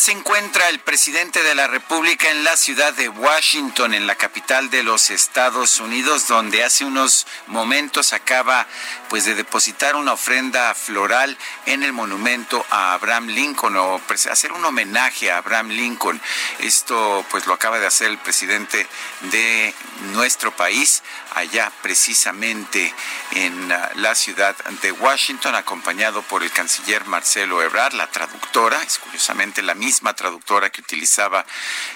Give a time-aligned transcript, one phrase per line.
[0.00, 4.70] Se encuentra el presidente de la República en la ciudad de Washington, en la capital
[4.70, 8.66] de los Estados Unidos, donde hace unos momentos acaba
[9.10, 14.64] pues de depositar una ofrenda floral en el monumento a Abraham Lincoln o hacer un
[14.64, 16.18] homenaje a Abraham Lincoln.
[16.60, 18.86] Esto pues lo acaba de hacer el presidente
[19.32, 19.74] de
[20.12, 21.02] nuestro país
[21.34, 22.94] allá precisamente
[23.32, 28.98] en uh, la ciudad de Washington, acompañado por el canciller Marcelo Ebrard, la traductora, es
[28.98, 31.44] curiosamente la misma traductora que utilizaba,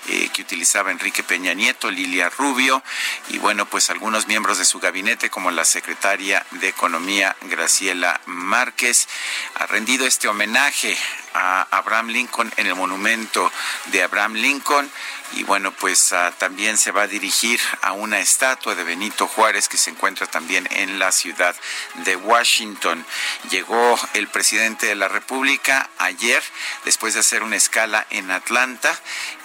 [0.09, 2.83] eh, que utilizaba Enrique Peña Nieto, Lilia Rubio,
[3.29, 9.09] y bueno, pues algunos miembros de su gabinete, como la secretaria de Economía, Graciela Márquez,
[9.55, 10.97] ha rendido este homenaje
[11.35, 13.51] a Abraham Lincoln en el monumento
[13.87, 14.91] de Abraham Lincoln
[15.37, 19.69] y bueno, pues uh, también se va a dirigir a una estatua de Benito Juárez
[19.69, 21.57] que se encuentra también en la ciudad
[22.05, 23.05] de Washington.
[23.51, 26.43] Llegó el presidente de la República ayer
[26.85, 28.97] después de hacer una escala en Atlanta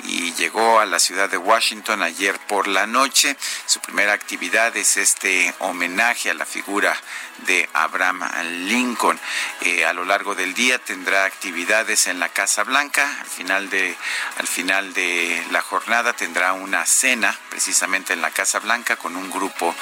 [0.03, 3.35] y llegó a la ciudad de Washington ayer por la noche.
[3.65, 6.95] Su primera actividad es este homenaje a la figura
[7.47, 8.21] de Abraham
[8.67, 9.19] Lincoln.
[9.61, 11.25] Eh, a lo largo del día tendrá
[11.79, 13.09] en la Casa Blanca.
[13.21, 13.95] Al final de,
[14.37, 19.31] al final de la jornada tendrá una cena precisamente en la Casa Blanca con un
[19.31, 19.73] grupo,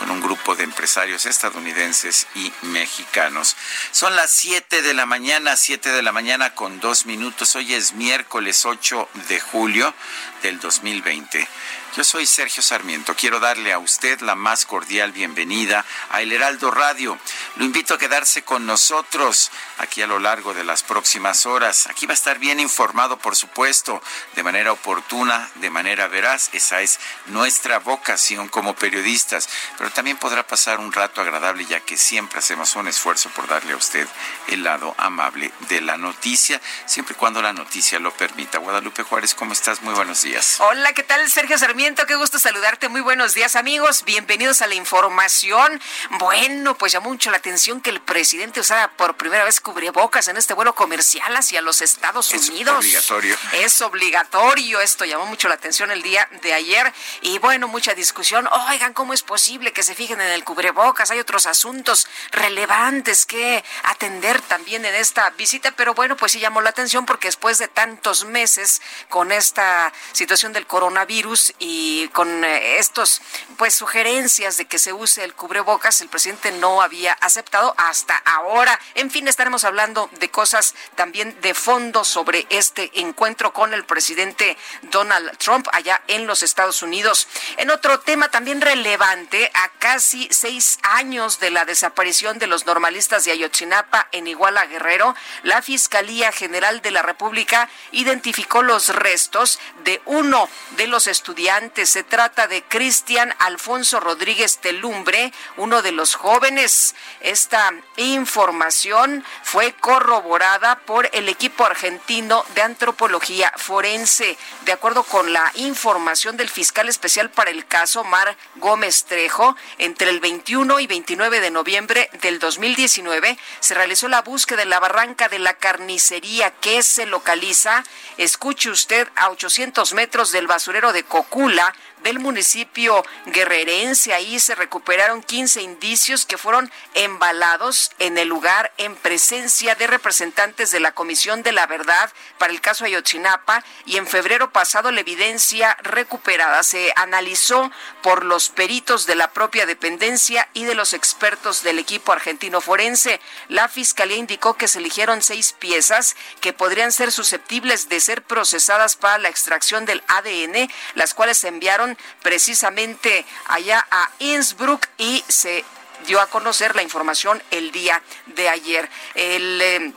[0.00, 3.56] con un grupo de empresarios estadounidenses y mexicanos.
[3.92, 7.54] Son las 7 de la mañana, 7 de la mañana con dos minutos.
[7.54, 9.94] Hoy es miércoles 8 de julio
[10.42, 11.48] del 2020.
[11.96, 13.14] Yo soy Sergio Sarmiento.
[13.14, 17.16] Quiero darle a usted la más cordial bienvenida a El Heraldo Radio.
[17.54, 21.86] Lo invito a quedarse con nosotros aquí a lo largo de las próximas horas.
[21.86, 24.02] Aquí va a estar bien informado, por supuesto,
[24.34, 26.50] de manera oportuna, de manera veraz.
[26.52, 29.48] Esa es nuestra vocación como periodistas.
[29.78, 33.72] Pero también podrá pasar un rato agradable ya que siempre hacemos un esfuerzo por darle
[33.72, 34.08] a usted
[34.48, 38.58] el lado amable de la noticia, siempre y cuando la noticia lo permita.
[38.58, 39.80] Guadalupe Juárez, ¿cómo estás?
[39.82, 40.56] Muy buenos días.
[40.58, 41.30] Hola, ¿qué tal?
[41.30, 42.88] Sergio Sarmiento qué gusto saludarte.
[42.88, 44.04] Muy buenos días, amigos.
[44.04, 45.78] Bienvenidos a la información.
[46.18, 50.38] Bueno, pues llamó mucho la atención que el presidente usara por primera vez cubrebocas en
[50.38, 52.86] este vuelo comercial hacia los Estados Unidos.
[52.86, 53.36] Es obligatorio.
[53.52, 54.80] Es obligatorio.
[54.80, 56.90] Esto llamó mucho la atención el día de ayer.
[57.20, 58.48] Y bueno, mucha discusión.
[58.70, 61.10] Oigan, ¿cómo es posible que se fijen en el cubrebocas?
[61.10, 65.72] Hay otros asuntos relevantes que atender también en esta visita.
[65.72, 68.80] Pero bueno, pues sí llamó la atención porque después de tantos meses
[69.10, 73.20] con esta situación del coronavirus y y con eh, estos
[73.56, 78.78] pues sugerencias de que se use el cubrebocas, el presidente no había aceptado hasta ahora.
[78.94, 84.56] En fin, estaremos hablando de cosas también de fondo sobre este encuentro con el presidente
[84.82, 87.26] Donald Trump allá en los Estados Unidos.
[87.56, 93.24] En otro tema también relevante, a casi seis años de la desaparición de los normalistas
[93.24, 100.00] de Ayotzinapa en Iguala Guerrero, la Fiscalía General de la República identificó los restos de
[100.04, 106.94] uno de los estudiantes se trata de Cristian Alfonso Rodríguez Telumbre, uno de los jóvenes.
[107.20, 114.36] Esta información fue corroborada por el equipo argentino de antropología forense.
[114.66, 120.10] De acuerdo con la información del fiscal especial para el caso, Mar Gómez Trejo, entre
[120.10, 125.28] el 21 y 29 de noviembre del 2019 se realizó la búsqueda en la barranca
[125.28, 127.84] de la carnicería que se localiza,
[128.18, 131.72] escuche usted, a 800 metros del basurero de Cocula Lula
[132.04, 134.14] del municipio guerrerense.
[134.14, 140.70] Ahí se recuperaron 15 indicios que fueron embalados en el lugar en presencia de representantes
[140.70, 145.00] de la Comisión de la Verdad para el caso Ayotzinapa y en febrero pasado la
[145.00, 147.72] evidencia recuperada se analizó
[148.02, 153.20] por los peritos de la propia dependencia y de los expertos del equipo argentino forense.
[153.48, 158.96] La Fiscalía indicó que se eligieron seis piezas que podrían ser susceptibles de ser procesadas
[158.96, 165.64] para la extracción del ADN, las cuales se enviaron precisamente allá a Innsbruck y se
[166.06, 168.88] dio a conocer la información el día de ayer.
[169.14, 169.92] El eh,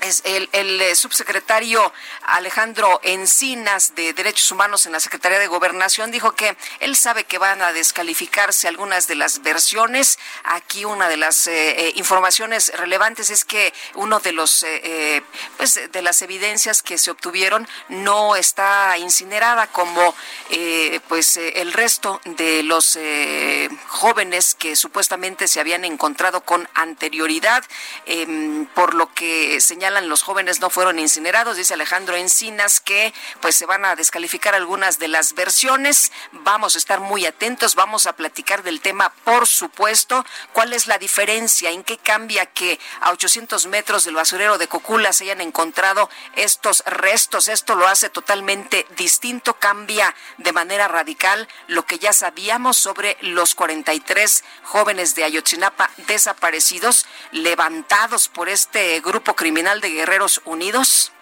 [0.00, 0.48] es el,
[0.80, 6.96] eh, subsecretario Alejandro Encinas de Derechos Humanos en la Secretaría de Gobernación dijo que él
[6.96, 10.18] sabe que van a descalificarse algunas de las versiones.
[10.44, 14.64] Aquí una de las eh, eh, informaciones relevantes es que uno de los
[15.56, 20.14] pues de las evidencias que se obtuvieron no está incinerada como
[21.08, 22.98] pues el resto de los
[23.86, 27.64] jóvenes que supuestamente se habían encontrado con anterioridad,
[28.06, 33.56] em, por lo que señala los jóvenes no fueron incinerados, dice Alejandro Encinas que pues
[33.56, 36.12] se van a descalificar algunas de las versiones.
[36.32, 40.24] Vamos a estar muy atentos, vamos a platicar del tema, por supuesto.
[40.52, 41.70] ¿Cuál es la diferencia?
[41.70, 46.82] ¿En qué cambia que a 800 metros del basurero de Cocula se hayan encontrado estos
[46.86, 47.48] restos?
[47.48, 53.54] Esto lo hace totalmente distinto, cambia de manera radical lo que ya sabíamos sobre los
[53.54, 61.12] 43 jóvenes de Ayotzinapa desaparecidos, levantados por este grupo criminal de Guerreros Unidos?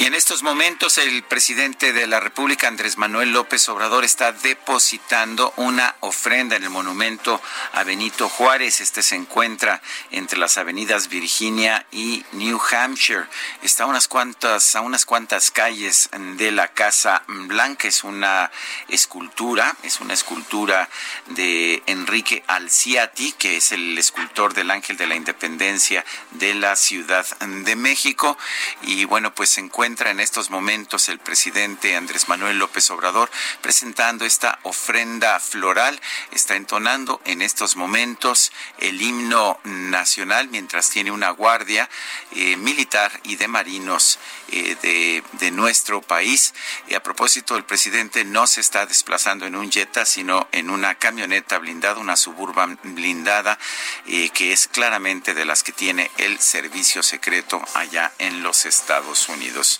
[0.00, 5.52] Y en estos momentos el presidente de la República, Andrés Manuel López Obrador, está depositando
[5.56, 7.38] una ofrenda en el monumento
[7.74, 8.80] a Benito Juárez.
[8.80, 13.26] Este se encuentra entre las avenidas Virginia y New Hampshire.
[13.60, 16.08] Está a unas cuantas, a unas cuantas calles
[16.38, 17.86] de la Casa Blanca.
[17.86, 18.50] Es una
[18.88, 20.88] escultura, es una escultura
[21.26, 27.26] de Enrique Alciati, que es el escultor del Ángel de la Independencia de la Ciudad
[27.40, 28.38] de México.
[28.80, 33.28] Y bueno, pues se encuentra encuentra en estos momentos el presidente Andrés Manuel López Obrador
[33.60, 36.00] presentando esta ofrenda floral.
[36.30, 41.90] Está entonando en estos momentos el himno nacional mientras tiene una guardia
[42.36, 44.20] eh, militar y de marinos
[44.52, 46.54] eh, de, nuestro país.
[46.86, 50.94] Y a propósito, el presidente no se está desplazando en un Jetta, sino en una
[50.94, 53.58] camioneta blindada, una suburban blindada,
[54.06, 59.28] eh, que es claramente de las que tiene el servicio secreto allá en los Estados
[59.28, 59.79] Unidos.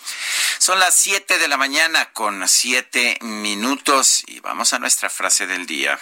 [0.59, 5.67] Son las 7 de la mañana con 7 minutos y vamos a nuestra frase del
[5.67, 5.99] día.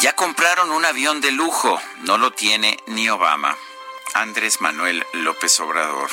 [0.00, 3.56] Ya compraron un avión de lujo, no lo tiene ni Obama.
[4.14, 6.10] Andrés Manuel López Obrador.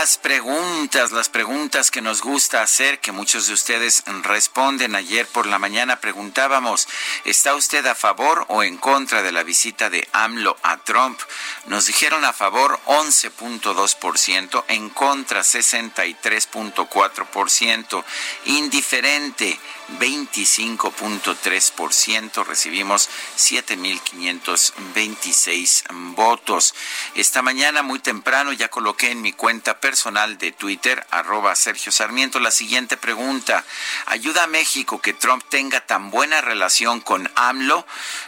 [0.00, 4.96] Las preguntas, las preguntas que nos gusta hacer, que muchos de ustedes responden.
[4.96, 6.88] Ayer por la mañana preguntábamos,
[7.26, 11.20] ¿está usted a favor o en contra de la visita de AMLO a Trump?
[11.66, 18.02] Nos dijeron a favor 11.2%, en contra 63.4%,
[18.46, 19.60] indiferente
[19.98, 26.74] 25.3%, recibimos 7.526 votos.
[27.14, 32.38] Esta mañana muy temprano ya coloqué en mi cuenta personal de Twitter, arroba Sergio Sarmiento,
[32.38, 33.64] la siguiente pregunta.
[34.06, 37.84] ¿Ayuda a México que Trump tenga tan buena relación con AMLO?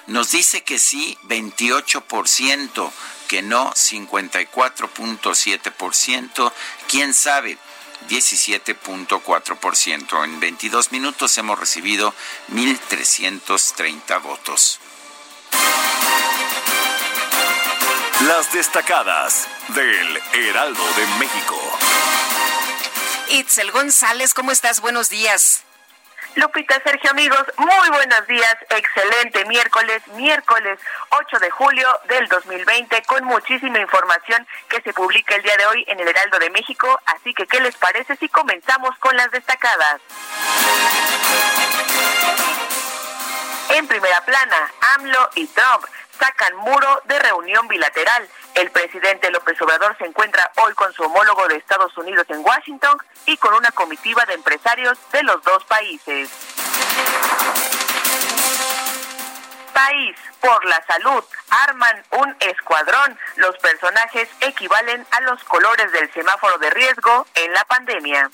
[0.08, 2.90] Nos dice que sí, 28%,
[3.28, 6.52] que no, 54.7%,
[6.88, 7.58] quién sabe.
[8.08, 10.24] 17.4%.
[10.24, 12.12] En 22 minutos hemos recibido
[12.50, 14.80] 1.330 votos.
[18.28, 21.56] Las destacadas del Heraldo de México.
[23.30, 24.80] Itzel González, ¿cómo estás?
[24.80, 25.64] Buenos días.
[26.36, 28.56] Lupita, Sergio, amigos, muy buenos días.
[28.70, 30.78] Excelente miércoles, miércoles
[31.10, 35.84] 8 de julio del 2020, con muchísima información que se publica el día de hoy
[35.88, 37.00] en el Heraldo de México.
[37.06, 40.00] Así que, ¿qué les parece si comenzamos con las destacadas?
[43.70, 45.84] En primera plana, AMLO y Trump
[46.22, 48.28] sacan muro de reunión bilateral.
[48.54, 52.96] El presidente López Obrador se encuentra hoy con su homólogo de Estados Unidos en Washington
[53.26, 56.30] y con una comitiva de empresarios de los dos países.
[59.72, 63.18] País por la Salud arman un escuadrón.
[63.36, 68.30] Los personajes equivalen a los colores del semáforo de riesgo en la pandemia.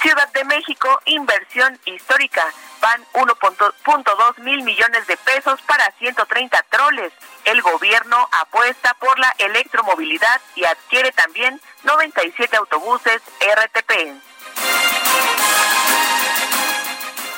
[0.00, 2.42] Ciudad de México, inversión histórica.
[2.80, 7.12] Van 1.2 mil millones de pesos para 130 troles.
[7.44, 13.92] El gobierno apuesta por la electromovilidad y adquiere también 97 autobuses RTP.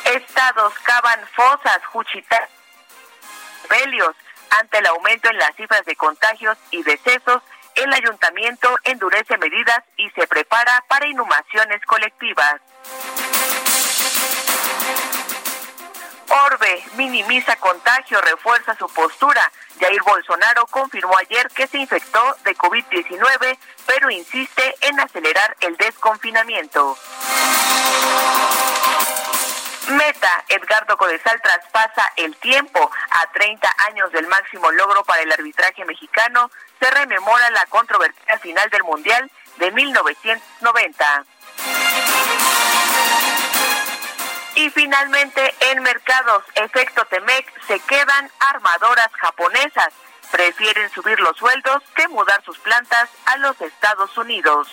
[0.05, 2.47] Estados cavan fosas, Juchitán,
[3.69, 4.15] Pelios.
[4.51, 7.43] Ante el aumento en las cifras de contagios y decesos,
[7.75, 12.61] el ayuntamiento endurece medidas y se prepara para inhumaciones colectivas.
[16.47, 19.51] Orbe minimiza contagio, refuerza su postura.
[19.79, 26.97] Jair Bolsonaro confirmó ayer que se infectó de COVID-19, pero insiste en acelerar el desconfinamiento.
[29.89, 32.91] Meta, Edgardo Codesal traspasa el tiempo.
[33.11, 38.69] A 30 años del máximo logro para el arbitraje mexicano, se rememora la controvertida final
[38.71, 41.25] del Mundial de 1990.
[44.55, 49.89] Y finalmente, en mercados, efecto Temec, se quedan armadoras japonesas.
[50.31, 54.69] Prefieren subir los sueldos que mudar sus plantas a los Estados Unidos.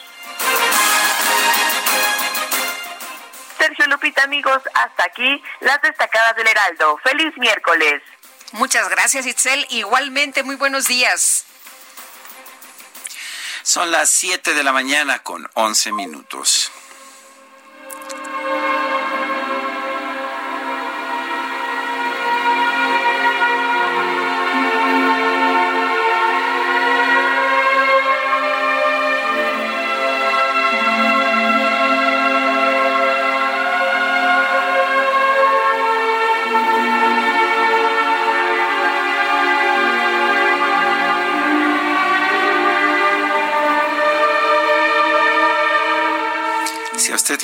[3.59, 6.97] Sergio Lupita, amigos, hasta aquí las destacadas del Heraldo.
[7.03, 8.01] Feliz miércoles.
[8.53, 9.67] Muchas gracias, Itzel.
[9.69, 11.45] Igualmente, muy buenos días.
[13.61, 16.71] Son las 7 de la mañana con 11 minutos.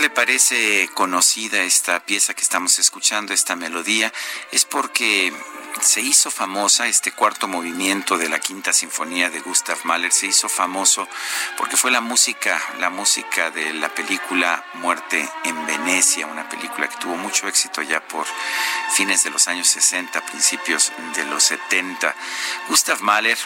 [0.09, 4.11] Parece conocida esta pieza que estamos escuchando, esta melodía,
[4.51, 5.33] es porque
[5.81, 10.11] se hizo famosa este cuarto movimiento de la quinta sinfonía de Gustav Mahler.
[10.11, 11.07] Se hizo famoso
[11.57, 16.97] porque fue la música la música de la película Muerte en Venecia una película que
[16.97, 18.25] tuvo mucho éxito ya por
[18.93, 22.15] fines de los años 60 principios de los 70
[22.67, 23.37] Gustav Mahler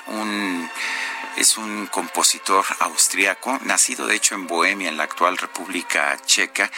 [1.40, 6.70] es un compositor austriaco, nacido de hecho en Bohemia, en la actual República Checa,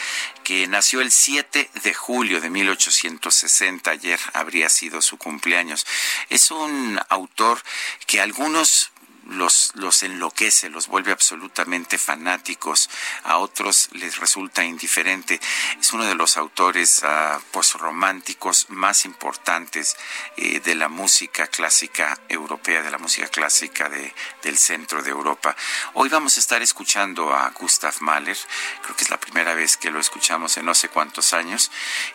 [0.42, 3.90] que nació el 7 de julio de 1860.
[3.90, 5.86] Ayer habría sido su cumpleaños.
[6.28, 7.62] Es un autor
[8.06, 8.90] que algunos
[9.26, 12.90] los, los enloquece, los vuelve absolutamente fanáticos,
[13.24, 15.40] a otros les resulta indiferente.
[15.80, 19.96] Es uno de los autores uh, postrománticos más importantes
[20.36, 25.56] eh, de la música clásica europea, de la música clásica de, del centro de Europa.
[25.94, 28.38] Hoy vamos a estar escuchando a Gustav Mahler,
[28.82, 31.70] creo que es la primera vez que lo escuchamos en no sé cuántos años.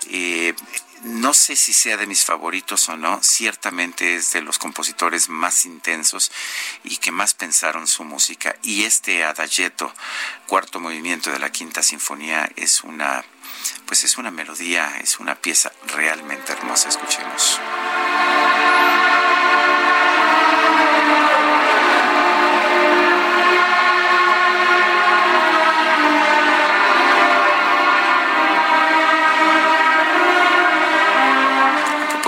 [0.09, 0.53] Eh,
[1.03, 5.65] no sé si sea de mis favoritos o no, ciertamente es de los compositores más
[5.65, 6.31] intensos
[6.83, 8.55] y que más pensaron su música.
[8.63, 9.93] Y este adagietto,
[10.47, 13.23] cuarto movimiento de la quinta sinfonía, es una,
[13.85, 16.89] pues es una melodía, es una pieza realmente hermosa.
[16.89, 17.59] Escuchemos.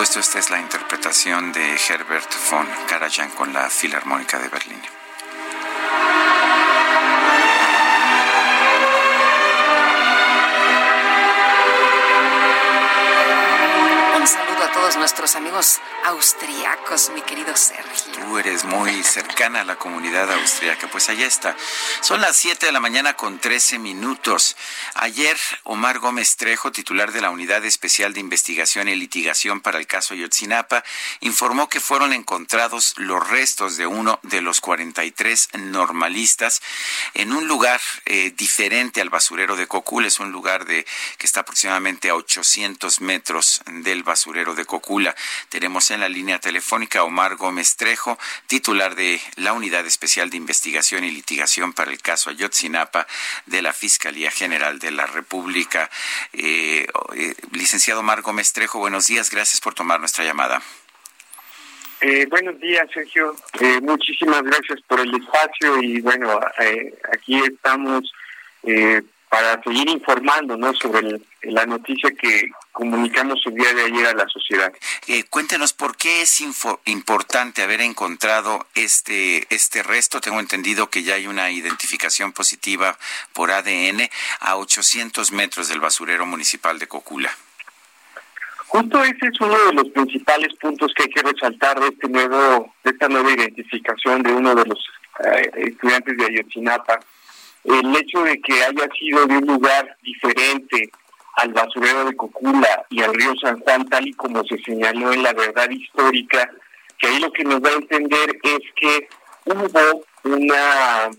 [0.01, 4.99] Esta es la interpretación de Herbert von Karajan con la Filarmónica de Berlín.
[15.00, 18.12] Nuestros amigos austriacos, mi querido Sergio.
[18.14, 20.88] Tú eres muy cercana a la comunidad austriaca.
[20.90, 21.56] Pues allá está.
[22.02, 24.56] Son las 7 de la mañana con 13 minutos.
[24.96, 29.88] Ayer, Omar Gómez Trejo, titular de la Unidad Especial de Investigación y Litigación para el
[29.88, 30.84] caso Yotzinapa,
[31.22, 36.62] informó que fueron encontrados los restos de uno de los 43 normalistas
[37.14, 40.06] en un lugar eh, diferente al basurero de Cocul.
[40.06, 40.86] Es un lugar de,
[41.18, 45.10] que está aproximadamente a 800 metros del basurero de Cocul
[45.50, 50.38] tenemos en la línea telefónica a Omar Gómez Trejo, titular de la Unidad Especial de
[50.38, 53.08] Investigación y Litigación para el caso Ayotzinapa
[53.46, 55.89] de la Fiscalía General de la República.
[56.34, 56.86] Eh,
[57.16, 60.62] eh, licenciado Omar Gómez Trejo, buenos días, gracias por tomar nuestra llamada.
[62.01, 63.36] Eh, buenos días, Sergio.
[63.82, 66.39] muchísimas gracias por el espacio y bueno,
[67.13, 68.12] aquí estamos
[69.30, 70.74] para seguir informando ¿no?
[70.74, 74.72] sobre la noticia que, comunicamos el día de ayer a la sociedad.
[75.08, 76.42] Eh, cuéntenos por qué es
[76.86, 80.22] importante haber encontrado este, este resto.
[80.22, 82.98] Tengo entendido que ya hay una identificación positiva
[83.34, 84.10] por ADN
[84.40, 87.32] a 800 metros del basurero municipal de Cocula.
[88.68, 92.76] Justo ese es uno de los principales puntos que hay que resaltar de este nuevo,
[92.84, 94.80] de esta nueva identificación de uno de los
[95.26, 97.00] eh, estudiantes de Ayotzinapa.
[97.64, 100.92] El hecho de que haya sido de un lugar diferente
[101.39, 105.24] al basurero de Cocula y al río San Juan, tal y como se señaló en
[105.24, 106.50] la verdad histórica,
[106.98, 109.08] que ahí lo que nos da a entender es que
[109.46, 111.10] hubo una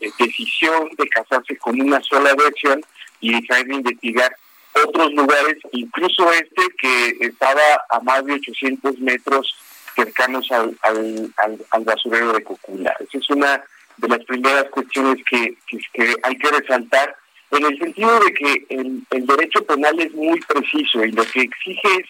[0.00, 2.80] eh, decisión de casarse con una sola versión
[3.20, 4.36] y dejar de investigar
[4.84, 9.56] otros lugares, incluso este que estaba a más de 800 metros
[9.96, 12.94] cercanos al, al, basurero de Cocula.
[13.00, 13.62] Esa es una
[13.96, 15.56] de las primeras cuestiones que,
[15.92, 17.16] que hay que resaltar
[17.56, 21.88] en el sentido de que el, derecho penal es muy preciso y lo que exige
[21.98, 22.06] es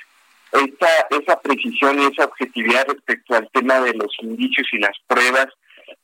[0.53, 5.49] esta, esa precisión y esa objetividad respecto al tema de los indicios y las pruebas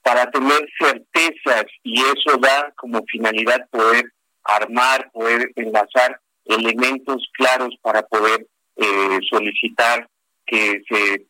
[0.03, 4.05] para tener certezas y eso da como finalidad poder
[4.45, 10.09] armar, poder enlazar elementos claros para poder eh, solicitar
[10.47, 11.27] que se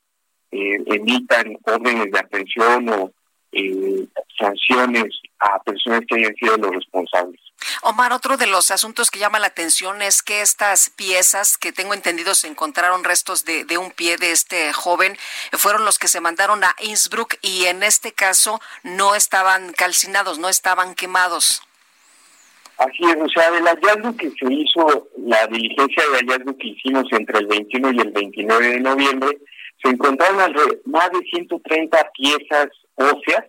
[0.52, 3.12] eh, emitan órdenes de atención o
[3.52, 4.06] eh,
[4.38, 7.40] sanciones a personas que hayan sido los responsables.
[7.82, 11.94] Omar, otro de los asuntos que llama la atención es que estas piezas que tengo
[11.94, 15.16] entendido se encontraron restos de, de, un pie de este joven,
[15.52, 20.48] fueron los que se mandaron a Innsbruck y en este caso no estaban calcinados, no
[20.48, 21.62] estaban quemados.
[22.78, 27.04] Así es, o sea, del hallazgo que se hizo, la diligencia de hallazgo que hicimos
[27.12, 29.38] entre el 21 y el 29 de noviembre,
[29.82, 30.54] se encontraron
[30.86, 33.46] más de 130 piezas óseas,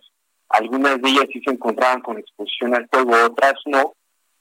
[0.48, 3.94] algunas de ellas sí se encontraban con exposición al fuego, otras no,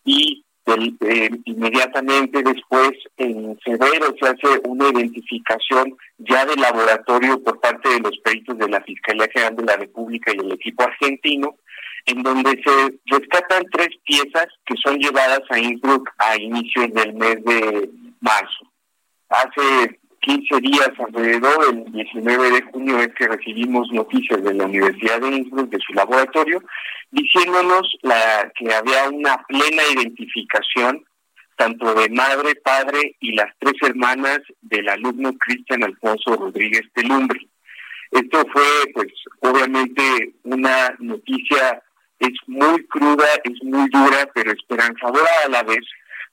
[0.04, 7.90] y eh, inmediatamente después, en febrero, se hace una identificación ya de laboratorio por parte
[7.90, 11.56] de los peritos de la Fiscalía General de la República y el equipo argentino,
[12.06, 17.44] en donde se rescatan tres piezas que son llevadas a Innsbruck a inicios del mes
[17.44, 17.90] de
[18.20, 18.72] marzo.
[19.30, 25.20] Hace 15 días alrededor, el 19 de junio, es que recibimos noticias de la Universidad
[25.20, 26.62] de Innsbruck, de su laboratorio,
[27.10, 31.04] diciéndonos la, que había una plena identificación
[31.58, 37.40] tanto de madre, padre y las tres hermanas del alumno Cristian Alfonso Rodríguez Telumbre.
[38.12, 39.08] Esto fue, pues,
[39.42, 41.82] obviamente una noticia,
[42.20, 45.86] es muy cruda, es muy dura, pero esperanzadora a la vez,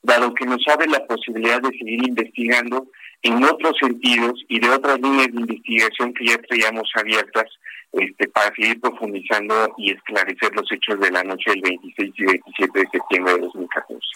[0.02, 2.88] dado que nos abre la posibilidad de seguir investigando
[3.22, 7.46] en otros sentidos y de otras líneas de investigación que ya traíamos abiertas
[7.92, 12.78] este, para seguir profundizando y esclarecer los hechos de la noche del 26 y 27
[12.80, 14.06] de septiembre de 2014.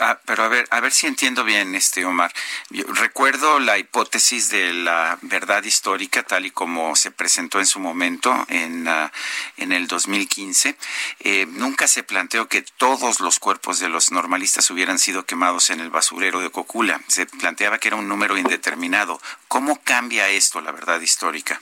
[0.00, 2.32] Ah, pero, a ver, a ver si entiendo bien, este Omar.
[2.70, 8.34] recuerdo la hipótesis de la verdad histórica tal y como se presentó en su momento
[8.48, 9.12] en, ah,
[9.56, 10.76] en el 2015.
[11.20, 15.80] Eh, nunca se planteó que todos los cuerpos de los normalistas hubieran sido quemados en
[15.80, 17.00] el basurero de Cocula.
[17.06, 19.20] Se planteaba que era un número indeterminado.
[19.48, 21.60] ¿Cómo cambia esto la verdad histórica?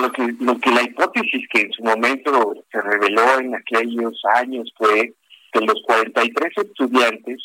[0.00, 4.72] Lo que, lo que la hipótesis que en su momento se reveló en aquellos años
[4.76, 5.14] fue
[5.52, 7.42] que los 43 estudiantes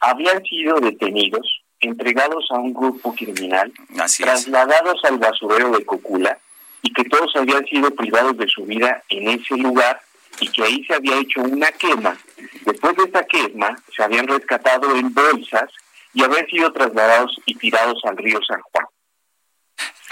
[0.00, 3.72] habían sido detenidos, entregados a un grupo criminal,
[4.18, 6.38] trasladados al basurero de Cocula
[6.82, 10.00] y que todos habían sido privados de su vida en ese lugar
[10.40, 12.16] y que ahí se había hecho una quema.
[12.64, 15.70] Después de esta quema se habían rescatado en bolsas
[16.14, 18.86] y habían sido trasladados y tirados al río San Juan.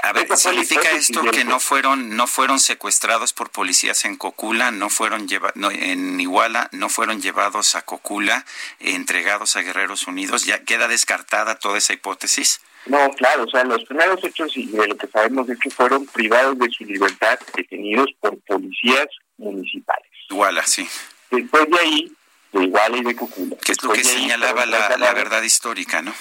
[0.03, 4.91] A ver, ¿significa esto que no fueron no fueron secuestrados por policías en Cocula, no
[4.91, 8.45] fueron no, en Iguala, no fueron llevados a Cocula,
[8.79, 10.45] entregados a Guerreros Unidos?
[10.45, 12.61] ¿Ya queda descartada toda esa hipótesis?
[12.87, 16.07] No, claro, o sea, los primeros hechos y de lo que sabemos es que fueron
[16.07, 20.11] privados de su libertad, detenidos por policías municipales.
[20.31, 20.89] Iguala, sí.
[21.31, 22.13] Después de ahí,
[22.53, 23.57] de Iguala y de Cocula.
[23.57, 26.15] Que es lo que señalaba la, la verdad histórica, ¿no?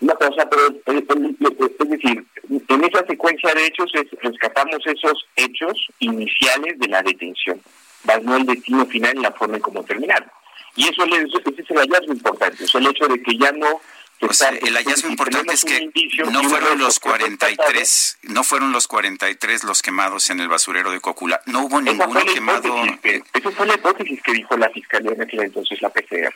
[0.00, 2.24] O sea, pero es decir,
[2.68, 7.60] en esa secuencia de hechos es, rescatamos esos hechos iniciales de la detención,
[8.04, 10.28] más no el destino final en la forma en cómo terminaron.
[10.74, 13.80] Y eso, ese es el hallazgo importante, es el hecho de que ya no
[14.18, 15.90] el hallazgo importante es que
[16.30, 21.42] no fueron los 43, no fueron los 43 los quemados en el basurero de Cocula.
[21.44, 22.74] No hubo ninguno quemado.
[23.02, 26.32] esa fue la hipótesis que dijo la fiscalía en aquel entonces, la PCR.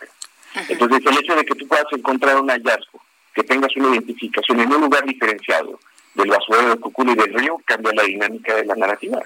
[0.69, 3.03] Entonces, el hecho de que tú puedas encontrar un hallazgo
[3.35, 5.79] que tengas una identificación en un lugar diferenciado
[6.15, 9.23] del basurero de Cucula y del río, cambia la dinámica de la narrativa.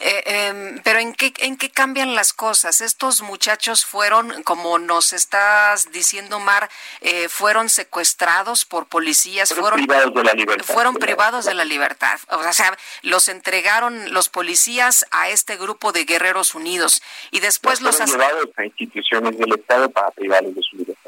[0.00, 2.80] Eh, em, pero ¿en qué, ¿en qué cambian las cosas?
[2.80, 6.68] Estos muchachos fueron, como nos estás diciendo, Mar,
[7.00, 10.74] eh, fueron secuestrados por policías, fueron, privados de la libertad.
[10.74, 12.18] Fueron privados de la libertad.
[12.28, 17.96] O sea, los entregaron los policías a este grupo de guerreros unidos y después los...
[17.96, 20.99] Fueron llevados a instituciones del Estado para privarlos de su libertad.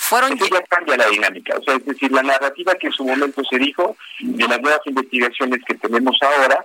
[0.00, 0.32] Fueron...
[0.32, 1.56] Eso ya cambia la dinámica.
[1.56, 4.80] O sea, es decir, la narrativa que en su momento se dijo de las nuevas
[4.86, 6.64] investigaciones que tenemos ahora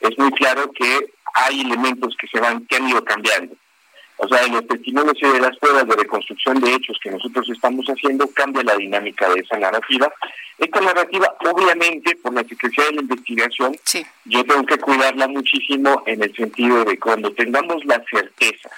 [0.00, 3.54] es muy claro que hay elementos que se van, que han ido cambiando.
[4.18, 7.46] O sea, en los testimonios y de las pruebas de reconstrucción de hechos que nosotros
[7.50, 10.10] estamos haciendo, cambia la dinámica de esa narrativa.
[10.56, 13.76] Esta narrativa, obviamente, por la Secretaría de la Investigación,
[14.24, 18.70] yo tengo que cuidarla muchísimo en el sentido de cuando tengamos la certeza,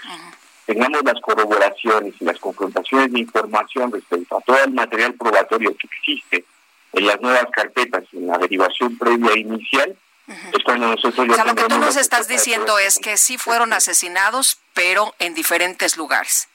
[0.69, 5.87] tengamos las corroboraciones y las confrontaciones de información respecto a todo el material probatorio que
[5.87, 6.45] existe
[6.93, 9.97] en las nuevas carpetas, en la derivación previa e inicial,
[10.29, 15.33] o sea, lo que tú nos estás diciendo es que sí fueron asesinados, pero en
[15.33, 16.49] diferentes lugares.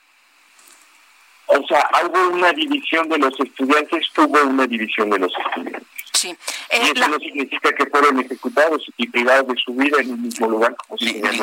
[1.46, 5.88] O sea, hubo una división de los estudiantes, hubo una división de los estudiantes.
[6.12, 6.28] Sí.
[6.28, 10.22] y eh, eso no significa que fueron ejecutados y privados de su vida en un
[10.22, 10.74] mismo lugar.
[10.76, 10.96] Como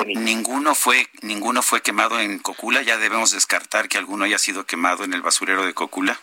[0.06, 2.82] ninguno fue ninguno fue quemado en Cocula.
[2.82, 6.20] Ya debemos descartar que alguno haya sido quemado en el basurero de Cocula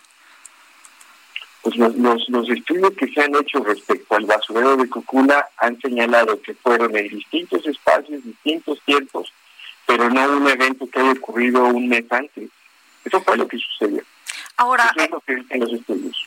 [1.62, 6.40] pues los, los, estudios que se han hecho respecto al basurero de Cocula han señalado
[6.40, 9.32] que fueron en distintos espacios, distintos tiempos,
[9.86, 12.48] pero no un evento que haya ocurrido un mes antes.
[13.08, 14.02] Eso fue lo que sucedió.
[14.56, 14.92] Ahora,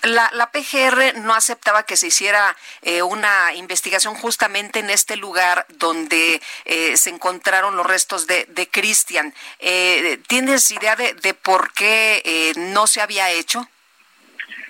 [0.04, 5.65] la, la, PGR no aceptaba que se hiciera eh, una investigación justamente en este lugar
[5.70, 9.34] donde eh, se encontraron los restos de, de Cristian.
[9.60, 13.67] Eh, ¿Tienes idea de, de por qué no se había hecho?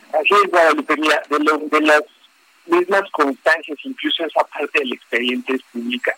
[0.09, 2.01] Así es, Guadalupe, de, de las
[2.65, 6.15] mismas constancias, incluso esa parte del expediente es pública,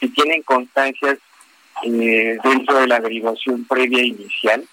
[0.00, 1.18] si tienen constancias
[1.82, 4.66] eh, dentro de la averiguación previa inicial,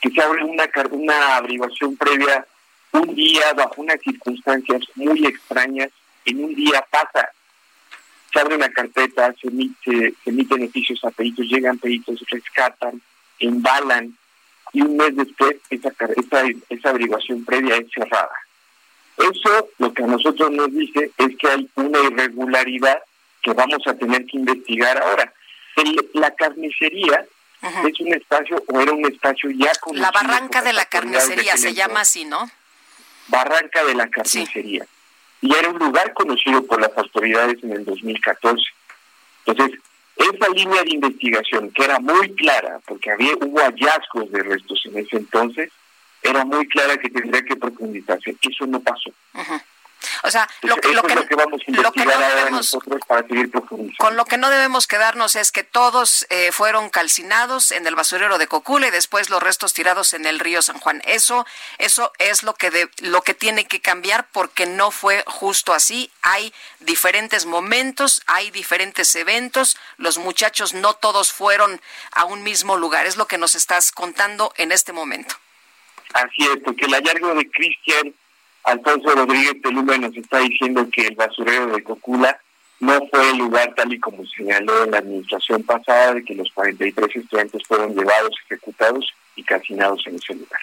[0.00, 2.46] que se abre una, una averiguación previa
[2.92, 5.90] un día bajo unas circunstancias muy extrañas,
[6.24, 7.30] en un día pasa,
[8.32, 13.00] se abre una carpeta, se, emite, se emiten oficios a peritos, llegan peritos, rescatan,
[13.38, 14.16] embalan,
[14.72, 18.30] y un mes después esa, esa, esa averiguación previa es cerrada.
[19.18, 23.02] Eso lo que a nosotros nos dice es que hay una irregularidad
[23.42, 25.32] que vamos a tener que investigar ahora.
[26.14, 27.24] la carnicería
[27.62, 31.74] es un espacio o era un espacio ya con La barranca de la carnicería se
[31.74, 32.50] llama así, ¿no?
[33.28, 34.86] Barranca de la carnicería.
[35.42, 38.62] Y era un lugar conocido por las autoridades en el 2014.
[39.46, 39.80] Entonces,
[40.16, 44.98] esa línea de investigación, que era muy clara, porque había hubo hallazgos de restos en
[44.98, 45.70] ese entonces,
[46.22, 48.36] era muy clara que tendría que profundizarse.
[48.42, 49.10] Eso no pasó.
[50.22, 53.50] O sea, lo, que, lo, que, lo que vamos a investigar ahora nosotros para seguir
[53.50, 53.96] profundizando.
[53.98, 58.38] Con lo que no debemos quedarnos es que todos eh, fueron calcinados en el basurero
[58.38, 61.02] de Cocula y después los restos tirados en el río San Juan.
[61.04, 61.46] Eso,
[61.78, 66.10] eso es lo que de, lo que tiene que cambiar porque no fue justo así.
[66.22, 69.76] Hay diferentes momentos, hay diferentes eventos.
[69.96, 71.80] Los muchachos no todos fueron
[72.12, 73.06] a un mismo lugar.
[73.06, 75.34] Es lo que nos estás contando en este momento.
[76.12, 78.14] Así es, porque el hallazgo de Cristian
[78.64, 82.38] Alfonso Rodríguez Teluma nos está diciendo que el basurero de Cocula
[82.80, 86.50] no fue el lugar tal y como señaló en la administración pasada de que los
[86.52, 90.60] 43 estudiantes fueron llevados, ejecutados y calcinados en ese lugar.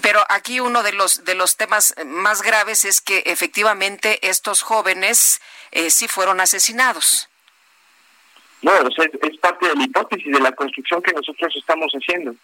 [0.00, 5.40] Pero aquí uno de los de los temas más graves es que efectivamente estos jóvenes
[5.72, 7.28] eh, sí fueron asesinados.
[8.62, 12.34] No, o sea, es parte de la hipótesis de la construcción que nosotros estamos haciendo.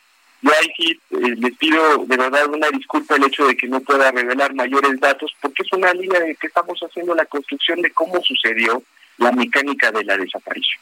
[0.43, 3.81] Yo ahí sí eh, les pido de verdad una disculpa el hecho de que no
[3.81, 7.93] pueda revelar mayores datos, porque es una línea de que estamos haciendo la construcción de
[7.93, 8.83] cómo sucedió
[9.19, 10.81] la mecánica de la desaparición.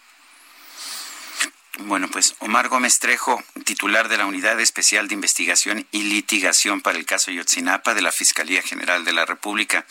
[1.80, 6.98] Bueno, pues Omar Gómez Trejo, titular de la Unidad Especial de Investigación y Litigación para
[6.98, 9.86] el caso Yotzinapa de la Fiscalía General de la República.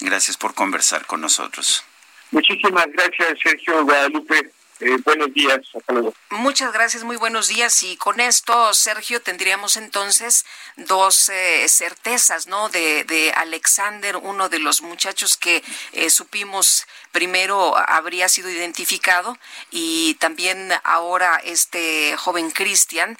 [0.00, 1.84] Gracias por conversar con nosotros.
[2.30, 4.50] Muchísimas gracias, Sergio Guadalupe.
[4.80, 6.14] Eh, buenos días, hasta luego.
[6.30, 7.82] Muchas gracias, muy buenos días.
[7.82, 12.68] Y con esto, Sergio, tendríamos entonces dos eh, certezas, ¿no?
[12.68, 19.38] De, de, Alexander, uno de los muchachos que eh, supimos primero habría sido identificado
[19.70, 23.16] y también ahora este joven Cristian.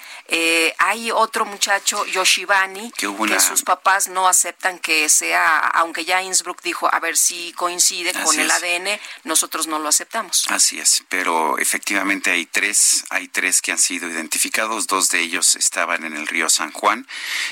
[0.77, 3.07] hay otro muchacho, Yoshibani, que,
[3.39, 8.39] sus papás no aceptan que sea, aunque ya Innsbruck dijo, a ver si coincide con
[8.39, 10.45] el ADN, nosotros no lo aceptamos.
[10.49, 15.55] Así es, pero efectivamente hay tres, hay tres que han sido identificados, dos de ellos
[15.55, 17.07] estaban en el río San Juan.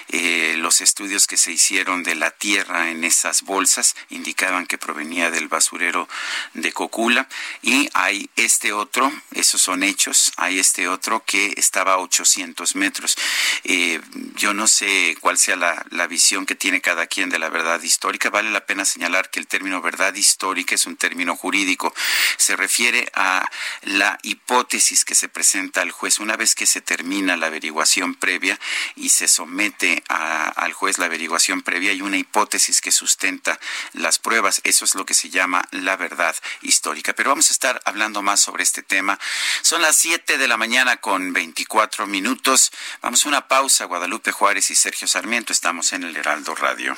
[0.10, 5.32] Eh, los estudios que se hicieron de la tierra en esas bolsas indicaban que provenía
[5.32, 6.08] del basurero
[6.54, 7.28] de Cocula
[7.62, 13.18] y hay este otro, esos son hechos, hay este otro que estaba a 800 metros.
[13.63, 14.02] Eh,
[14.36, 17.82] yo no sé cuál sea la, la visión que tiene cada quien de la verdad
[17.82, 18.30] histórica.
[18.30, 21.94] Vale la pena señalar que el término verdad histórica es un término jurídico.
[22.38, 23.50] Se refiere a
[23.84, 28.60] la hipótesis que se presenta al juez una vez que se termina la averiguación previa
[28.96, 33.60] y se somete al juez la averiguación previa y una hipótesis que sustenta
[33.94, 34.62] las pruebas.
[34.63, 36.17] Eso es lo que se llama la verdad
[36.62, 37.14] histórica.
[37.14, 39.20] Pero vamos a estar hablando más sobre este tema.
[39.62, 42.72] Son las 7 de la mañana con 24 minutos.
[43.02, 43.86] Vamos a una pausa.
[43.86, 46.98] Guadalupe Juárez y Sergio Sarmiento estamos en el Heraldo Radio.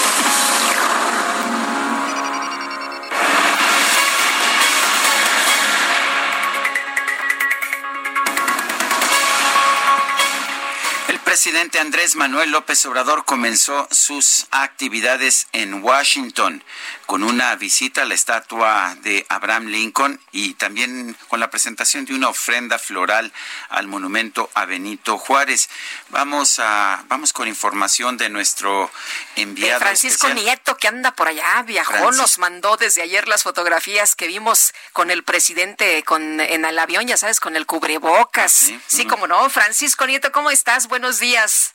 [11.35, 16.61] Presidente Andrés Manuel López Obrador comenzó sus actividades en Washington
[17.05, 22.13] con una visita a la estatua de Abraham Lincoln y también con la presentación de
[22.15, 23.31] una ofrenda floral
[23.69, 25.69] al monumento a Benito Juárez.
[26.09, 28.91] Vamos a vamos con información de nuestro
[29.37, 30.45] enviado de Francisco especial.
[30.45, 34.73] Nieto que anda por allá, viajó, Francis- nos mandó desde ayer las fotografías que vimos
[34.91, 38.51] con el presidente con en el avión, ya sabes, con el cubrebocas.
[38.51, 40.87] Sí, Sí, como no, Francisco Nieto, ¿cómo estás?
[40.87, 41.73] Buenos días.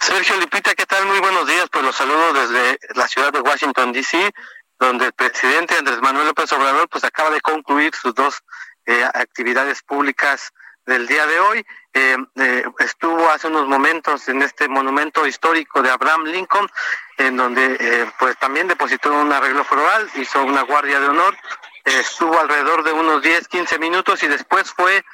[0.00, 1.04] Sergio Lipita, ¿qué tal?
[1.04, 1.66] Muy buenos días.
[1.70, 4.32] Pues los saludo desde la ciudad de Washington, D.C.,
[4.78, 8.42] donde el presidente Andrés Manuel López Obrador pues acaba de concluir sus dos
[8.86, 10.52] eh, actividades públicas
[10.86, 11.66] del día de hoy.
[11.92, 16.70] Eh, eh, estuvo hace unos momentos en este monumento histórico de Abraham Lincoln,
[17.18, 21.36] en donde eh, pues también depositó un arreglo floral, hizo una guardia de honor,
[21.84, 25.04] estuvo alrededor de unos 10, 15 minutos y después fue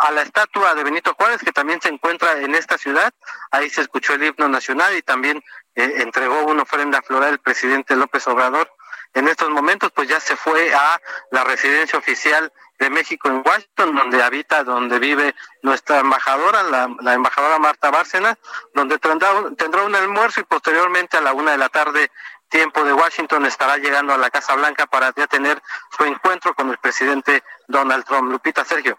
[0.00, 3.12] a la estatua de Benito Juárez, que también se encuentra en esta ciudad.
[3.50, 5.42] Ahí se escuchó el himno nacional y también
[5.74, 8.70] eh, entregó una ofrenda floral el presidente López Obrador.
[9.14, 13.96] En estos momentos, pues ya se fue a la residencia oficial de México en Washington,
[13.96, 18.38] donde habita, donde vive nuestra embajadora, la, embajadora Marta Bárcena,
[18.74, 22.10] donde tendrá, un- tendrá un almuerzo y posteriormente a la una de la tarde
[22.50, 25.60] tiempo de Washington estará llegando a la Casa Blanca para ya tener
[25.96, 28.30] su encuentro con el presidente Donald Trump.
[28.30, 28.98] Lupita, Sergio.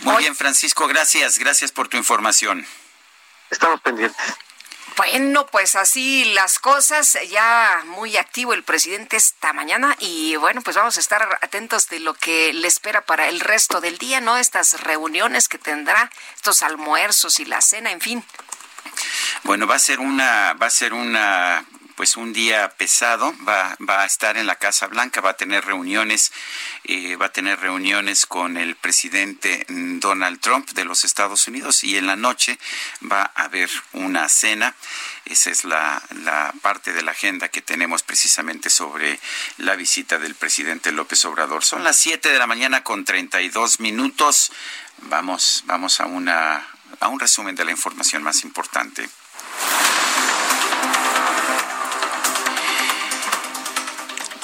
[0.00, 2.66] Muy bien, Francisco, gracias, gracias por tu información.
[3.50, 4.16] Estamos pendientes.
[4.96, 10.76] Bueno, pues así las cosas, ya muy activo el presidente esta mañana y bueno, pues
[10.76, 14.36] vamos a estar atentos de lo que le espera para el resto del día, ¿no?
[14.36, 18.24] Estas reuniones que tendrá, estos almuerzos y la cena, en fin.
[19.44, 21.64] Bueno, va a ser una, va a ser una,
[21.96, 23.34] pues un día pesado.
[23.46, 26.32] Va, va a estar en la Casa Blanca, va a tener reuniones,
[26.84, 31.84] eh, va a tener reuniones con el presidente mm, Donald Trump de los Estados Unidos
[31.84, 32.58] y en la noche
[33.10, 34.74] va a haber una cena.
[35.24, 39.20] Esa es la, la parte de la agenda que tenemos precisamente sobre
[39.58, 41.64] la visita del presidente López Obrador.
[41.64, 44.52] Son las 7 de la mañana con 32 minutos.
[44.98, 46.66] Vamos, vamos a una
[47.00, 49.08] a un resumen de la información más importante.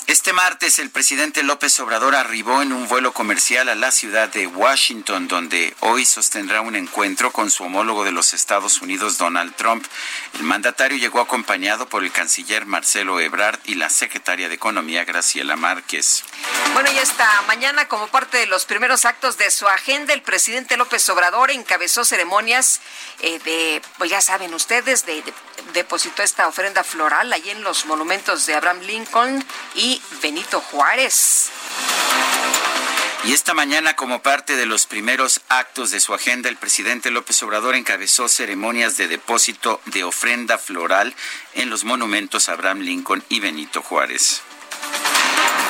[0.08, 4.46] Este martes el presidente López Obrador arribó en un vuelo comercial a la ciudad de
[4.46, 9.86] Washington, donde hoy sostendrá un encuentro con su homólogo de los Estados Unidos, Donald Trump.
[10.32, 15.56] El mandatario llegó acompañado por el canciller Marcelo Ebrard y la secretaria de Economía, Graciela
[15.56, 16.24] Márquez.
[16.72, 20.78] Bueno, y esta mañana, como parte de los primeros actos de su agenda, el presidente
[20.78, 22.80] López Obrador encabezó ceremonias
[23.20, 25.34] eh, de, pues ya saben ustedes, de, de-
[25.74, 29.44] depositó esta ofrenda floral allí en los monumentos de Abraham Lincoln
[29.74, 31.50] y Benito Juárez.
[33.24, 37.42] Y esta mañana, como parte de los primeros actos de su agenda, el presidente López
[37.42, 41.14] Obrador encabezó ceremonias de depósito de ofrenda floral
[41.54, 44.42] en los monumentos Abraham Lincoln y Benito Juárez.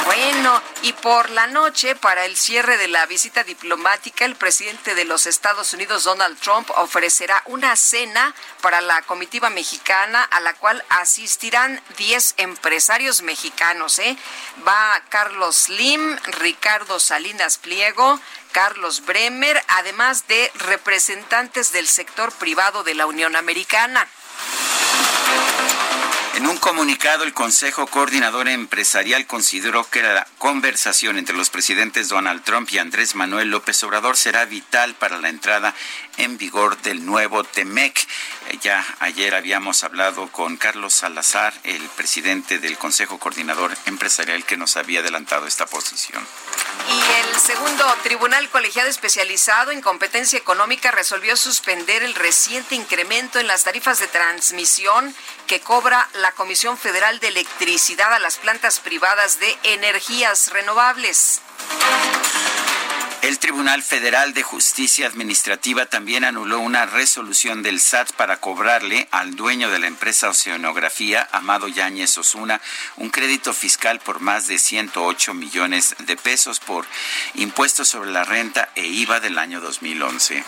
[0.08, 5.04] Bueno, y por la noche, para el cierre de la visita diplomática, el presidente de
[5.04, 10.82] los Estados Unidos, Donald Trump, ofrecerá una cena para la comitiva mexicana a la cual
[10.88, 13.98] asistirán 10 empresarios mexicanos.
[13.98, 14.16] ¿eh?
[14.66, 18.18] Va Carlos Slim, Ricardo Salinas Pliego,
[18.52, 24.08] Carlos Bremer, además de representantes del sector privado de la Unión Americana.
[26.38, 32.44] En un comunicado, el Consejo Coordinador Empresarial consideró que la conversación entre los presidentes Donald
[32.44, 35.74] Trump y Andrés Manuel López Obrador será vital para la entrada
[36.18, 38.06] en vigor del nuevo TEMEC.
[38.60, 44.76] Ya ayer habíamos hablado con Carlos Salazar, el presidente del Consejo Coordinador Empresarial, que nos
[44.76, 46.26] había adelantado esta posición.
[46.90, 53.46] Y el segundo Tribunal Colegiado Especializado en Competencia Económica resolvió suspender el reciente incremento en
[53.46, 55.14] las tarifas de transmisión
[55.46, 61.42] que cobra la Comisión Federal de Electricidad a las plantas privadas de energías renovables.
[63.20, 69.34] El Tribunal Federal de Justicia Administrativa también anuló una resolución del SAT para cobrarle al
[69.34, 72.60] dueño de la empresa Oceanografía, Amado Yáñez Osuna,
[72.96, 76.86] un crédito fiscal por más de 108 millones de pesos por
[77.34, 80.44] impuestos sobre la renta e IVA del año 2011.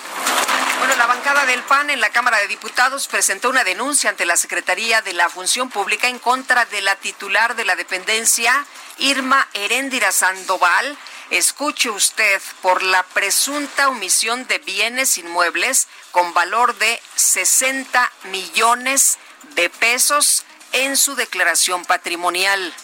[0.79, 4.37] Bueno, la bancada del PAN en la Cámara de Diputados presentó una denuncia ante la
[4.37, 8.65] Secretaría de la Función Pública en contra de la titular de la dependencia,
[8.99, 10.97] Irma Heréndira Sandoval,
[11.31, 19.17] Escuche usted por la presunta omisión de bienes inmuebles con valor de 60 millones
[19.55, 22.75] de pesos en su declaración patrimonial.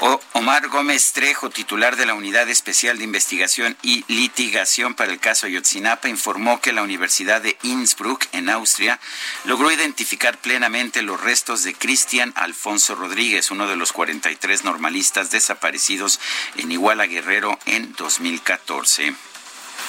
[0.00, 5.44] Omar Gómez Trejo, titular de la Unidad Especial de Investigación y Litigación para el caso
[5.44, 8.98] Ayotzinapa, informó que la Universidad de Innsbruck, en Austria,
[9.44, 16.18] logró identificar plenamente los restos de Cristian Alfonso Rodríguez, uno de los 43 normalistas desaparecidos
[16.56, 19.14] en Iguala Guerrero en 2014.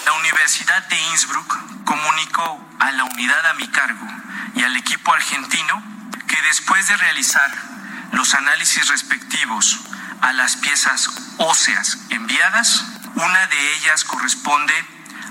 [0.06, 4.06] La Universidad de Innsbruck comunicó a la unidad a mi cargo
[4.56, 5.82] y al equipo argentino
[6.28, 7.81] que después de realizar
[8.12, 9.80] los análisis respectivos
[10.22, 12.86] a las piezas óseas enviadas.
[13.16, 14.74] Una de ellas corresponde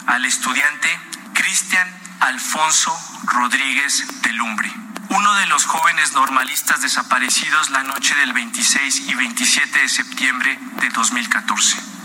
[0.06, 0.88] al estudiante
[1.34, 1.88] Cristian
[2.20, 4.70] Alfonso Rodríguez de Lumbre,
[5.08, 10.88] uno de los jóvenes normalistas desaparecidos la noche del 26 y 27 de septiembre de
[10.90, 11.99] 2014.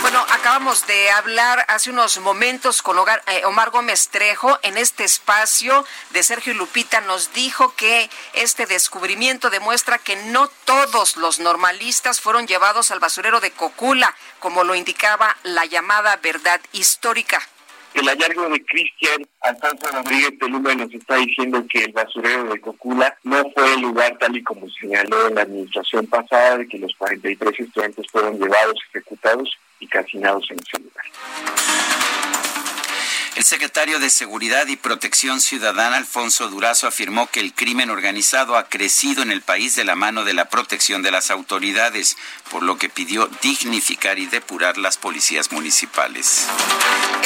[0.00, 5.84] Bueno, acabamos de hablar hace unos momentos con eh, Omar Gómez Trejo en este espacio
[6.10, 7.00] de Sergio Lupita.
[7.00, 13.40] Nos dijo que este descubrimiento demuestra que no todos los normalistas fueron llevados al basurero
[13.40, 17.40] de Cocula, como lo indicaba la llamada verdad histórica.
[17.94, 23.16] El hallazgo de Cristian Alfonso Rodríguez Teluma nos está diciendo que el basurero de Cocula
[23.24, 26.94] no fue el lugar tal y como señaló en la administración pasada de que los
[26.96, 31.04] 43 estudiantes fueron llevados, ejecutados y calcinados en ese lugar.
[33.38, 38.68] El secretario de Seguridad y Protección Ciudadana, Alfonso Durazo, afirmó que el crimen organizado ha
[38.68, 42.16] crecido en el país de la mano de la protección de las autoridades,
[42.50, 46.48] por lo que pidió dignificar y depurar las policías municipales.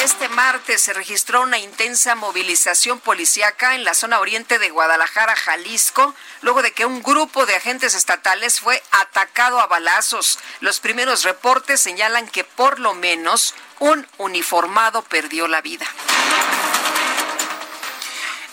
[0.03, 6.13] Este martes se registró una intensa movilización policíaca en la zona oriente de Guadalajara, Jalisco,
[6.41, 10.37] luego de que un grupo de agentes estatales fue atacado a balazos.
[10.59, 15.85] Los primeros reportes señalan que por lo menos un uniformado perdió la vida.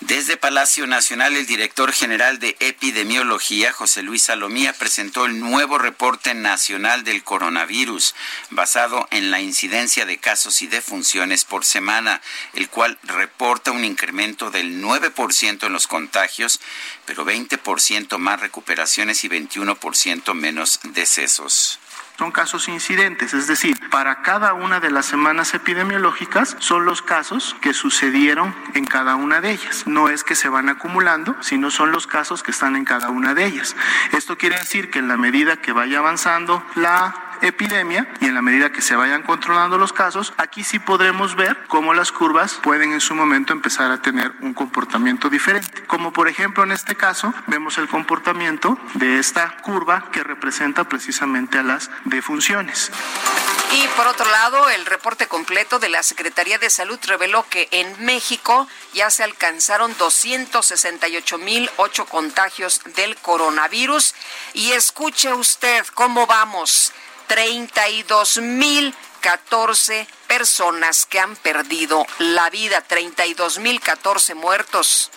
[0.00, 6.34] Desde Palacio Nacional, el director general de epidemiología, José Luis Salomía, presentó el nuevo reporte
[6.34, 8.16] nacional del coronavirus,
[8.50, 12.20] basado en la incidencia de casos y defunciones por semana,
[12.54, 16.60] el cual reporta un incremento del 9% en los contagios,
[17.06, 21.78] pero 20% más recuperaciones y 21% menos decesos
[22.20, 27.56] son casos incidentes, es decir, para cada una de las semanas epidemiológicas son los casos
[27.62, 29.86] que sucedieron en cada una de ellas.
[29.86, 33.32] No es que se van acumulando, sino son los casos que están en cada una
[33.32, 33.74] de ellas.
[34.12, 38.42] Esto quiere decir que en la medida que vaya avanzando la epidemia y en la
[38.42, 42.92] medida que se vayan controlando los casos, aquí sí podremos ver cómo las curvas pueden
[42.92, 45.84] en su momento empezar a tener un comportamiento diferente.
[45.86, 51.58] Como por ejemplo en este caso vemos el comportamiento de esta curva que representa precisamente
[51.58, 52.90] a las defunciones.
[53.72, 58.04] Y por otro lado, el reporte completo de la Secretaría de Salud reveló que en
[58.04, 64.16] México ya se alcanzaron 268.008 contagios del coronavirus.
[64.54, 66.92] Y escuche usted cómo vamos.
[67.30, 75.12] 32.014 personas que han perdido la vida, 32.014 muertos.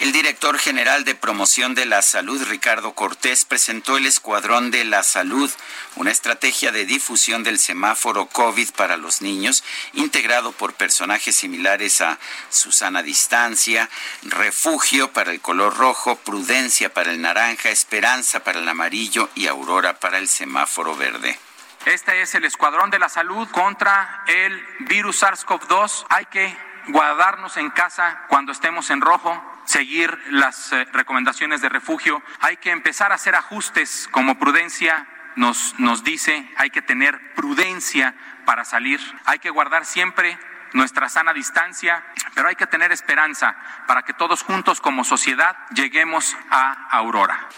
[0.00, 5.04] El director general de promoción de la salud, Ricardo Cortés, presentó el Escuadrón de la
[5.04, 5.50] Salud,
[5.94, 12.18] una estrategia de difusión del semáforo COVID para los niños, integrado por personajes similares a
[12.50, 13.88] Susana Distancia,
[14.22, 20.00] Refugio para el color rojo, Prudencia para el naranja, Esperanza para el amarillo y Aurora
[20.00, 21.38] para el semáforo verde.
[21.86, 26.06] Este es el Escuadrón de la Salud contra el virus SARS-CoV-2.
[26.08, 26.56] Hay que
[26.88, 32.22] guardarnos en casa cuando estemos en rojo, seguir las eh, recomendaciones de refugio.
[32.40, 35.06] Hay que empezar a hacer ajustes como prudencia
[35.36, 39.00] nos, nos dice, hay que tener prudencia para salir.
[39.24, 40.38] Hay que guardar siempre
[40.72, 42.04] nuestra sana distancia,
[42.34, 43.56] pero hay que tener esperanza
[43.86, 47.48] para que todos juntos como sociedad lleguemos a Aurora.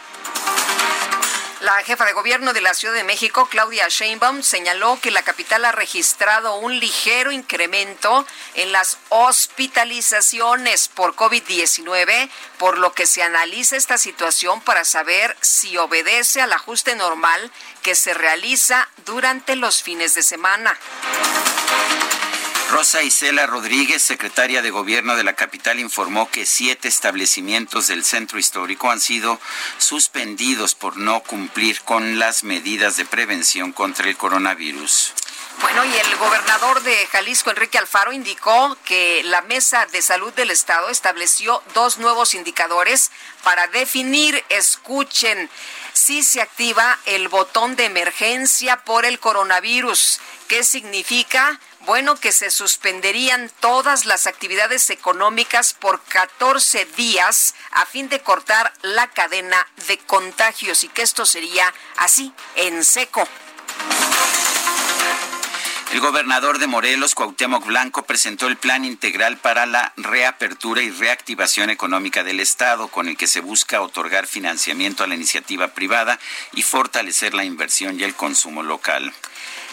[1.66, 5.64] La jefa de gobierno de la Ciudad de México, Claudia Sheinbaum, señaló que la capital
[5.64, 13.76] ha registrado un ligero incremento en las hospitalizaciones por COVID-19, por lo que se analiza
[13.76, 17.50] esta situación para saber si obedece al ajuste normal
[17.82, 20.78] que se realiza durante los fines de semana.
[22.70, 28.40] Rosa Isela Rodríguez, secretaria de Gobierno de la capital, informó que siete establecimientos del centro
[28.40, 29.40] histórico han sido
[29.78, 35.12] suspendidos por no cumplir con las medidas de prevención contra el coronavirus.
[35.60, 40.50] Bueno, y el gobernador de Jalisco, Enrique Alfaro, indicó que la Mesa de Salud del
[40.50, 43.10] Estado estableció dos nuevos indicadores
[43.42, 45.48] para definir, escuchen,
[45.94, 50.20] si se activa el botón de emergencia por el coronavirus.
[50.46, 51.58] ¿Qué significa?
[51.86, 58.72] Bueno, que se suspenderían todas las actividades económicas por 14 días a fin de cortar
[58.82, 63.26] la cadena de contagios y que esto sería así, en seco.
[65.92, 71.70] El gobernador de Morelos, Cuauhtémoc Blanco, presentó el plan integral para la reapertura y reactivación
[71.70, 76.18] económica del Estado, con el que se busca otorgar financiamiento a la iniciativa privada
[76.52, 79.14] y fortalecer la inversión y el consumo local.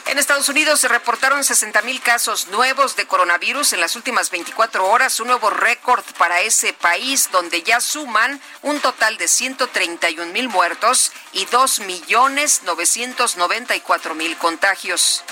[0.07, 4.85] En Estados Unidos se reportaron 60 mil casos nuevos de coronavirus en las últimas 24
[4.85, 10.49] horas, un nuevo récord para ese país donde ya suman un total de 131 mil
[10.49, 15.23] muertos y 2 millones 994 mil contagios.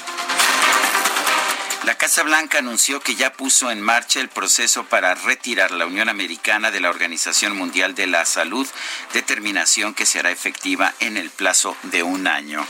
[1.83, 6.09] La Casa Blanca anunció que ya puso en marcha el proceso para retirar la Unión
[6.09, 8.67] Americana de la Organización Mundial de la Salud,
[9.13, 12.63] determinación que será efectiva en el plazo de un año.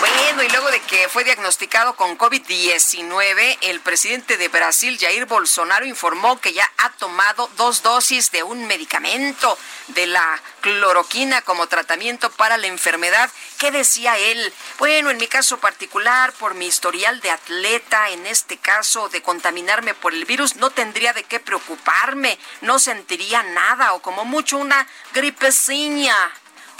[0.00, 5.86] Bueno, y luego de que fue diagnosticado con COVID-19, el presidente de Brasil, Jair Bolsonaro,
[5.86, 9.56] informó que ya ha tomado dos dosis de un medicamento
[9.88, 13.30] de la cloroquina como tratamiento para la enfermedad.
[13.58, 14.52] ¿Qué decía él?
[14.78, 19.94] Bueno, en mi caso particular, por mi historial de atleta, en este caso de contaminarme
[19.94, 24.88] por el virus, no tendría de qué preocuparme, no sentiría nada o como mucho una
[25.14, 26.16] gripeciña,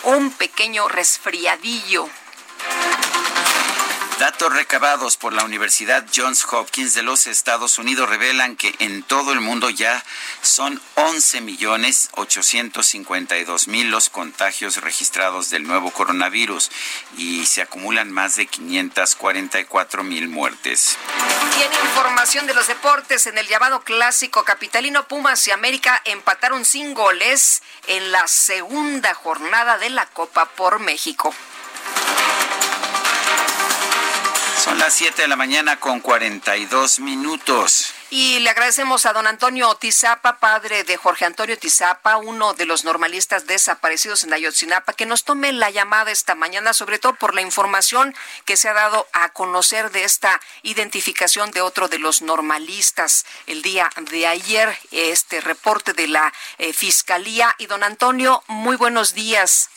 [0.05, 2.09] un pequeño resfriadillo.
[4.19, 9.33] Datos recabados por la Universidad Johns Hopkins de los Estados Unidos revelan que en todo
[9.33, 10.05] el mundo ya
[10.43, 16.71] son 11 millones 852 mil los contagios registrados del nuevo coronavirus
[17.17, 20.97] y se acumulan más de 544 mil muertes.
[21.57, 26.95] Tiene información de los deportes en el llamado clásico capitalino Pumas y América empataron sin
[26.95, 31.35] goles en la segunda jornada de la Copa por México.
[34.63, 37.93] Son las 7 de la mañana con 42 minutos.
[38.11, 42.85] Y le agradecemos a don Antonio Tizapa, padre de Jorge Antonio Tizapa, uno de los
[42.85, 47.43] normalistas desaparecidos en Ayotzinapa, que nos tome la llamada esta mañana, sobre todo por la
[47.43, 53.27] información que se ha dado a conocer de esta identificación de otro de los normalistas
[53.49, 57.53] el día de ayer, este reporte de la eh, Fiscalía.
[57.59, 59.71] Y don Antonio, muy buenos días.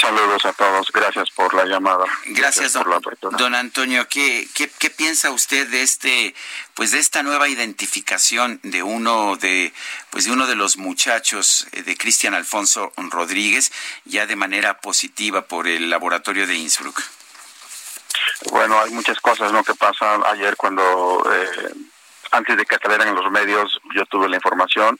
[0.00, 2.04] Saludos a todos, gracias por la llamada.
[2.26, 2.86] Gracias, don,
[3.36, 4.06] don, Antonio.
[4.08, 6.36] ¿qué, ¿qué, qué, piensa usted de este,
[6.74, 9.72] pues de esta nueva identificación de uno de,
[10.10, 13.72] pues de uno de los muchachos eh, de Cristian Alfonso Rodríguez,
[14.04, 17.02] ya de manera positiva por el laboratorio de Innsbruck?
[18.52, 19.64] Bueno, hay muchas cosas ¿no?
[19.64, 21.74] que pasan ayer cuando, eh,
[22.30, 24.98] antes de que salieran en los medios, yo tuve la información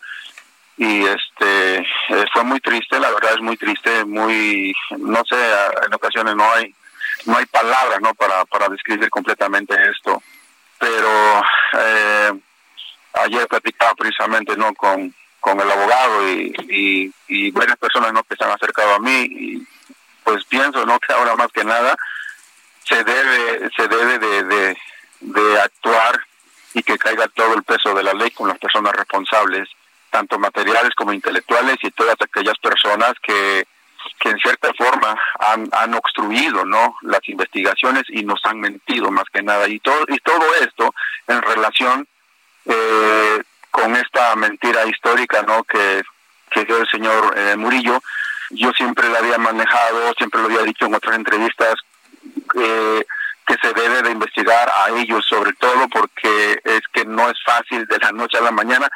[0.79, 5.37] y este eh, fue muy triste la verdad es muy triste muy no sé
[5.85, 6.72] en ocasiones no hay
[7.26, 10.22] no hay palabras no para para describir completamente esto.
[10.79, 11.43] Pero
[11.79, 12.33] eh,
[13.24, 18.37] ayer platicaba precisamente no con con el abogado y, y, y varias personas no que
[18.37, 19.66] se han acercado a mí y
[20.24, 21.97] pues pienso no que ahora más que nada
[22.85, 24.79] se debe se debe de, de,
[25.20, 26.20] de actuar
[26.74, 29.68] y que caiga todo el peso de la ley con las personas responsables
[30.11, 33.67] tanto materiales como intelectuales y todas aquellas personas que,
[34.19, 39.25] que en cierta forma han, han obstruido no las investigaciones y nos han mentido más
[39.33, 39.69] que nada.
[39.69, 40.95] Y todo y todo esto
[41.27, 42.07] en relación
[42.67, 46.03] eh, con esta mentira histórica no que,
[46.51, 48.03] que dio el señor eh, Murillo.
[48.51, 51.75] Yo siempre la había manejado siempre lo había dicho en otras entrevistas
[52.59, 53.05] eh,
[53.47, 57.87] que se debe de investigar a ellos sobre todo porque es que no es fácil
[57.87, 58.89] de la noche a la mañana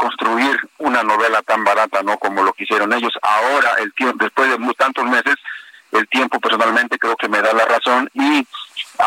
[0.00, 2.16] construir una novela tan barata, ¿no?
[2.16, 3.12] Como lo que hicieron ellos.
[3.20, 5.34] Ahora, el tiempo, después de tantos meses,
[5.92, 8.46] el tiempo personalmente creo que me da la razón y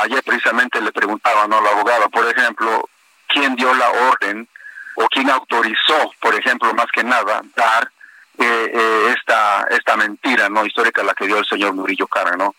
[0.04, 1.60] ayer precisamente le preguntaba, ¿no?
[1.62, 2.88] La abogada, por ejemplo,
[3.28, 4.48] ¿quién dio la orden
[4.96, 7.92] o quién autorizó, por ejemplo, más que nada, dar
[8.38, 10.64] eh, eh, esta esta mentira, ¿no?
[10.64, 12.54] Histórica la que dio el señor Murillo Cara, ¿no?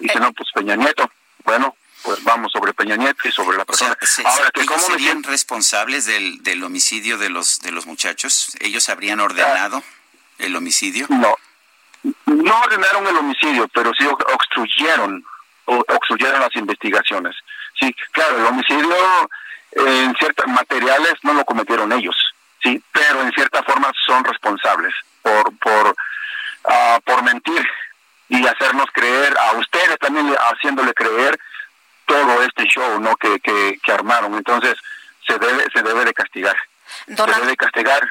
[0.00, 1.10] Y si no, pues Peña Nieto.
[1.44, 1.76] Bueno,
[2.06, 3.98] pues vamos sobre Peña Nieto y sobre la persona.
[4.24, 8.56] Ahora, que ¿cómo serían responsables del, del homicidio de los de los muchachos?
[8.60, 9.82] ¿Ellos habrían ordenado
[10.38, 11.06] el homicidio?
[11.10, 11.34] No,
[12.26, 15.24] no ordenaron el homicidio, pero sí obstruyeron,
[15.64, 17.34] obstruyeron las investigaciones.
[17.80, 18.94] Sí, claro, el homicidio
[19.72, 22.16] en ciertos materiales no lo cometieron ellos,
[22.62, 27.66] sí, pero en cierta forma son responsables por por uh, por mentir
[28.28, 31.36] y hacernos creer a ustedes también haciéndole creer
[32.06, 34.34] todo este show no que, que, que armaron.
[34.34, 34.74] Entonces
[35.26, 36.56] se debe se debe de castigar.
[37.06, 38.08] Se debe de castigar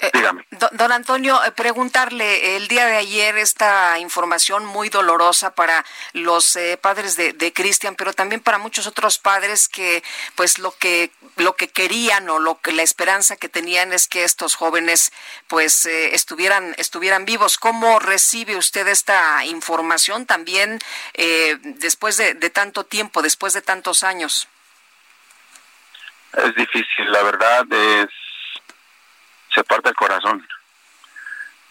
[0.00, 5.84] eh, dígame Don, Antonio, eh, preguntarle, el día de ayer esta información muy dolorosa para
[6.12, 10.02] los eh, padres de, de Cristian, pero también para muchos otros padres que
[10.34, 14.24] pues lo que lo que querían o lo que la esperanza que tenían es que
[14.24, 15.12] estos jóvenes
[15.46, 17.58] pues eh, estuvieran estuvieran vivos.
[17.58, 20.78] ¿Cómo recibe usted esta información también
[21.14, 24.48] eh, después de, de tanto tiempo, después de tantos años?
[26.36, 28.08] es difícil la verdad es
[29.54, 30.46] se parte el corazón.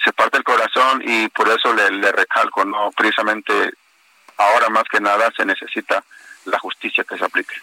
[0.04, 3.74] Se parte el corazón y por eso le, le recalco no precisamente
[4.38, 6.04] ahora más que nada se necesita
[6.46, 7.56] la justicia que se aplique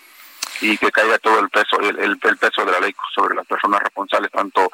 [0.60, 3.80] y que caiga todo el peso el, el, peso de la ley sobre las personas
[3.80, 4.70] responsables tanto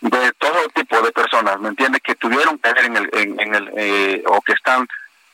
[0.00, 3.54] de todo tipo de personas me entiende que tuvieron que ver en el en, en
[3.54, 4.86] el eh, o que están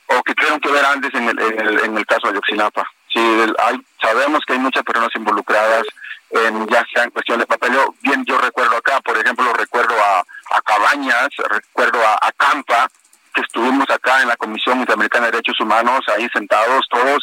[0.06, 2.88] o que tuvieron que ver antes en el en el, en el caso de Yoxinapa
[3.12, 3.20] sí
[3.59, 5.84] hay sabemos que hay muchas personas involucradas
[6.30, 10.20] en ya sea en cuestión de papeleo bien yo recuerdo acá por ejemplo recuerdo a,
[10.56, 12.88] a Cabañas recuerdo a, a Campa
[13.34, 17.22] que estuvimos acá en la Comisión Interamericana de Derechos Humanos ahí sentados todos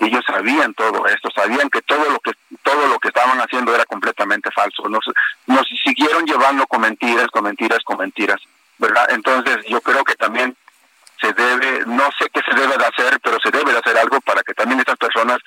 [0.00, 2.32] ellos sabían todo esto, sabían que todo lo que
[2.62, 4.88] todo lo que estaban haciendo era completamente falso.
[4.88, 5.04] Nos,
[5.46, 8.40] nos siguieron llevando con mentiras, con mentiras, con mentiras,
[8.78, 9.06] ¿verdad?
[9.10, 10.56] Entonces yo creo que también
[11.20, 14.20] se debe, no sé qué se debe de hacer, pero se debe de hacer algo
[14.20, 15.38] para que también estas personas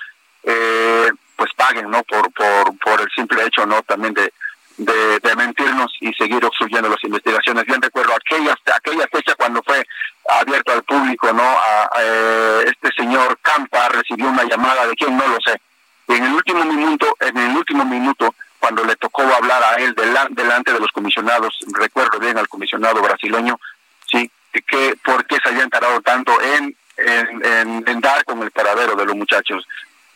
[0.44, 1.10] eh,
[1.42, 2.04] pues paguen, ¿no?
[2.04, 3.82] Por, por, por el simple hecho, ¿no?
[3.82, 4.32] También de,
[4.78, 7.66] de, mentirnos y seguir obstruyendo las investigaciones.
[7.66, 9.84] Bien recuerdo aquella, aquella fecha cuando fue
[10.40, 11.42] abierto al público, ¿no?
[11.42, 15.60] A, a, este señor Campa recibió una llamada de quién no lo sé.
[16.10, 19.96] Y en el último minuto, en el último minuto, cuando le tocó hablar a él
[19.96, 23.60] delante, de los comisionados, recuerdo bien al comisionado brasileño,
[24.06, 29.06] sí, que por qué se habían tardado tanto en, en dar con el paradero de
[29.06, 29.66] los muchachos.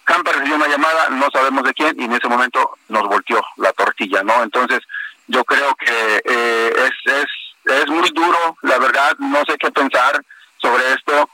[0.06, 3.74] Campa recibió una llamada, no sabemos de quién, y en ese momento nos volteó la
[3.74, 4.44] tortilla, ¿no?
[4.44, 4.80] Entonces,
[5.28, 10.22] yo creo que eh, es, es, es muy duro, la verdad, no sé qué pensar
[10.58, 11.30] sobre esto,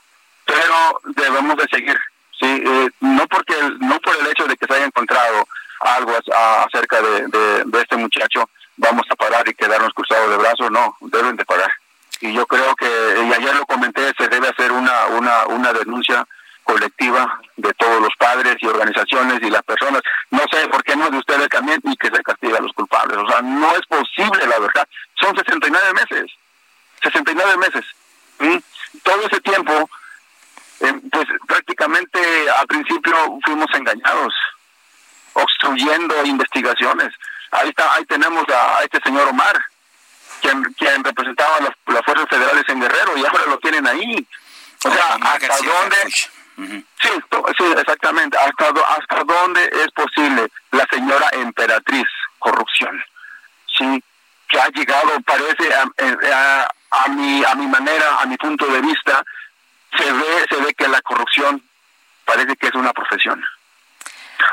[0.45, 1.99] pero debemos de seguir,
[2.39, 2.63] ¿sí?
[2.65, 5.47] Eh, no, porque, no por el hecho de que se haya encontrado
[5.81, 7.27] algo a, acerca de,
[7.65, 11.71] de, este muchacho, vamos a parar y quedarnos cruzados de brazos, no, deben de parar.
[12.21, 16.25] Y yo creo que, y ayer lo comenté, se debe hacer una, una, una denuncia
[16.63, 20.01] colectiva de todos los padres y organizaciones y las personas.
[20.29, 23.17] No sé por qué no de ustedes también y que se castiga a los culpables.
[23.17, 24.87] O sea, no es posible, la verdad.
[25.19, 26.31] Son 69 meses.
[27.03, 27.85] 69 meses.
[28.39, 28.57] ¿Mm?
[29.03, 29.89] Todo ese tiempo,
[30.81, 32.19] eh, pues prácticamente
[32.59, 34.33] al principio fuimos engañados,
[35.33, 37.13] obstruyendo investigaciones.
[37.51, 39.59] Ahí está, ahí tenemos a, a este señor Omar,
[40.41, 44.27] quien, quien representaba las, las fuerzas federales en Guerrero y ahora lo tienen ahí.
[44.83, 45.97] O sea, ¿hasta dónde?
[46.67, 47.09] Sí,
[47.57, 48.37] sí, exactamente.
[48.37, 52.07] ¿Hasta, ¿Hasta dónde es posible la señora emperatriz
[52.39, 53.03] corrupción?
[53.77, 54.03] Sí,
[54.47, 58.81] que ha llegado, parece, a, a, a, mi, a mi manera, a mi punto de
[58.81, 59.23] vista,
[59.97, 61.63] se ve, se ve que la corrupción
[62.25, 63.43] parece que es una profesión.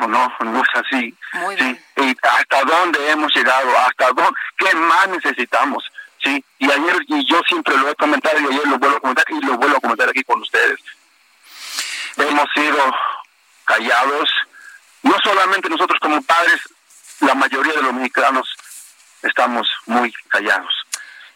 [0.00, 1.14] No, no es así.
[1.58, 1.80] sí.
[1.96, 3.76] ¿Y hasta dónde hemos llegado?
[3.78, 4.38] ¿Hasta dónde?
[4.56, 5.84] ¿Qué más necesitamos?
[6.22, 9.24] Sí, y ayer, y yo siempre lo he comentado y ayer lo vuelvo a comentar
[9.28, 10.78] y lo vuelvo a comentar aquí con ustedes
[12.18, 12.78] hemos sido
[13.64, 14.30] callados,
[15.02, 16.60] no solamente nosotros como padres,
[17.20, 18.48] la mayoría de los mexicanos
[19.22, 20.72] estamos muy callados.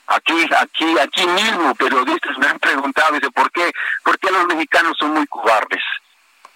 [0.06, 3.72] Aquí, aquí, aquí mismo periodistas me han preguntado, dice, ¿por qué,
[4.02, 5.82] por qué los mexicanos son muy cobardes?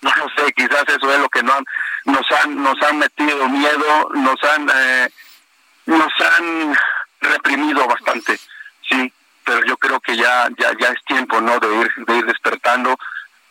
[0.02, 1.64] No lo sé, quizás eso es lo que no han,
[2.04, 5.08] nos han, nos han metido miedo, nos han, eh,
[5.86, 6.76] nos han
[7.22, 8.38] reprimido bastante,
[8.88, 9.12] sí,
[9.42, 11.58] pero yo creo que ya, ya, ya es tiempo, ¿no?
[11.58, 12.96] De ir, de ir despertando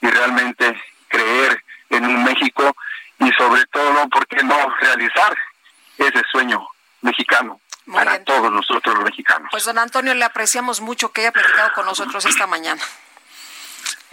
[0.06, 2.76] y realmente creer en un México
[3.20, 5.36] y sobre todo, ¿por qué no realizar
[5.98, 6.68] ese sueño
[7.02, 7.60] mexicano
[7.92, 9.48] para todos nosotros los mexicanos?
[9.52, 12.82] Pues don Antonio, le apreciamos mucho que haya platicado con nosotros esta mañana.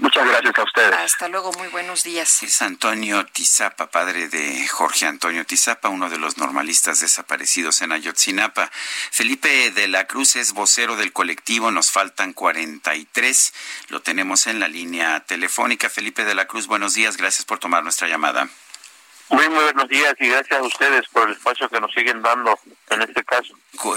[0.03, 0.95] Muchas gracias a ustedes.
[0.99, 2.43] Hasta luego, muy buenos días.
[2.43, 8.69] Es Antonio Tizapa, padre de Jorge Antonio Tizapa, uno de los normalistas desaparecidos en Ayotzinapa.
[9.13, 13.55] Felipe de la Cruz es vocero del colectivo, nos faltan 43.
[13.91, 15.89] Lo tenemos en la línea telefónica.
[15.89, 18.49] Felipe de la Cruz, buenos días, gracias por tomar nuestra llamada.
[19.33, 22.59] Muy, buenos días y gracias a ustedes por el espacio que nos siguen dando
[22.91, 23.55] en este caso.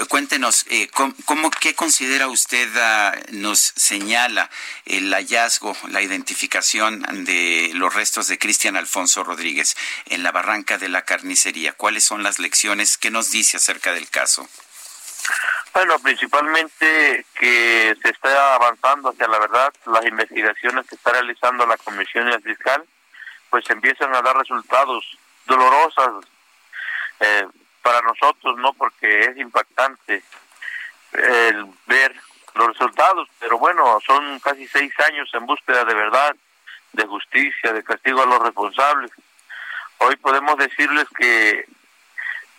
[0.08, 0.88] Cuéntenos, eh,
[1.26, 4.50] ¿cómo, qué considera usted, ah, nos señala
[4.86, 9.76] el hallazgo, la identificación de los restos de Cristian Alfonso Rodríguez
[10.06, 11.74] en la barranca de la carnicería?
[11.74, 12.98] ¿Cuáles son las lecciones?
[12.98, 14.48] ¿Qué nos dice acerca del caso?
[15.74, 21.76] Bueno, principalmente que se está avanzando hacia la verdad, las investigaciones que está realizando la
[21.76, 22.86] Comisión y el Fiscal,
[23.50, 25.06] pues empiezan a dar resultados
[25.46, 26.26] dolorosas
[27.20, 27.48] eh,
[27.82, 28.74] para nosotros, ¿no?
[28.74, 30.24] Porque es impactante
[31.14, 32.16] el ver
[32.56, 36.36] los resultados, pero bueno, son casi seis años en búsqueda de verdad,
[36.94, 39.12] de justicia, de castigo a los responsables.
[39.98, 41.68] Hoy podemos decirles que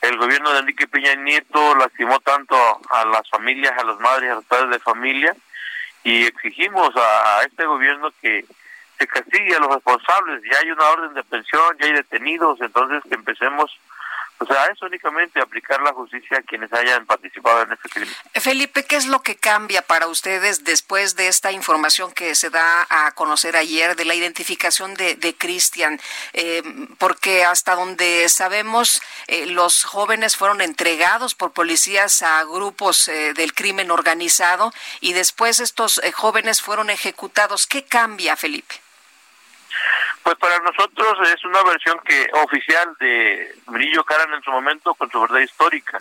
[0.02, 2.56] el gobierno de Enrique Peña Nieto lastimó tanto
[2.90, 5.34] a las familias, a las madres, a los padres de familia,
[6.04, 8.44] y exigimos a este gobierno que
[8.98, 13.02] se castigue a los responsables, ya hay una orden de pensión, ya hay detenidos, entonces
[13.08, 13.70] que empecemos
[14.38, 18.14] o sea, es únicamente aplicar la justicia a quienes hayan participado en este crimen.
[18.34, 22.86] Felipe, ¿qué es lo que cambia para ustedes después de esta información que se da
[22.90, 25.98] a conocer ayer de la identificación de, de Cristian?
[26.34, 26.62] Eh,
[26.98, 33.54] porque hasta donde sabemos, eh, los jóvenes fueron entregados por policías a grupos eh, del
[33.54, 34.70] crimen organizado
[35.00, 37.66] y después estos jóvenes fueron ejecutados.
[37.66, 38.85] ¿Qué cambia, Felipe?
[40.22, 45.10] Pues para nosotros es una versión que oficial de Brillo Caran en su momento con
[45.10, 46.00] su verdad histórica.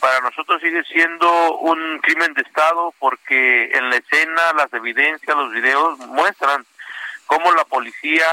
[0.00, 5.52] Para nosotros sigue siendo un crimen de Estado porque en la escena las evidencias, los
[5.52, 6.66] videos muestran
[7.26, 8.26] cómo la policía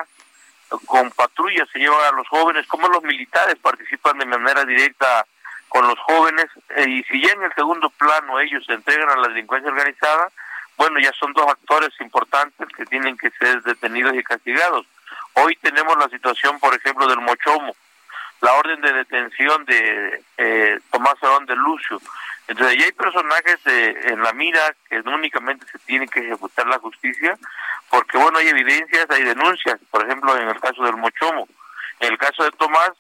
[0.86, 5.26] con patrullas se lleva a los jóvenes, cómo los militares participan de manera directa
[5.68, 9.16] con los jóvenes eh, y si ya en el segundo plano ellos se entregan a
[9.16, 10.30] la delincuencia organizada,
[10.80, 14.86] bueno, ya son dos actores importantes que tienen que ser detenidos y castigados.
[15.34, 17.76] Hoy tenemos la situación, por ejemplo, del Mochomo,
[18.40, 22.00] la orden de detención de eh, Tomás Arón de Lucio.
[22.48, 27.38] Entonces, ya hay personajes en la mira que únicamente se tiene que ejecutar la justicia,
[27.90, 31.46] porque, bueno, hay evidencias, hay denuncias, por ejemplo, en el caso del Mochomo.
[32.00, 32.92] En el caso de Tomás,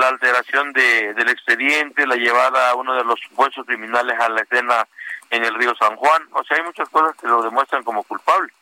[0.00, 4.40] la alteración de, del expediente, la llevada a uno de los supuestos criminales a la
[4.40, 4.88] escena
[5.28, 6.22] en el río San Juan.
[6.32, 8.52] O sea, hay muchas cosas que lo demuestran como culpable.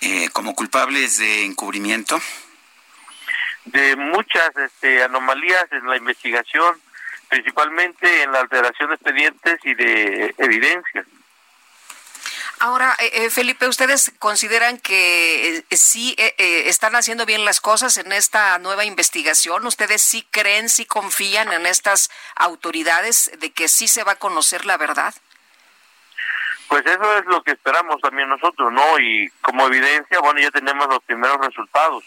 [0.00, 2.20] Eh, como culpables de encubrimiento?
[3.66, 6.80] De muchas este, anomalías en la investigación,
[7.28, 11.06] principalmente en la alteración de expedientes y de evidencias.
[12.60, 18.58] Ahora, eh, eh, Felipe, ¿ustedes consideran que sí están haciendo bien las cosas en esta
[18.58, 19.66] nueva investigación?
[19.66, 24.66] ¿Ustedes sí creen, sí confían en estas autoridades de que sí se va a conocer
[24.66, 25.14] la verdad?
[26.70, 28.96] Pues eso es lo que esperamos también nosotros, ¿no?
[29.00, 32.04] Y como evidencia, bueno, ya tenemos los primeros resultados.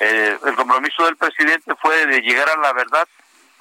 [0.00, 3.06] Eh, el compromiso del presidente fue de llegar a la verdad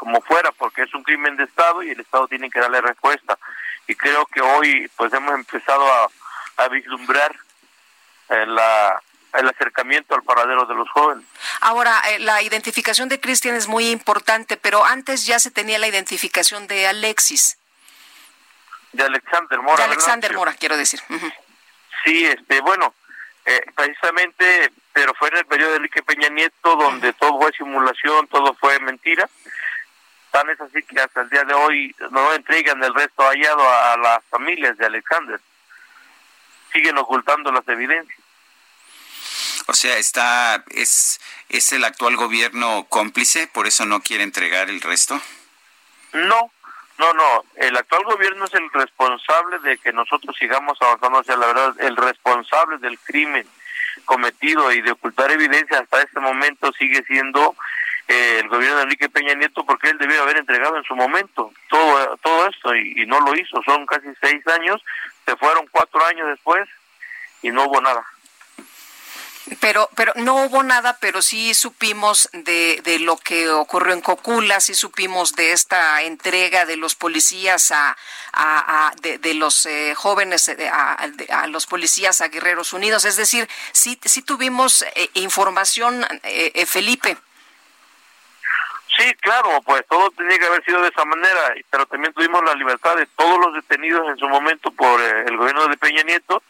[0.04, 3.38] como fuera, porque es un crimen de Estado y el Estado tiene que darle respuesta.
[3.88, 5.86] Y creo que hoy pues hemos empezado
[6.58, 7.36] a, vislumbrar
[8.30, 9.02] eh, la,
[9.34, 11.26] el acercamiento al paradero de los jóvenes.
[11.62, 15.88] Ahora, eh, la identificación de Cristian es muy importante, pero antes ya se tenía la
[15.88, 17.58] identificación de Alexis
[18.94, 19.78] de Alexander Mora.
[19.78, 21.02] De Alexander Mora, quiero decir.
[22.06, 22.94] Sí, este, bueno,
[23.46, 28.28] eh, precisamente, pero fue en el periodo de Enrique Peña Nieto donde todo fue simulación,
[28.28, 29.30] todo fue mentira.
[30.34, 33.96] Tan es así que hasta el día de hoy no entregan el resto hallado a,
[33.98, 35.40] las familias de Alexander.
[36.72, 38.20] Siguen ocultando las evidencias.
[39.68, 44.82] O sea, está es es el actual gobierno cómplice, por eso no quiere entregar el
[44.82, 45.22] resto.
[46.14, 46.52] No,
[46.98, 51.46] no, no, el actual gobierno es el responsable de que nosotros sigamos avanzando hacia la
[51.46, 53.48] verdad, el responsable del crimen
[54.06, 57.56] cometido y de ocultar evidencia hasta este momento sigue siendo
[58.08, 61.52] eh, el gobierno de Enrique Peña Nieto porque él debió haber entregado en su momento
[61.70, 63.62] todo, todo esto y, no lo hizo.
[63.64, 64.84] Son casi seis años,
[65.26, 66.68] se fueron cuatro años después
[67.42, 68.06] y no hubo nada.
[69.60, 74.62] Pero, pero no hubo nada, pero sí supimos de, de lo que ocurrió en Cocula,
[74.62, 77.98] sí supimos de esta entrega de los policías a,
[78.32, 83.04] a, de, los eh, jóvenes eh, a, los policías a Guerreros Unidos.
[83.04, 86.06] Es decir, sí, sí tuvimos eh, información,
[86.66, 87.18] Felipe.
[88.98, 92.54] Sí, claro, pues todo tenía que haber sido de esa manera, pero también tuvimos la
[92.54, 96.44] libertad de todos los detenidos en su momento por el gobierno de Peña Nieto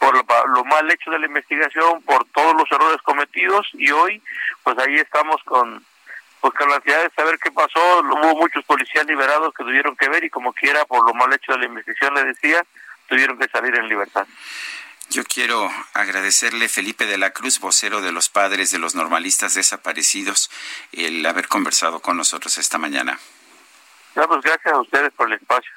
[0.00, 4.20] por lo, mal hecho de la investigación, por todos los errores cometidos y hoy
[4.64, 5.84] pues ahí estamos con
[6.40, 10.08] pues con la ansiedad de saber qué pasó, hubo muchos policías liberados que tuvieron que
[10.08, 12.64] ver y como quiera por lo mal hecho de la investigación le decía,
[13.08, 14.26] tuvieron que salir en libertad.
[15.10, 20.52] Yo quiero agradecerle Felipe de la Cruz, vocero de los padres de los normalistas desaparecidos,
[20.92, 23.18] el haber conversado con nosotros esta mañana.
[24.14, 25.72] pues gracias a ustedes por el espacio.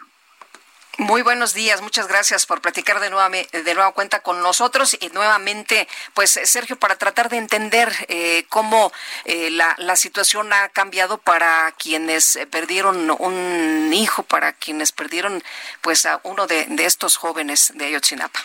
[0.99, 5.09] Muy buenos días, muchas gracias por platicar de nueva, de nueva cuenta con nosotros y
[5.09, 8.93] nuevamente, pues Sergio, para tratar de entender eh, cómo
[9.25, 15.43] eh, la, la, situación ha cambiado para quienes perdieron un hijo, para quienes perdieron
[15.81, 18.39] pues a uno de, de estos jóvenes de Ayotzinapa.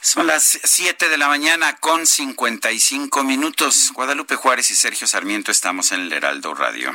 [0.00, 3.90] Son las 7 de la mañana con 55 minutos.
[3.94, 6.94] Guadalupe Juárez y Sergio Sarmiento estamos en el Heraldo Radio.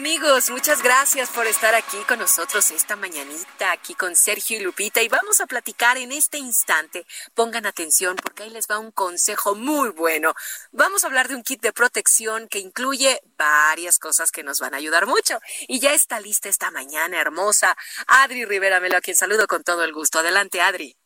[0.00, 5.02] Amigos, muchas gracias por estar aquí con nosotros esta mañanita, aquí con Sergio y Lupita,
[5.02, 7.04] y vamos a platicar en este instante.
[7.34, 10.32] Pongan atención porque ahí les va un consejo muy bueno.
[10.72, 14.72] Vamos a hablar de un kit de protección que incluye varias cosas que nos van
[14.72, 15.38] a ayudar mucho.
[15.68, 17.76] Y ya está lista esta mañana hermosa.
[18.06, 20.20] Adri Rivera Melo, a quien saludo con todo el gusto.
[20.20, 20.96] Adelante, Adri.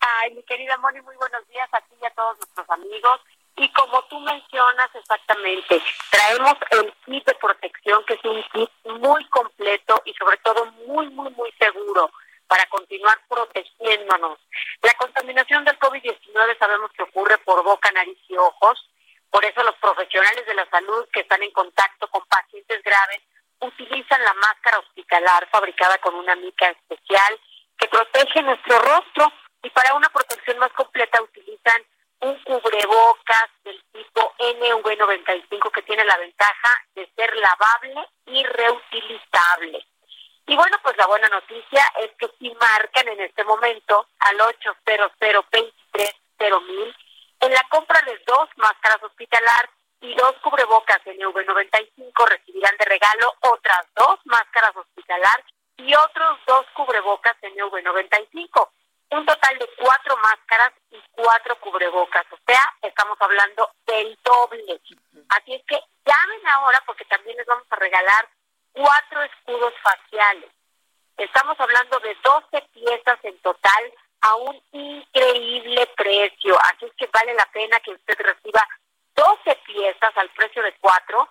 [0.00, 3.20] Ay, mi querida Moni, muy buenos días a ti y a todos nuestros amigos.
[3.56, 5.80] Y como tú mencionas exactamente,
[6.10, 11.08] traemos el kit de protección, que es un kit muy completo y sobre todo muy,
[11.10, 12.10] muy, muy seguro
[12.48, 14.38] para continuar protegiéndonos.
[14.82, 18.90] La contaminación del COVID-19 sabemos que ocurre por boca, nariz y ojos.
[19.30, 23.22] Por eso los profesionales de la salud que están en contacto con pacientes graves
[23.60, 27.40] utilizan la máscara hospitalar fabricada con una mica especial
[27.78, 29.32] que protege nuestro rostro
[29.62, 30.33] y para una protección
[36.94, 39.86] de ser lavable y reutilizable.
[40.46, 45.12] Y bueno, pues la buena noticia es que si marcan en este momento al 800
[46.66, 46.96] mil
[47.40, 49.70] en la compra de dos máscaras hospitalar
[50.00, 55.44] y dos cubrebocas NV95 recibirán de regalo otras dos máscaras hospitalar
[55.78, 58.68] y otros dos cubrebocas NV95
[59.10, 62.24] un total de cuatro máscaras y cuatro cubrebocas.
[62.32, 64.80] O sea, estamos hablando del doble.
[65.28, 68.28] Así es que llamen ahora porque también les vamos a regalar
[68.72, 70.50] cuatro escudos faciales.
[71.16, 76.58] Estamos hablando de 12 piezas en total a un increíble precio.
[76.60, 78.66] Así es que vale la pena que usted reciba
[79.14, 81.28] 12 piezas al precio de cuatro.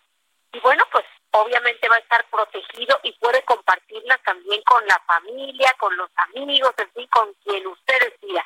[0.53, 5.73] Y bueno, pues obviamente va a estar protegido y puede compartirlas también con la familia,
[5.79, 8.43] con los amigos, en fin, con quien usted decida.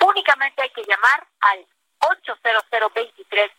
[0.00, 1.66] Únicamente hay que llamar al
[1.98, 2.64] 800
[2.94, 3.50] 23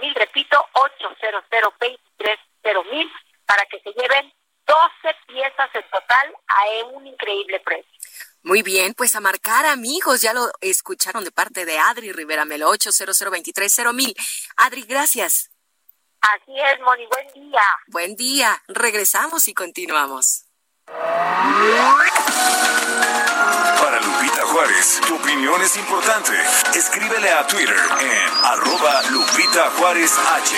[0.00, 1.44] mil, repito, 800
[1.80, 2.38] 23
[2.92, 3.12] mil,
[3.44, 4.32] para que se lleven
[4.66, 7.90] 12 piezas en total a un increíble precio.
[8.42, 12.68] Muy bien, pues a marcar amigos, ya lo escucharon de parte de Adri Rivera Melo,
[12.68, 14.12] 800 23 mil.
[14.56, 15.50] Adri, gracias.
[16.20, 17.62] Así es, Moni, buen día.
[17.86, 20.46] Buen día, regresamos y continuamos.
[23.80, 26.32] Para Lupita Juárez, tu opinión es importante.
[26.74, 30.56] Escríbele a Twitter en arroba Lupita Juárez H.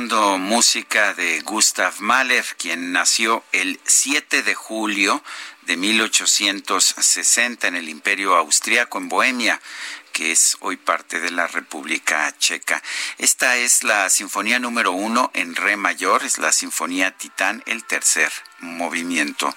[0.00, 5.24] música de Gustav Mahler, quien nació el 7 de julio
[5.62, 9.60] de 1860 en el Imperio Austriaco en Bohemia
[10.12, 12.82] que es hoy parte de la República Checa.
[13.18, 18.32] Esta es la sinfonía número uno en re mayor, es la sinfonía Titán, el tercer
[18.60, 19.54] movimiento.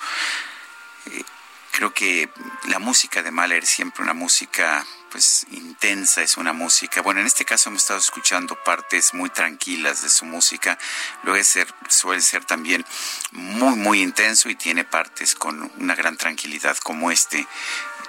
[1.08, 1.24] Eh,
[1.72, 2.30] creo que
[2.68, 7.02] la música de Mahler es siempre una música pues intensa, es una música.
[7.02, 10.78] Bueno, en este caso hemos estado escuchando partes muy tranquilas de su música.
[11.24, 12.86] Luego ser, suele ser también
[13.32, 17.46] muy, muy intenso y tiene partes con una gran tranquilidad como este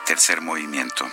[0.07, 1.11] tercer movimiento.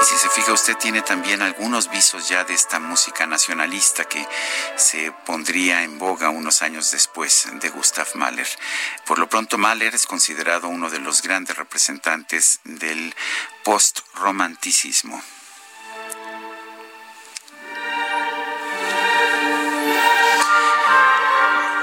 [0.00, 4.26] Y si se fija, usted tiene también algunos visos ya de esta música nacionalista que
[4.76, 8.48] se pondría en boga unos años después de Gustav Mahler.
[9.04, 13.14] Por lo pronto, Mahler es considerado uno de los grandes representantes del
[13.62, 15.22] post-romanticismo.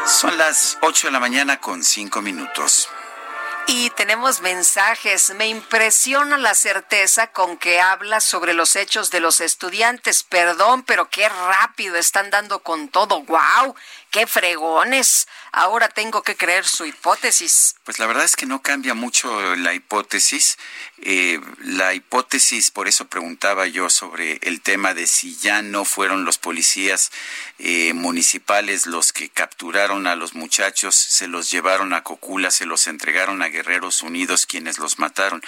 [0.07, 2.89] Son las 8 de la mañana con 5 minutos.
[3.69, 5.31] Y tenemos mensajes.
[5.35, 10.23] Me impresiona la certeza con que habla sobre los hechos de los estudiantes.
[10.23, 13.23] Perdón, pero qué rápido están dando con todo.
[13.23, 13.75] ¡Wow!
[14.17, 15.27] ¡Qué fregones!
[15.51, 17.75] Ahora tengo que creer su hipótesis.
[17.83, 20.57] Pues la verdad es que no cambia mucho la hipótesis.
[20.99, 26.25] Eh, la hipótesis, por eso preguntaba yo sobre el tema de si ya no fueron
[26.25, 27.11] los policías
[27.59, 32.87] eh, municipales los que capturaron a los muchachos, se los llevaron a Cocula, se los
[32.87, 35.41] entregaron a Guerreros Unidos quienes los mataron.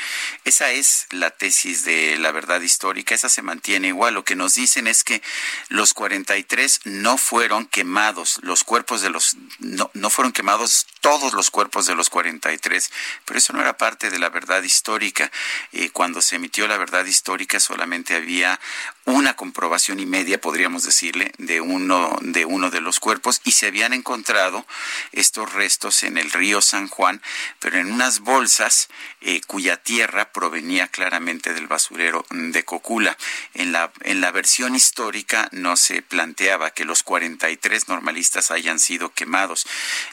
[0.43, 4.13] Esa es la tesis de la verdad histórica, esa se mantiene igual.
[4.13, 5.21] Lo que nos dicen es que
[5.67, 11.49] los 43 no fueron quemados, los cuerpos de los no, no fueron quemados todos los
[11.49, 12.91] cuerpos de los 43,
[13.25, 15.31] pero eso no era parte de la verdad histórica.
[15.71, 18.59] Eh, cuando se emitió la verdad histórica solamente había
[19.09, 23.67] una comprobación y media, podríamos decirle, de uno de uno de los cuerpos y se
[23.67, 24.65] habían encontrado
[25.11, 27.21] estos restos en el río San Juan,
[27.59, 28.89] pero en unas bolsas
[29.21, 33.17] eh, cuya tierra provenía claramente del basurero de Cocula.
[33.53, 39.11] En la en la versión histórica no se planteaba que los 43 normalistas hayan sido
[39.13, 39.65] quemados.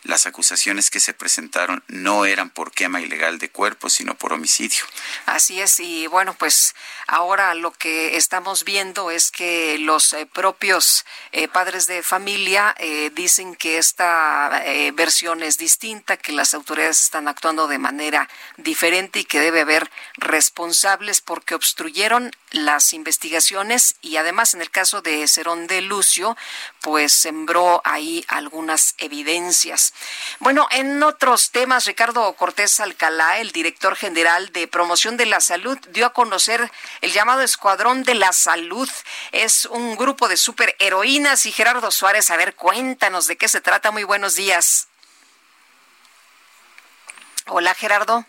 [0.05, 4.84] Las acusaciones que se presentaron no eran por quema ilegal de cuerpos, sino por homicidio.
[5.26, 6.74] Así es, y bueno, pues
[7.07, 13.11] ahora lo que estamos viendo es que los eh, propios eh, padres de familia eh,
[13.14, 14.62] dicen que esta
[14.95, 19.91] versión es distinta, que las autoridades están actuando de manera diferente y que debe haber
[20.16, 26.36] responsables porque obstruyeron las investigaciones y además en el caso de Cerón de Lucio,
[26.80, 29.92] pues sembró ahí algunas evidencias.
[30.40, 35.78] Bueno, en otros temas, Ricardo Cortés Alcalá, el director general de promoción de la salud,
[35.90, 38.88] dio a conocer el llamado Escuadrón de la Salud.
[39.32, 43.90] Es un grupo de superheroínas y Gerardo Suárez, a ver, cuéntanos de qué se trata.
[43.90, 44.88] Muy buenos días.
[47.46, 48.26] Hola, Gerardo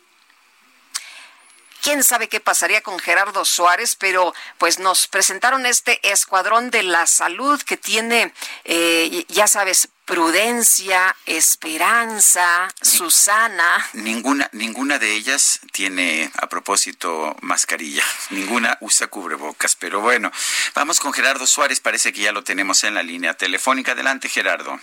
[1.82, 7.05] quién sabe qué pasaría con Gerardo Suárez, pero pues nos presentaron este escuadrón de la
[7.07, 8.34] salud que tiene,
[8.65, 13.86] eh, ya sabes, prudencia, esperanza, Susana.
[13.93, 20.32] Ninguna, ninguna de ellas tiene a propósito mascarilla, ninguna usa cubrebocas, pero bueno,
[20.75, 23.91] vamos con Gerardo Suárez, parece que ya lo tenemos en la línea telefónica.
[23.91, 24.80] Adelante, Gerardo.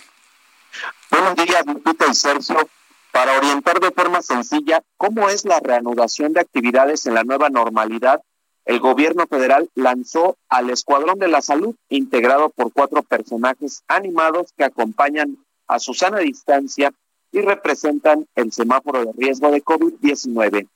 [1.09, 2.69] Buenos días, Lupita y Sergio
[3.15, 8.21] para orientar de forma sencilla cómo es la reanudación de actividades en la nueva normalidad,
[8.65, 14.65] el gobierno federal lanzó al Escuadrón de la Salud, integrado por cuatro personajes animados que
[14.65, 16.91] acompañan a Susana distancia
[17.31, 20.67] y representan el semáforo de riesgo de COVID-19.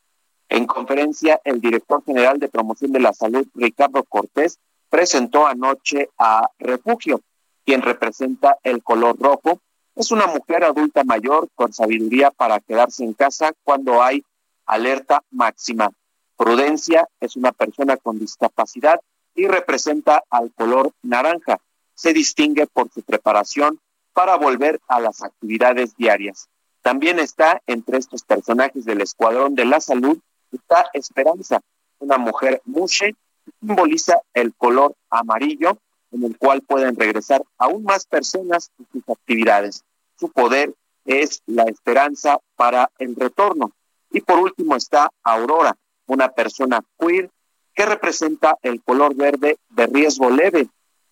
[0.47, 4.59] En conferencia, el director general de promoción de la salud, Ricardo Cortés,
[4.89, 7.19] presentó anoche a Refugio,
[7.65, 9.59] quien representa el color rojo,
[9.99, 14.23] es una mujer adulta mayor con sabiduría para quedarse en casa cuando hay
[14.65, 15.91] alerta máxima.
[16.37, 19.01] Prudencia es una persona con discapacidad
[19.35, 21.59] y representa al color naranja.
[21.95, 23.77] Se distingue por su preparación
[24.13, 26.47] para volver a las actividades diarias.
[26.81, 30.17] También está entre estos personajes del Escuadrón de la Salud,
[30.53, 31.59] está Esperanza,
[31.99, 33.15] una mujer mushe,
[33.59, 35.77] simboliza el color amarillo
[36.11, 39.83] en el cual pueden regresar aún más personas a sus actividades
[40.19, 40.73] su poder
[41.05, 43.71] es la esperanza para el retorno.
[44.11, 45.75] Y por último está Aurora,
[46.07, 47.29] una persona queer
[47.73, 50.67] que representa el color verde de riesgo leve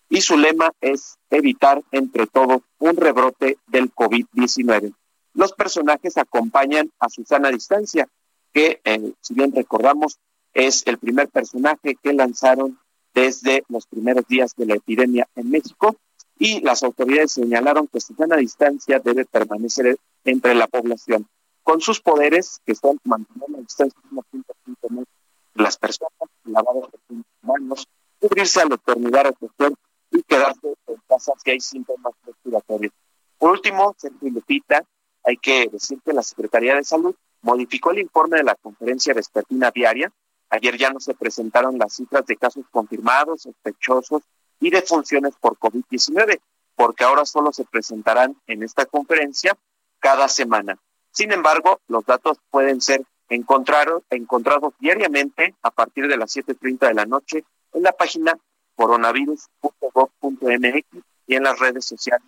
[0.10, 4.93] y su lema es evitar entre todos un rebrote del COVID-19.
[5.34, 8.08] Los personajes acompañan a Susana Distancia,
[8.53, 10.18] que eh, si bien recordamos
[10.53, 12.80] Es el primer personaje que lanzaron
[13.14, 15.95] desde los primeros días de la epidemia en México
[16.40, 21.28] y las autoridades señalaron que su sana distancia debe permanecer entre la población.
[21.64, 25.08] Con sus poderes, que son mantener la distancia de 1.5 metros
[25.56, 26.12] de las personas,
[26.46, 27.88] lavado de manos,
[28.20, 29.76] cubrirse al eternidad social
[30.12, 32.94] y quedarse en casa si hay síntomas respiratorios.
[33.38, 34.84] Por último, Sergio Lupita,
[35.24, 39.72] hay que decir que la Secretaría de Salud modificó el informe de la conferencia vespertina
[39.72, 40.12] diaria.
[40.50, 44.22] Ayer ya no se presentaron las cifras de casos confirmados, sospechosos
[44.60, 46.39] y de funciones por COVID-19,
[46.76, 49.58] porque ahora solo se presentarán en esta conferencia
[49.99, 50.78] cada semana.
[51.12, 56.93] Sin embargo, los datos pueden ser encontrados, encontrados diariamente a partir de las 7.30 de
[56.93, 57.43] la noche
[57.74, 58.38] en la página
[58.76, 60.86] coronavirus.gov.mx
[61.28, 62.28] y en las redes sociales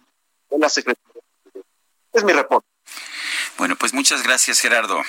[0.50, 1.22] de la Secretaría.
[2.12, 2.68] Es mi reporte.
[3.58, 5.02] Bueno, pues muchas gracias, Gerardo.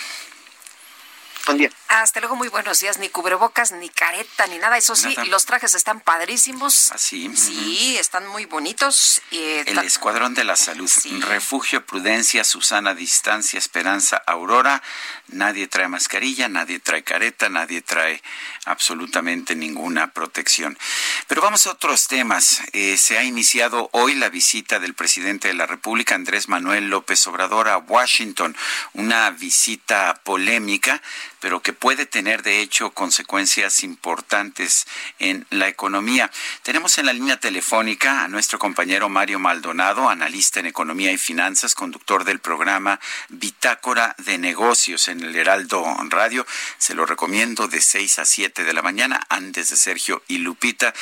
[1.91, 2.99] Hasta luego, muy buenos días.
[2.99, 4.79] Ni cubrebocas, ni careta, ni nada.
[4.79, 6.93] Eso sí, los trajes están padrísimos.
[6.93, 7.29] Así.
[7.29, 9.21] Ah, sí, están muy bonitos.
[9.33, 10.89] El Escuadrón de la Salud.
[11.23, 14.81] Refugio, Prudencia, Susana, Distancia, Esperanza, Aurora.
[15.27, 18.23] Nadie trae mascarilla, nadie trae careta, nadie trae
[18.67, 20.79] absolutamente ninguna protección.
[21.27, 22.63] Pero vamos a otros temas.
[22.73, 27.27] Eh, se ha iniciado hoy la visita del presidente de la República, Andrés Manuel López
[27.27, 28.57] Obrador, a Washington.
[28.93, 31.03] Una visita polémica
[31.41, 34.87] pero que puede tener de hecho consecuencias importantes
[35.19, 36.31] en la economía.
[36.63, 41.75] Tenemos en la línea telefónica a nuestro compañero Mario Maldonado, analista en economía y finanzas,
[41.75, 43.01] conductor del programa
[43.31, 46.47] Bitácora de Negocios en el Heraldo Radio.
[46.79, 50.93] Se lo recomiendo de 6 a 7 de la mañana, antes de Sergio y Lupita.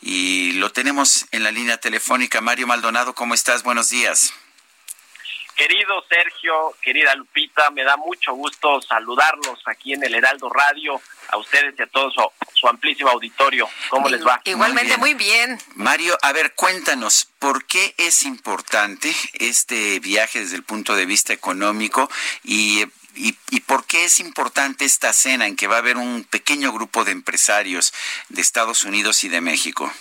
[0.00, 2.40] Y lo tenemos en la línea telefónica.
[2.40, 3.64] Mario Maldonado, ¿cómo estás?
[3.64, 4.32] Buenos días.
[5.58, 11.36] Querido Sergio, querida Lupita, me da mucho gusto saludarlos aquí en el Heraldo Radio, a
[11.36, 12.12] ustedes y a todo
[12.54, 13.68] su, amplísimo auditorio.
[13.90, 14.40] ¿Cómo les va?
[14.44, 15.58] Igualmente, muy bien.
[15.74, 21.32] Mario, a ver, cuéntanos, ¿por qué es importante este viaje desde el punto de vista
[21.32, 22.08] económico
[22.44, 22.84] y
[23.16, 26.70] y, y, por qué es importante esta cena en que va a haber un pequeño
[26.70, 27.92] grupo de empresarios
[28.28, 29.92] de Estados Unidos y de México?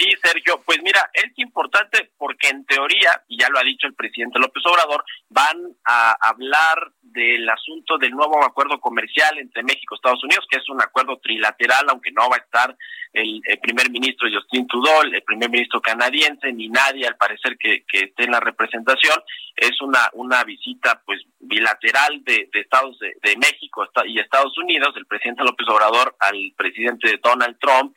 [0.00, 3.92] Sí, Sergio, pues mira, es importante porque en teoría, y ya lo ha dicho el
[3.92, 9.96] presidente López Obrador, van a hablar del asunto del nuevo acuerdo comercial entre México y
[9.96, 12.74] Estados Unidos, que es un acuerdo trilateral, aunque no va a estar
[13.12, 18.24] el, primer ministro Justin Trudeau, el primer ministro canadiense, ni nadie al parecer que, esté
[18.24, 19.20] en la representación.
[19.56, 25.44] Es una, una visita pues bilateral de, Estados de, México y Estados Unidos, del presidente
[25.44, 27.94] López Obrador al presidente Donald Trump.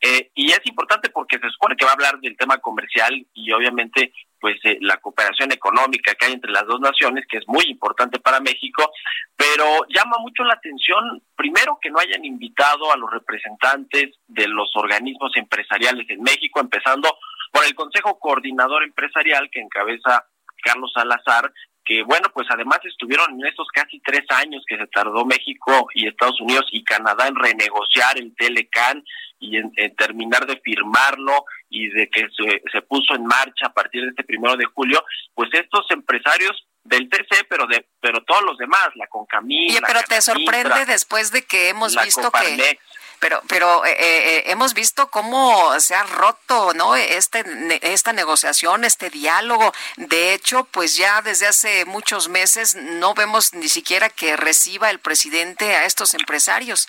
[0.00, 3.52] Eh, y es importante porque se supone que va a hablar del tema comercial y
[3.52, 7.64] obviamente pues eh, la cooperación económica que hay entre las dos naciones, que es muy
[7.68, 8.92] importante para México,
[9.36, 14.70] pero llama mucho la atención, primero, que no hayan invitado a los representantes de los
[14.76, 17.16] organismos empresariales en México, empezando
[17.50, 20.26] por el Consejo Coordinador Empresarial que encabeza
[20.62, 21.52] Carlos Salazar,
[21.86, 26.08] que bueno, pues además estuvieron en estos casi tres años que se tardó México y
[26.08, 29.04] Estados Unidos y Canadá en renegociar el Telecan
[29.38, 34.02] y en, terminar de firmarlo y de que se, se puso en marcha a partir
[34.02, 38.58] de este primero de julio, pues estos empresarios del TC, pero de pero todos los
[38.58, 39.70] demás, la Concamí.
[39.70, 42.78] Oye, pero te sorprende después de que hemos visto que
[43.20, 47.44] pero pero eh, eh, hemos visto cómo se ha roto no este
[47.82, 49.72] esta negociación este diálogo.
[49.96, 55.00] De hecho pues ya desde hace muchos meses no vemos ni siquiera que reciba el
[55.00, 56.88] presidente a estos empresarios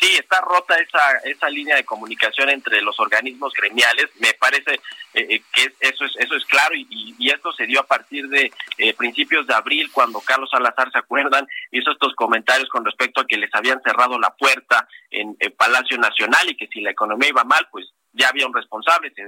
[0.00, 4.06] Sí, está rota esa, esa línea de comunicación entre los organismos gremiales.
[4.20, 4.74] Me parece
[5.14, 8.28] eh, eh, que eso es, eso es claro y, y, esto se dio a partir
[8.28, 11.48] de eh, principios de abril cuando Carlos Salazar, ¿se acuerdan?
[11.72, 16.48] Hizo estos comentarios con respecto a que les habían cerrado la puerta en Palacio Nacional
[16.48, 17.86] y que si la economía iba mal, pues
[18.18, 19.22] ya había un responsable, se,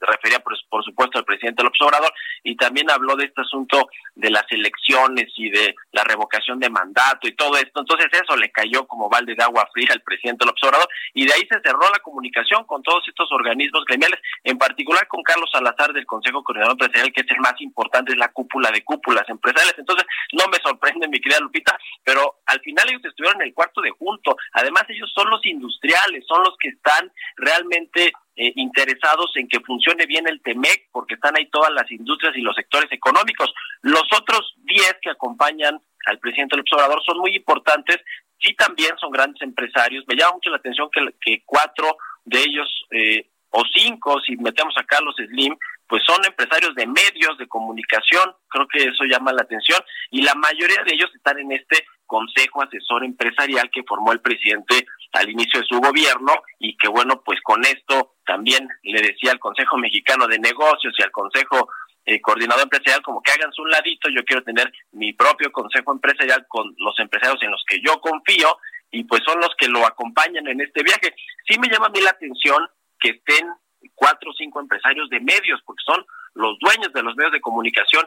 [0.00, 4.30] refería por, por, supuesto al presidente López Obrador, y también habló de este asunto de
[4.30, 7.80] las elecciones y de la revocación de mandato y todo esto.
[7.80, 11.32] Entonces eso le cayó como balde de agua fría al presidente López Obrador, y de
[11.32, 15.92] ahí se cerró la comunicación con todos estos organismos gremiales, en particular con Carlos Salazar
[15.92, 19.78] del Consejo Coordinador Empresarial, que es el más importante, es la cúpula de cúpulas empresariales.
[19.78, 23.80] Entonces, no me sorprende, mi querida Lupita, pero al final ellos estuvieron en el cuarto
[23.80, 24.36] de junto.
[24.52, 30.06] Además, ellos son los industriales, son los que están realmente eh, interesados en que funcione
[30.06, 33.52] bien el TEMEC, porque están ahí todas las industrias y los sectores económicos.
[33.82, 37.98] Los otros 10 que acompañan al presidente López Obrador son muy importantes,
[38.40, 40.04] sí también son grandes empresarios.
[40.08, 40.88] Me llama mucho la atención
[41.20, 46.74] que, cuatro de ellos, eh, o cinco, si metemos a Carlos Slim, pues son empresarios
[46.74, 49.78] de medios de comunicación, creo que eso llama la atención,
[50.10, 54.84] y la mayoría de ellos están en este Consejo Asesor Empresarial que formó el presidente
[55.12, 59.38] al inicio de su gobierno y que bueno, pues con esto también le decía al
[59.38, 61.70] Consejo Mexicano de Negocios y al Consejo
[62.04, 66.44] eh, Coordinador Empresarial como que hagan su ladito, yo quiero tener mi propio Consejo Empresarial
[66.48, 68.58] con los empresarios en los que yo confío
[68.90, 71.14] y pues son los que lo acompañan en este viaje.
[71.48, 72.68] Sí me llama a mí la atención
[73.00, 73.48] que estén
[73.94, 76.04] cuatro o cinco empresarios de medios, porque son
[76.34, 78.06] los dueños de los medios de comunicación,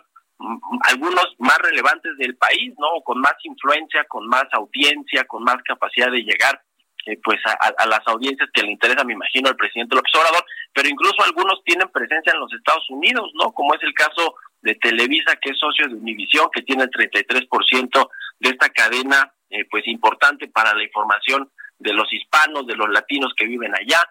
[0.89, 3.01] algunos más relevantes del país, ¿no?
[3.03, 6.61] Con más influencia, con más audiencia, con más capacidad de llegar
[7.05, 10.89] eh, pues a, las audiencias que le interesa, me imagino, al presidente López Obrador, pero
[10.89, 13.51] incluso algunos tienen presencia en los Estados Unidos, ¿no?
[13.51, 18.09] Como es el caso de Televisa, que es socio de Univisión, que tiene el 33%
[18.39, 23.33] de esta cadena, eh, pues importante para la información de los hispanos, de los latinos
[23.37, 24.01] que viven allá.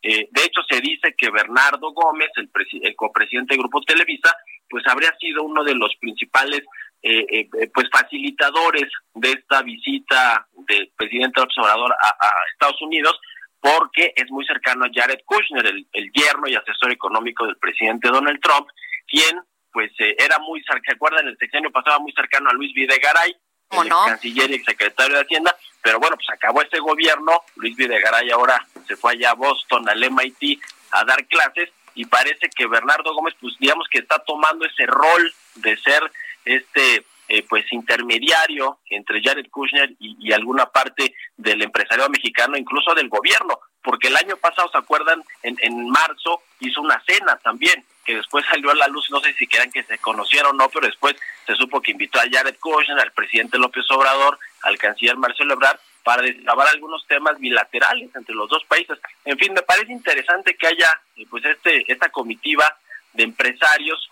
[0.00, 2.48] Eh, de hecho, se dice que Bernardo Gómez, el,
[2.82, 4.32] el copresidente del Grupo Televisa,
[4.68, 6.62] pues habría sido uno de los principales
[7.06, 13.20] eh, eh, eh, pues facilitadores de esta visita del presidente Obrador a, Estados Unidos
[13.60, 18.40] porque es muy cercano a Jared Kushner, el, yerno y asesor económico del presidente Donald
[18.40, 18.68] Trump,
[19.06, 19.38] quien
[19.70, 23.36] pues era muy cercano, en el sexenio pasado muy cercano a Luis Videgaray,
[23.70, 28.64] el canciller y secretario de Hacienda, pero bueno, pues acabó este gobierno, Luis Videgaray ahora
[28.86, 30.58] se fue allá a Boston, al MIT,
[30.92, 35.32] a dar clases, y parece que Bernardo Gómez, pues digamos que está tomando ese rol
[35.56, 36.02] de ser
[36.44, 43.08] este eh, pues intermediario entre Jared Kushner y, alguna parte del empresariado mexicano, incluso del
[43.08, 45.22] gobierno, porque el año pasado, ¿se acuerdan?
[45.42, 49.32] En, en marzo hizo una cena también, que después salió a la luz, no sé
[49.34, 51.16] si quedan que se conocieron o no, pero después
[51.46, 55.78] se supo que invitó a Jared Kushner, al presidente López Obrador, al canciller Marcelo Ebrard,
[56.02, 58.98] para destrabar algunos temas bilaterales entre los dos países.
[59.24, 61.00] En fin, me parece interesante que haya
[61.34, 62.64] pues este esta comitiva
[63.12, 64.08] de empresarios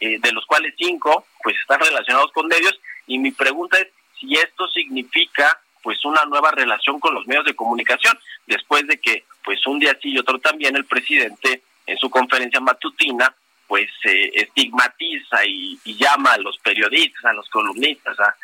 [0.00, 4.32] eh, de los cuales cinco pues están relacionados con medios y mi pregunta es si
[4.36, 9.66] esto significa pues una nueva relación con los medios de comunicación después de que pues
[9.66, 13.34] un día sí y otro también el presidente en su conferencia matutina
[13.66, 18.34] pues eh, estigmatiza y, llama a los periodistas, a los columnistas, a,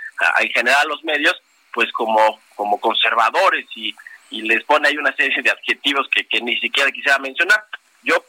[0.43, 1.35] en general a los medios
[1.73, 3.95] pues como como conservadores y,
[4.31, 7.65] les pone ahí una serie de adjetivos que ni siquiera quisiera mencionar.
[8.03, 8.25] Yo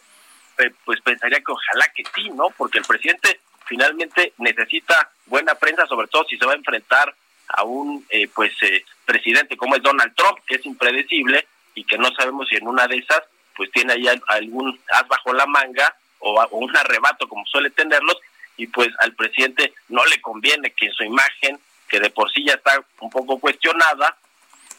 [0.84, 2.49] pues pensaría que ojalá que sí, ¿no?
[2.57, 7.13] Porque el presidente finalmente necesita buena prensa, sobre todo si se va a enfrentar
[7.47, 11.97] a un eh, pues eh, presidente como es Donald Trump, que es impredecible y que
[11.97, 13.22] no sabemos si en una de esas
[13.55, 18.17] pues tiene ahí algún as bajo la manga o, un arrebato como suele tenerlos
[18.57, 22.53] y pues al presidente no le conviene que su imagen, que de por sí ya
[22.53, 24.17] está un poco cuestionada,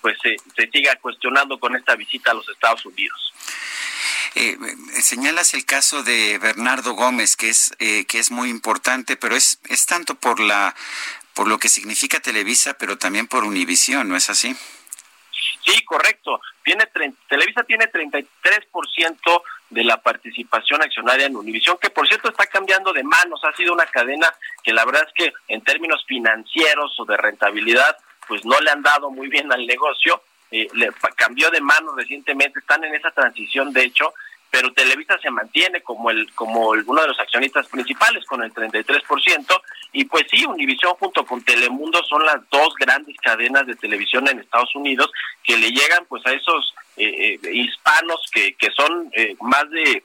[0.00, 3.32] pues se, se siga cuestionando con esta visita a los Estados Unidos.
[4.34, 4.56] Eh,
[5.02, 9.60] señalas el caso de Bernardo Gómez, que es, eh, que es muy importante, pero es,
[9.68, 10.74] es tanto por, la,
[11.34, 14.56] por lo que significa Televisa, pero también por Univisión, ¿no es así?
[15.64, 16.40] Sí, correcto.
[16.62, 16.86] Tiene
[17.28, 23.02] Televisa tiene 33% de la participación accionaria en Univisión, que por cierto está cambiando de
[23.02, 23.40] manos.
[23.44, 27.96] Ha sido una cadena que la verdad es que en términos financieros o de rentabilidad,
[28.26, 32.58] pues no le han dado muy bien al negocio eh, le, cambió de mano recientemente,
[32.58, 34.12] están en esa transición de hecho,
[34.50, 39.62] pero Televisa se mantiene como el como uno de los accionistas principales con el 33%
[39.92, 44.40] y pues sí, Univisión junto con Telemundo son las dos grandes cadenas de televisión en
[44.40, 45.10] Estados Unidos
[45.44, 50.02] que le llegan pues a esos eh, eh, hispanos que, que son más de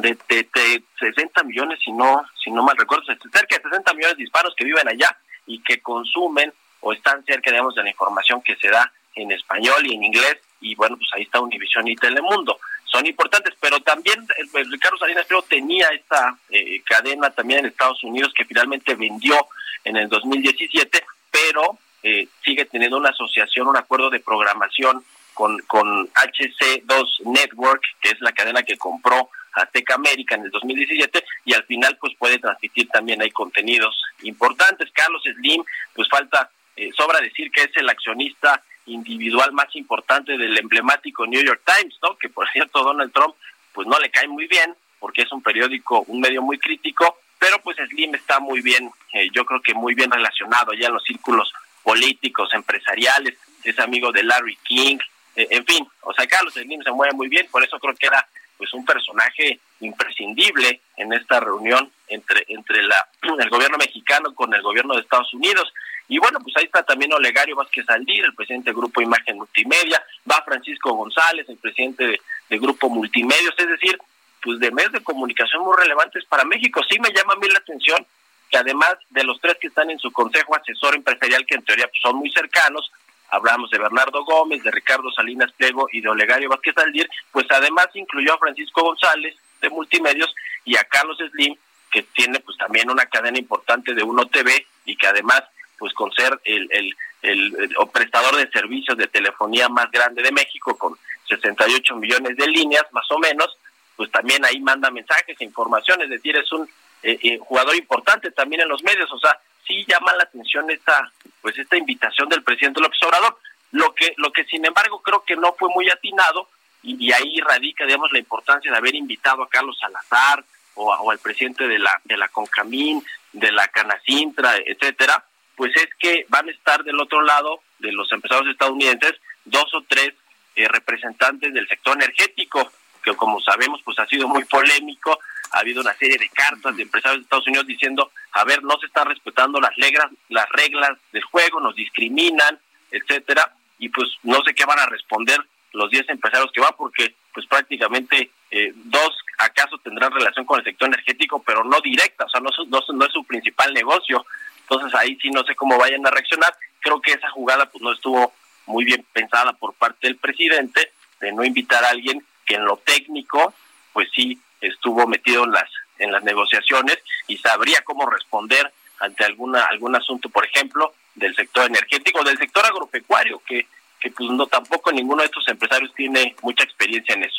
[0.00, 4.24] de, de, 60 millones, si no, si no mal recuerdo, cerca de 60 millones de
[4.24, 5.16] hispanos que viven allá
[5.46, 8.92] y que consumen o están cerca, digamos, de la información que se da
[9.22, 12.58] en español y en inglés, y bueno, pues ahí está Univisión y Telemundo.
[12.84, 18.02] Son importantes, pero también el, Ricardo Salinas creo tenía esta eh, cadena también en Estados
[18.02, 19.36] Unidos que finalmente vendió
[19.84, 25.04] en el 2017, pero eh, sigue teniendo una asociación, un acuerdo de programación
[25.34, 31.24] con, con HC2 Network, que es la cadena que compró Azteca América en el 2017
[31.44, 34.90] y al final pues puede transmitir también hay contenidos importantes.
[34.92, 35.62] Carlos Slim,
[35.94, 41.42] pues falta, eh, sobra decir que es el accionista individual más importante del emblemático New
[41.42, 42.16] York Times, ¿no?
[42.16, 43.34] Que por cierto Donald Trump
[43.72, 47.58] pues no le cae muy bien porque es un periódico, un medio muy crítico, pero
[47.62, 51.04] pues Slim está muy bien, eh, yo creo que muy bien relacionado ya en los
[51.04, 51.52] círculos
[51.82, 54.98] políticos, empresariales, es amigo de Larry King,
[55.36, 58.08] eh, en fin, o sea, Carlos Slim se mueve muy bien, por eso creo que
[58.08, 64.52] era pues un personaje imprescindible en esta reunión entre entre la el gobierno mexicano con
[64.54, 65.72] el gobierno de Estados Unidos.
[66.08, 70.02] Y bueno, pues ahí está también Olegario Vázquez Aldir, el presidente del Grupo Imagen Multimedia,
[70.30, 72.18] va Francisco González, el presidente
[72.48, 73.98] de, Grupo Multimedios, es decir,
[74.42, 76.80] pues de medios de comunicación muy relevantes para México.
[76.88, 78.06] Sí me llama a mí la atención
[78.48, 81.86] que además de los tres que están en su consejo asesor empresarial, que en teoría
[81.86, 82.90] pues, son muy cercanos,
[83.28, 87.88] hablamos de Bernardo Gómez, de Ricardo Salinas Pliego y de Olegario Vázquez Aldir, pues además
[87.92, 91.56] incluyó a Francisco González de Multimedios y a Carlos Slim,
[91.90, 95.42] que tiene pues también una cadena importante de Uno TV y que además
[95.78, 97.56] pues con ser el, el, el,
[97.92, 100.96] prestador de servicios de telefonía más grande de México con
[101.28, 103.56] 68 millones de líneas más o menos,
[103.96, 106.68] pues también ahí manda mensajes e información, es decir, es un
[107.02, 111.12] eh, eh, jugador importante también en los medios, o sea, sí llama la atención esta
[111.40, 113.38] pues esta invitación del presidente López Obrador,
[113.72, 116.48] lo que lo que sin embargo creo que no fue muy atinado
[116.82, 120.44] y, ahí radica digamos la importancia de haber invitado a Carlos Salazar
[120.74, 123.02] o, al presidente de la de la Concamín,
[123.32, 125.24] de la Canacintra, etcétera,
[125.56, 129.14] pues es que van a estar del otro lado de los empresarios estadounidenses
[129.44, 130.14] dos o tres
[130.54, 132.70] eh, representantes del sector energético,
[133.02, 135.18] que como sabemos pues ha sido muy polémico,
[135.52, 138.78] ha habido una serie de cartas de empresarios de Estados Unidos diciendo, a ver, no
[138.78, 142.58] se están respetando las reglas, las reglas del juego, nos discriminan,
[142.90, 145.40] etcétera, y pues no sé qué van a responder
[145.72, 150.64] los 10 empresarios que van, porque pues prácticamente eh, dos acaso tendrán relación con el
[150.64, 154.24] sector energético, pero no directa, o sea, no, no, no es su principal negocio.
[154.60, 156.54] Entonces ahí sí no sé cómo vayan a reaccionar.
[156.80, 158.32] Creo que esa jugada pues no estuvo
[158.66, 162.76] muy bien pensada por parte del presidente de no invitar a alguien que en lo
[162.78, 163.54] técnico
[163.92, 169.64] pues sí estuvo metido en las en las negociaciones y sabría cómo responder ante alguna
[169.64, 173.66] algún asunto, por ejemplo, del sector energético, del sector agropecuario, que,
[174.00, 177.38] que pues no tampoco ninguno de estos empresarios tiene mucha experiencia en eso.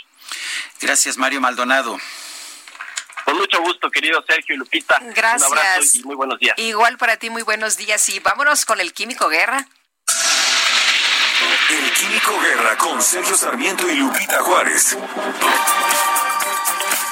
[0.82, 1.98] Gracias, Mario Maldonado.
[3.26, 4.98] Con mucho gusto, querido Sergio y Lupita.
[5.14, 5.52] Gracias.
[5.52, 6.58] Un abrazo y muy buenos días.
[6.58, 8.10] Igual para ti, muy buenos días.
[8.10, 9.68] Y vámonos con el Químico Guerra.
[11.70, 14.98] El Químico Guerra con Sergio Sarmiento y Lupita Juárez.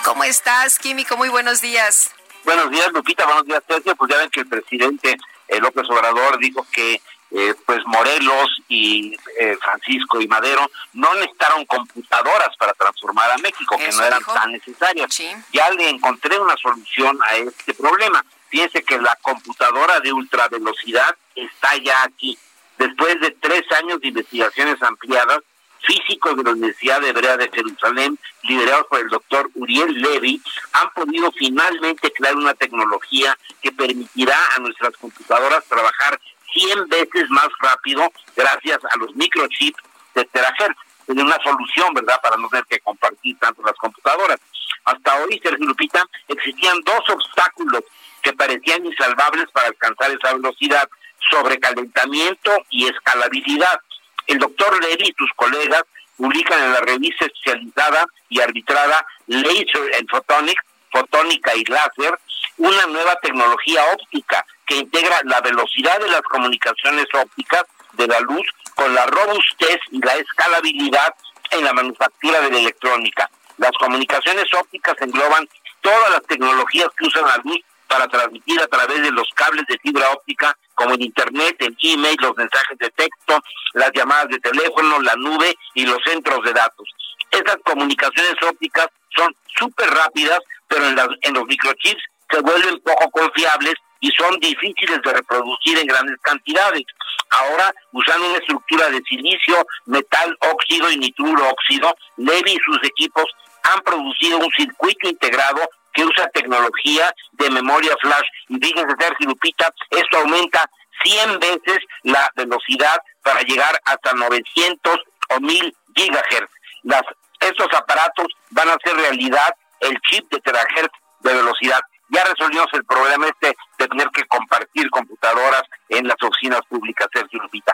[0.04, 1.18] ¿Cómo estás, Químico?
[1.18, 2.10] Muy buenos días.
[2.44, 3.26] Buenos días, Lupita.
[3.26, 3.96] Buenos días, Sergio.
[3.96, 5.18] Pues ya ven que el presidente
[5.48, 7.02] eh, López Obrador dijo que
[7.32, 13.78] eh, pues Morelos y eh, Francisco y Madero no necesitaron computadoras para transformar a México,
[13.78, 15.22] que no eran tan necesarias.
[15.52, 18.24] Ya le encontré una solución a este problema.
[18.50, 22.38] Fíjense que la computadora de ultravelocidad está ya aquí.
[22.78, 25.42] Después de tres años de investigaciones ampliadas,
[25.82, 30.42] físicos de la Universidad Hebrea de Jerusalén, liderados por el doctor Uriel Levy,
[30.74, 36.20] han podido finalmente crear una tecnología que permitirá a nuestras computadoras trabajar
[36.54, 39.82] 100 veces más rápido gracias a los microchips
[40.16, 40.78] de terahertz.
[41.08, 44.40] Es una solución, ¿verdad?, para no tener que compartir tanto las computadoras.
[44.84, 47.84] Hasta hoy, Sergio Lupita, existían dos obstáculos
[48.22, 50.90] que parecían insalvables para alcanzar esa velocidad,
[51.30, 53.80] sobrecalentamiento y escalabilidad.
[54.28, 55.84] El doctor Levy y sus colegas
[56.18, 62.20] publican en la revista especializada y arbitrada Laser and Photonics, Fotónica y Láser,
[62.58, 67.64] una nueva tecnología óptica que integra la velocidad de las comunicaciones ópticas
[67.94, 68.46] de la luz
[68.76, 71.16] con la robustez y la escalabilidad
[71.52, 73.30] en la manufactura de la electrónica.
[73.58, 75.48] Las comunicaciones ópticas engloban
[75.82, 79.80] todas las tecnologías que usan la luz para transmitir a través de los cables de
[79.80, 83.42] fibra óptica, como el Internet, el email, los mensajes de texto,
[83.74, 86.88] las llamadas de teléfono, la nube y los centros de datos.
[87.32, 93.76] Estas comunicaciones ópticas son súper rápidas, pero en, en los microchips se vuelven poco confiables
[94.00, 96.84] y son difíciles de reproducir en grandes cantidades.
[97.30, 103.26] Ahora, usando una estructura de silicio, metal óxido y nitruro óxido, Levy y sus equipos
[103.64, 108.28] han producido un circuito integrado que usa tecnología de memoria flash.
[108.50, 110.70] Y fíjense, Sergio Lupita, esto aumenta
[111.04, 115.00] 100 veces la velocidad para llegar hasta 900
[115.30, 116.52] o 1000 gigahertz.
[116.84, 117.02] Las,
[117.40, 121.80] estos aparatos van a hacer realidad el chip de terahertz de velocidad
[122.10, 127.42] ya resolvimos el problema este de tener que compartir computadoras en las oficinas públicas, Sergio
[127.42, 127.74] Lupita.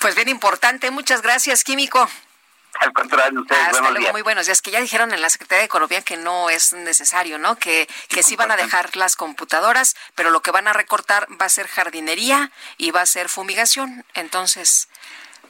[0.00, 2.08] Pues bien importante, muchas gracias, Químico.
[2.80, 4.60] Al contrario, ustedes, Hasta luego, muy buenos días.
[4.60, 7.56] Que ya dijeron en la Secretaría de Economía que no es necesario, ¿no?
[7.56, 11.46] Que, que sí van a dejar las computadoras, pero lo que van a recortar va
[11.46, 14.04] a ser jardinería y va a ser fumigación.
[14.14, 14.88] Entonces,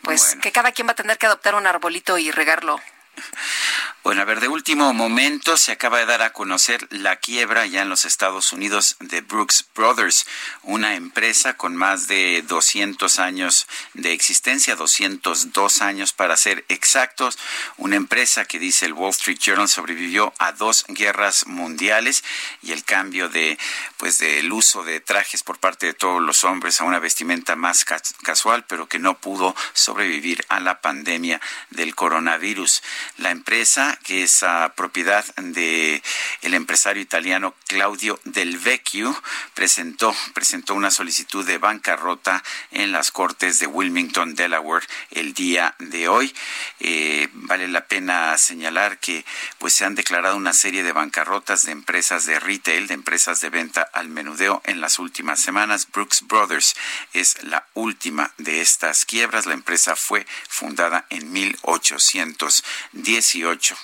[0.03, 2.79] pues que cada quien va a tener que adoptar un arbolito y regarlo
[4.05, 7.81] bueno, a ver, de último momento se acaba de dar a conocer la quiebra ya
[7.81, 10.27] en los Estados Unidos de Brooks Brothers,
[10.63, 17.39] una empresa con más de 200 años de existencia, 202 años para ser exactos,
[17.79, 22.25] una empresa que dice el Wall Street Journal sobrevivió a dos guerras mundiales
[22.63, 23.59] y el cambio de
[23.97, 27.87] pues del uso de trajes por parte de todos los hombres a una vestimenta más
[28.23, 31.41] casual, pero que no pudo sobrevivir a la pandemia
[31.71, 32.83] del coronavirus.
[33.17, 34.45] La empresa Que es
[34.75, 36.03] propiedad de
[36.43, 39.15] el empresario italiano Claudio Del Vecchio,
[39.55, 46.09] presentó, presentó una solicitud de bancarrota en las Cortes de Wilmington, Delaware, el día de
[46.09, 46.35] hoy.
[46.81, 49.25] Eh, vale la pena señalar que
[49.59, 53.51] pues se han declarado una serie de bancarrotas de empresas de retail, de empresas de
[53.51, 55.89] venta al menudeo en las últimas semanas.
[55.91, 56.75] Brooks Brothers
[57.13, 59.47] es la última de estas quiebras.
[59.47, 63.77] La empresa fue fundada en 1818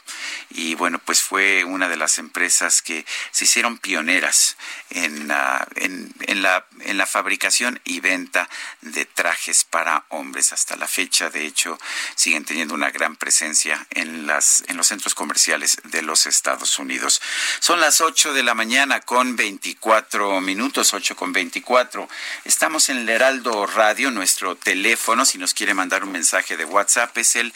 [0.51, 4.57] y bueno, pues fue una de las empresas que se hicieron pioneras
[4.91, 5.31] en,
[5.77, 8.49] en, en, la, en la fabricación y venta
[8.81, 10.53] de trajes para hombres.
[10.53, 11.79] Hasta la fecha, de hecho,
[12.15, 17.23] siguen teniendo una gran presencia en, las, en los centros comerciales de los Estados Unidos.
[17.61, 22.09] Son las 8 de la mañana con 24 minutos, 8 con 24.
[22.45, 27.17] Estamos en el Heraldo Radio, nuestro teléfono, si nos quiere mandar un mensaje de WhatsApp,
[27.19, 27.53] es el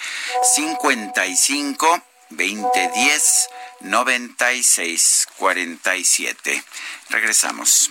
[0.55, 3.49] 55 2010
[3.81, 6.65] 96 47.
[7.11, 7.91] Regresamos.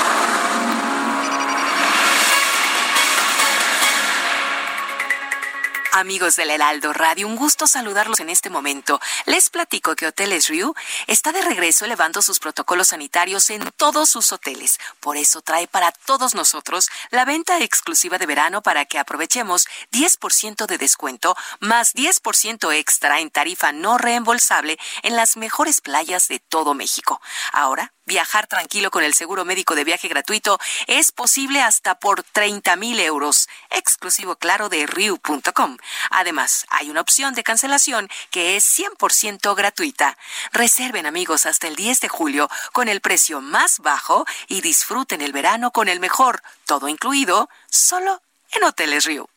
[6.01, 8.99] Amigos del Heraldo Radio, un gusto saludarlos en este momento.
[9.27, 10.73] Les platico que Hoteles Ryu
[11.05, 14.79] está de regreso elevando sus protocolos sanitarios en todos sus hoteles.
[14.99, 20.65] Por eso trae para todos nosotros la venta exclusiva de verano para que aprovechemos 10%
[20.65, 26.73] de descuento más 10% extra en tarifa no reembolsable en las mejores playas de todo
[26.73, 27.21] México.
[27.51, 32.75] Ahora, Viajar tranquilo con el seguro médico de viaje gratuito es posible hasta por 30
[32.75, 35.77] mil euros, exclusivo claro de Riu.com.
[36.09, 40.17] Además, hay una opción de cancelación que es 100% gratuita.
[40.51, 45.31] Reserven amigos hasta el 10 de julio con el precio más bajo y disfruten el
[45.31, 48.21] verano con el mejor, todo incluido, solo
[48.51, 49.29] en Hoteles Riu.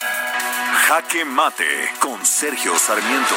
[0.00, 3.34] Jaque Mate con Sergio Sarmiento.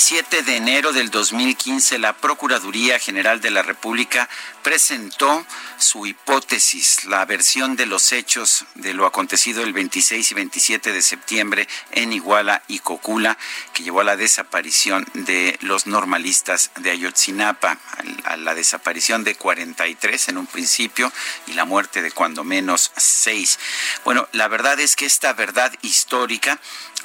[0.00, 4.30] 27 de enero del 2015, la Procuraduría General de la República
[4.62, 5.44] presentó
[5.76, 11.02] su hipótesis, la versión de los hechos de lo acontecido el 26 y 27 de
[11.02, 13.36] septiembre en Iguala y Cocula,
[13.74, 17.76] que llevó a la desaparición de los normalistas de Ayotzinapa,
[18.24, 21.12] a la desaparición de 43 en un principio
[21.46, 23.58] y la muerte de cuando menos seis.
[24.04, 26.58] Bueno, la verdad es que esta verdad histórica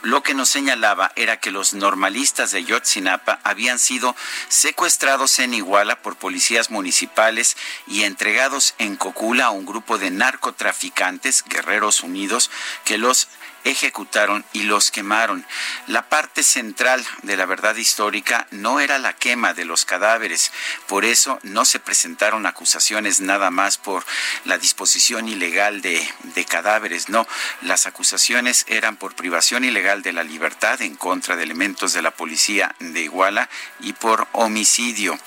[0.06, 4.16] lo que nos señalaba era que los normalistas de Yotzinapa habían sido
[4.50, 7.58] secuestrados en Iguala por policías municipales
[7.88, 12.52] y entregados en Cocula a un grupo de narcotraficantes, Guerreros Unidos,
[12.84, 13.28] que los
[13.66, 15.46] ejecutaron y los quemaron.
[15.88, 20.52] La parte central de la verdad histórica no era la quema de los cadáveres,
[20.88, 24.06] por eso no se presentaron acusaciones nada más por
[24.46, 27.28] la disposición ilegal de, de cadáveres, no,
[27.62, 32.12] las acusaciones eran por privación ilegal de la libertad en contra de elementos de la
[32.12, 35.18] policía de Iguala y por homicidio.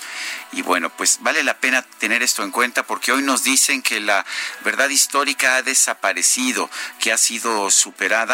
[0.51, 3.99] Y bueno, pues vale la pena tener esto en cuenta porque hoy nos dicen que
[3.99, 4.25] la
[4.63, 8.28] verdad histórica ha desaparecido, que ha sido superada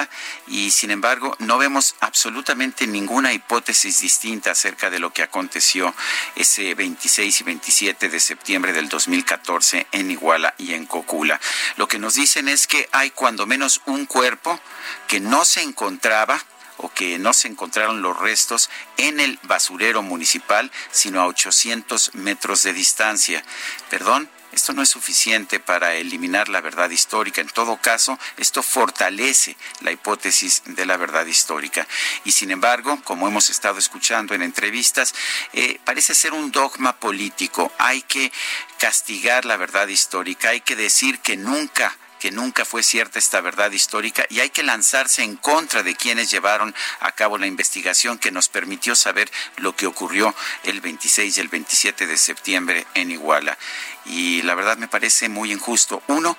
[0.48, 5.94] y sin embargo no vemos absolutamente ninguna hipótesis distinta acerca de lo que aconteció
[6.36, 11.40] ese 26 y 27 de septiembre del 2014 en Iguala y en Cocula.
[11.78, 14.60] Lo que nos dicen es que hay cuando menos un cuerpo
[15.08, 16.44] que no se encontraba
[16.78, 22.64] o que no se encontraron los restos en el basurero municipal, sino a 800 metros
[22.64, 23.44] de distancia.
[23.90, 27.42] Perdón, esto no es suficiente para eliminar la verdad histórica.
[27.42, 31.88] En todo caso, esto fortalece la hipótesis de la verdad histórica.
[32.24, 35.14] Y sin embargo, como hemos estado escuchando en entrevistas,
[35.54, 37.72] eh, parece ser un dogma político.
[37.78, 38.32] Hay que
[38.80, 43.72] castigar la verdad histórica, hay que decir que nunca que nunca fue cierta esta verdad
[43.72, 48.32] histórica y hay que lanzarse en contra de quienes llevaron a cabo la investigación que
[48.32, 50.34] nos permitió saber lo que ocurrió
[50.64, 53.58] el 26 y el 27 de septiembre en Iguala.
[54.06, 56.04] Y la verdad me parece muy injusto.
[56.08, 56.38] Uno,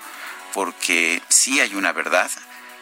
[0.53, 2.29] porque sí hay una verdad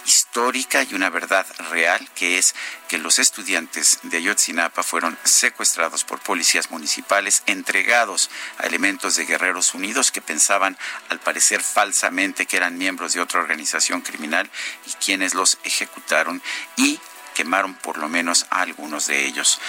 [0.06, 2.56] histórica y una verdad real, que es
[2.88, 9.74] que los estudiantes de Ayotzinapa fueron secuestrados por policías municipales, entregados a elementos de Guerreros
[9.74, 10.78] Unidos que pensaban,
[11.10, 14.50] al parecer falsamente, que eran miembros de otra organización criminal
[14.86, 16.42] y quienes los ejecutaron
[16.78, 17.00] y
[17.34, 19.60] quemaron por lo menos a algunos de ellos.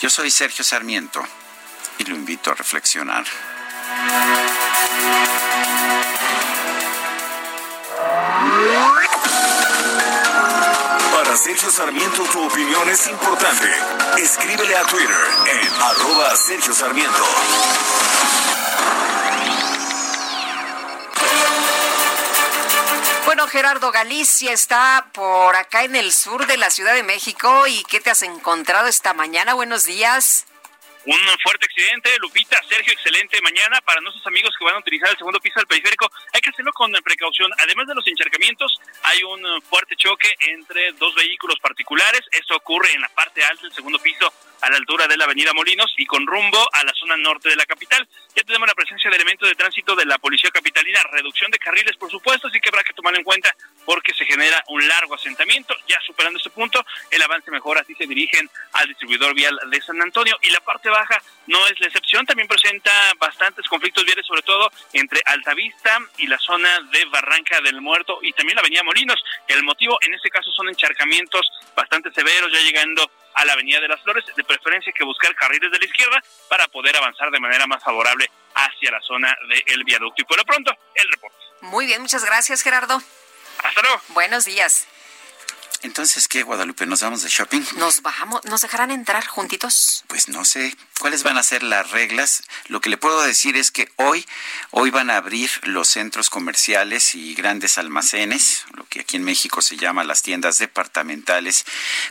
[0.00, 1.24] Yo soy Sergio Sarmiento
[1.98, 3.24] y lo invito a reflexionar.
[11.12, 13.66] Para Sergio Sarmiento tu opinión es importante.
[14.18, 15.16] Escríbele a Twitter
[15.46, 17.24] en arroba Sergio Sarmiento.
[23.24, 27.66] Bueno, Gerardo Galicia está por acá en el sur de la Ciudad de México.
[27.66, 29.54] ¿Y qué te has encontrado esta mañana?
[29.54, 30.46] Buenos días.
[31.06, 35.16] Un fuerte accidente, Lupita, Sergio, excelente mañana para nuestros amigos que van a utilizar el
[35.16, 36.10] segundo piso del periférico.
[36.32, 37.50] Hay que hacerlo con precaución.
[37.58, 42.20] Además de los encharcamientos, hay un fuerte choque entre dos vehículos particulares.
[42.32, 45.52] Esto ocurre en la parte alta del segundo piso a la altura de la avenida
[45.52, 48.08] Molinos y con rumbo a la zona norte de la capital.
[48.34, 51.96] Ya tenemos la presencia de elementos de tránsito de la policía capitalina, reducción de carriles,
[51.96, 53.54] por supuesto, así que habrá que tomarlo en cuenta
[53.84, 55.74] porque se genera un largo asentamiento.
[55.86, 60.00] Ya superando este punto, el avance mejor, así se dirigen al distribuidor vial de San
[60.00, 64.42] Antonio y la parte baja no es la excepción, también presenta bastantes conflictos viales, sobre
[64.42, 69.22] todo entre Altavista y la zona de Barranca del Muerto y también la avenida Molinos.
[69.46, 73.88] El motivo en este caso son encharcamientos bastante severos, ya llegando a la Avenida de
[73.88, 77.66] las Flores, de preferencia que buscar carriles de la izquierda para poder avanzar de manera
[77.66, 79.36] más favorable hacia la zona
[79.66, 80.22] del viaducto.
[80.22, 81.36] Y por lo pronto, el reporte.
[81.60, 83.00] Muy bien, muchas gracias, Gerardo.
[83.62, 84.00] Hasta luego.
[84.08, 84.86] Buenos días.
[85.82, 86.86] Entonces, ¿qué, Guadalupe?
[86.86, 87.62] ¿Nos vamos de shopping?
[87.76, 90.04] Nos vamos, ¿nos dejarán entrar juntitos?
[90.08, 92.42] Pues no sé cuáles van a ser las reglas.
[92.66, 94.26] Lo que le puedo decir es que hoy,
[94.72, 99.62] hoy van a abrir los centros comerciales y grandes almacenes, lo que aquí en México
[99.62, 101.64] se llama las tiendas departamentales,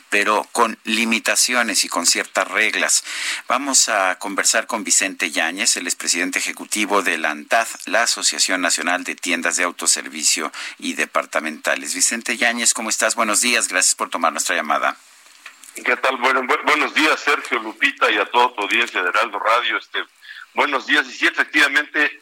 [0.10, 3.03] pero con limitaciones y con ciertas reglas.
[3.49, 9.03] Vamos a conversar con Vicente Yáñez, el expresidente ejecutivo de la ANTAD, la Asociación Nacional
[9.03, 11.94] de Tiendas de Autoservicio y Departamentales.
[11.94, 13.15] Vicente Yáñez, ¿cómo estás?
[13.15, 14.95] Buenos días gracias por tomar nuestra llamada.
[15.84, 16.17] ¿Qué tal?
[16.17, 19.77] Bueno, buenos días, Sergio Lupita y a toda tu audiencia de Heraldo Radio.
[19.77, 20.03] Este,
[20.53, 21.07] buenos días.
[21.07, 22.21] Y sí, efectivamente,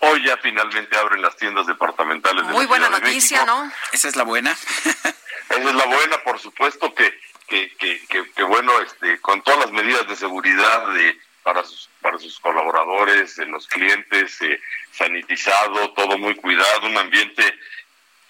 [0.00, 2.44] hoy ya finalmente abren las tiendas departamentales.
[2.44, 3.70] Muy buena noticia, ¿no?
[3.92, 4.50] Esa es la buena.
[5.50, 9.72] Esa es la buena, por supuesto que, que, que, que, bueno, este, con todas las
[9.72, 14.60] medidas de seguridad de para sus para sus colaboradores, los clientes, eh,
[14.92, 17.42] sanitizado, todo muy cuidado, un ambiente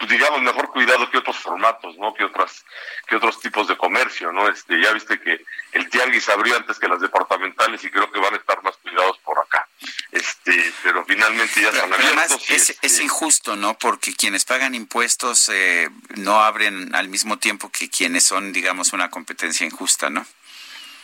[0.02, 2.12] pues, digamos mejor cuidado que otros formatos, ¿no?
[2.12, 2.64] Que otras
[3.06, 4.48] que otros tipos de comercio, ¿no?
[4.48, 8.34] Este, ya viste que el tianguis abrió antes que las departamentales y creo que van
[8.34, 9.68] a estar más cuidados por acá.
[10.10, 12.18] Este, pero finalmente ya están abiertos.
[12.18, 13.74] Además es, este es, injusto, ¿no?
[13.78, 19.08] Porque quienes pagan impuestos eh, no abren al mismo tiempo que quienes son, digamos, una
[19.08, 20.26] competencia injusta, ¿no?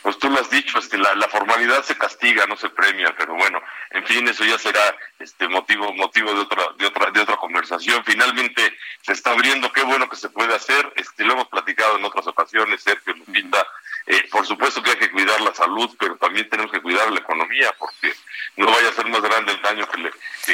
[0.01, 3.35] Pues tú lo has dicho, este, la, la, formalidad se castiga, no se premia, pero
[3.35, 3.61] bueno,
[3.91, 8.03] en fin, eso ya será este motivo motivo de otra de otra de otra conversación.
[8.05, 12.05] Finalmente se está abriendo, qué bueno que se puede hacer, este lo hemos platicado en
[12.05, 13.65] otras ocasiones, Sergio Lupita,
[14.07, 17.19] eh, por supuesto que hay que cuidar la salud, pero también tenemos que cuidar la
[17.19, 18.13] economía, porque
[18.57, 20.11] no vaya a ser más grande el daño que, le,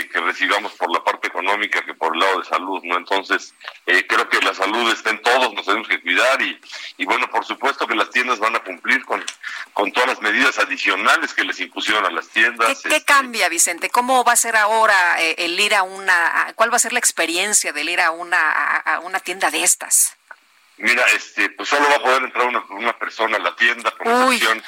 [0.07, 2.97] que, recibamos por la parte económica que por el lado de salud, ¿no?
[2.97, 3.53] Entonces,
[3.85, 6.59] eh, creo que la salud está en todos, nos tenemos que cuidar y,
[6.97, 9.23] y bueno, por supuesto que las tiendas van a cumplir con,
[9.73, 12.81] con todas las medidas adicionales que les impusieron a las tiendas.
[12.81, 13.89] ¿Qué, este, cambia, Vicente?
[13.89, 16.99] ¿Cómo va a ser ahora eh, el ir a una, cuál va a ser la
[16.99, 20.17] experiencia del ir a una, a una tienda de estas?
[20.77, 24.07] Mira, este, pues solo va a poder entrar una, una persona a la tienda con
[24.07, 24.61] excepción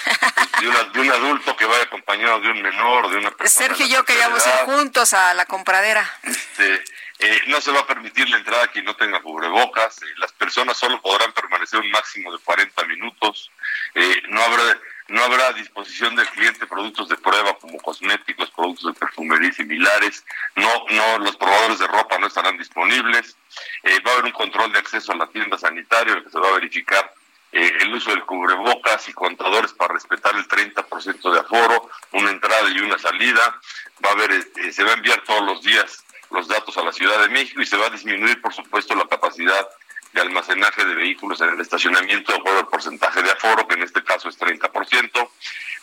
[0.61, 3.67] de, una, de un adulto que vaya acompañado de un menor, de una persona.
[3.67, 6.09] Sergio y yo queríamos ir juntos a la compradera.
[6.23, 6.83] Este,
[7.19, 10.01] eh, no se va a permitir la entrada a quien no tenga cubrebocas.
[10.01, 13.51] Eh, las personas solo podrán permanecer un máximo de 40 minutos.
[13.95, 14.79] Eh, no habrá
[15.09, 20.25] no habrá a disposición del cliente productos de prueba como cosméticos, productos de perfumería similares.
[20.55, 23.37] No, no, los probadores de ropa no estarán disponibles.
[23.83, 26.31] Eh, va a haber un control de acceso a la tienda sanitaria en el que
[26.31, 27.13] se va a verificar
[27.53, 32.69] eh, el uso del cubrebocas y contadores para respetar el 30% de aforo, una entrada
[32.69, 33.59] y una salida.
[34.03, 36.91] Va a haber, eh, se va a enviar todos los días los datos a la
[36.91, 39.67] Ciudad de México y se va a disminuir, por supuesto, la capacidad
[40.13, 43.83] de almacenaje de vehículos en el estacionamiento de acuerdo al porcentaje de aforo, que en
[43.83, 45.29] este caso es 30%.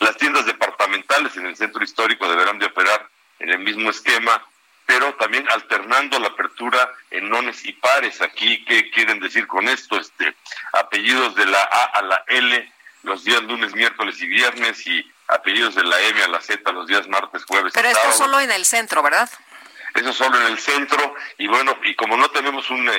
[0.01, 4.45] Las tiendas departamentales en el centro histórico deberán de operar en el mismo esquema,
[4.87, 8.21] pero también alternando la apertura en nones y pares.
[8.21, 9.99] Aquí, ¿qué quieren decir con esto?
[9.99, 10.35] Este,
[10.73, 12.73] apellidos de la A a la L
[13.05, 16.87] los días lunes, miércoles y viernes y apellidos de la M a la Z los
[16.87, 18.19] días martes, jueves Pero y esto sábado.
[18.19, 19.31] solo en el centro, ¿verdad?
[19.95, 22.91] Eso solo en el centro, y bueno, y como no tenemos un,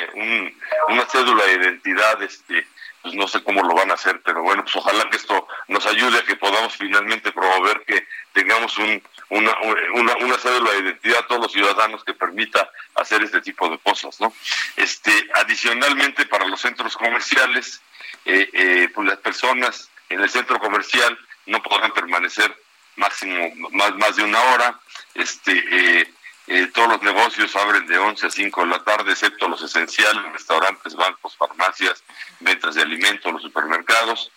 [0.90, 2.66] una cédula de identidad, este,
[3.02, 5.86] pues no sé cómo lo van a hacer, pero bueno, pues ojalá que esto nos
[5.86, 9.56] ayude a que podamos finalmente promover que tengamos un, una,
[9.94, 13.78] una, una cédula de identidad a todos los ciudadanos que permita hacer este tipo de
[13.80, 14.34] cosas, ¿no?
[14.76, 17.82] Este, adicionalmente, para los centros comerciales,
[18.26, 22.56] eh, eh, pues las personas en el centro comercial no podrán permanecer
[22.96, 24.80] máximo más, más de una hora,
[25.14, 26.14] este, eh,
[26.48, 30.32] eh, todos los negocios abren de 11 a 5 de la tarde, excepto los esenciales,
[30.32, 32.04] restaurantes, bancos, farmacias,
[32.40, 34.32] ventas de alimentos, los supermercados.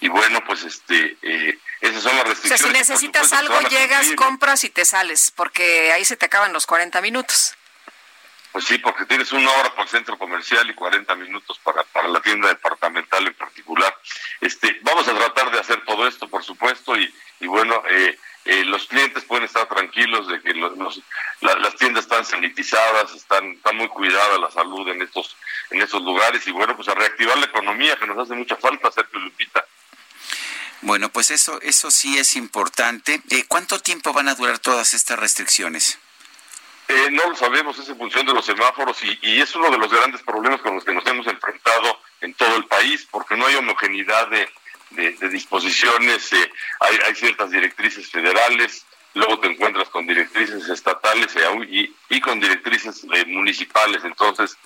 [0.00, 2.62] Y bueno, pues este, eh, esas son las restricciones.
[2.62, 6.52] O sea, si necesitas algo, llegas, compras y te sales, porque ahí se te acaban
[6.52, 7.54] los 40 minutos.
[8.52, 12.08] Pues sí, porque tienes una hora para el centro comercial y 40 minutos para, para
[12.08, 13.96] la tienda departamental en particular.
[14.40, 18.64] Este, vamos a tratar de hacer todo esto, por supuesto, y, y bueno, eh, eh,
[18.64, 21.00] los clientes pueden estar tranquilos de que los,
[21.40, 25.36] las tiendas están sanitizadas, están, está muy cuidada la salud en estos,
[25.70, 28.90] en estos lugares y bueno, pues a reactivar la economía que nos hace mucha falta,
[28.90, 29.64] Sergio Lupita.
[30.82, 33.20] Bueno, pues eso, eso sí es importante.
[33.28, 35.98] Eh, ¿Cuánto tiempo van a durar todas estas restricciones?
[36.90, 39.92] Eh, no lo sabemos, es en función de los semáforos y, es uno de los
[39.92, 43.54] grandes problemas con los que nos hemos enfrentado en todo el país, porque no hay
[43.54, 44.48] homogeneidad de,
[45.30, 46.50] disposiciones, eh,
[46.80, 48.84] hay, ciertas directrices federales,
[49.14, 54.02] luego te encuentras con directrices estatales eh, y, con directrices eh, municipales.
[54.02, 54.56] Entonces,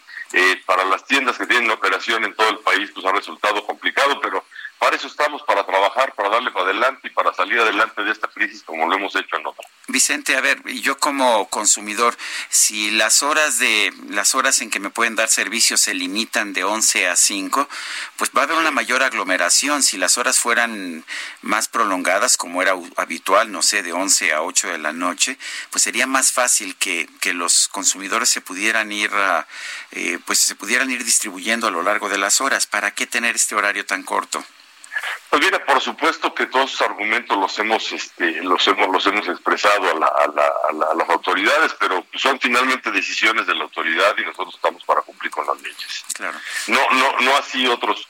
[0.64, 4.46] para las tiendas que tienen operación en todo el país, pues ha resultado complicado, pero
[4.78, 8.28] para eso estamos, para trabajar, para darle para adelante y para salir adelante de esta
[8.28, 9.66] crisis como lo hemos hecho en otra.
[9.88, 12.16] Vicente, a ver, yo como consumidor,
[12.48, 16.64] si las horas de las horas en que me pueden dar servicios se limitan de
[16.64, 17.68] 11 a 5,
[18.16, 19.82] pues va a haber una mayor aglomeración.
[19.82, 21.05] Si las horas fueran
[21.42, 25.38] más prolongadas, como era habitual, no sé, de 11 a 8 de la noche,
[25.70, 29.46] pues sería más fácil que, que los consumidores se pudieran ir, a,
[29.92, 32.66] eh, pues se pudieran ir distribuyendo a lo largo de las horas.
[32.66, 34.44] ¿Para qué tener este horario tan corto?
[35.31, 39.26] Pues mira, por supuesto que todos esos argumentos los hemos, este, los hemos, los hemos
[39.28, 44.16] expresado a, la, a, la, a, las autoridades, pero son finalmente decisiones de la autoridad
[44.18, 46.05] y nosotros estamos para cumplir con las leyes.
[46.14, 46.39] Claro.
[46.68, 48.06] No, no, no así otros,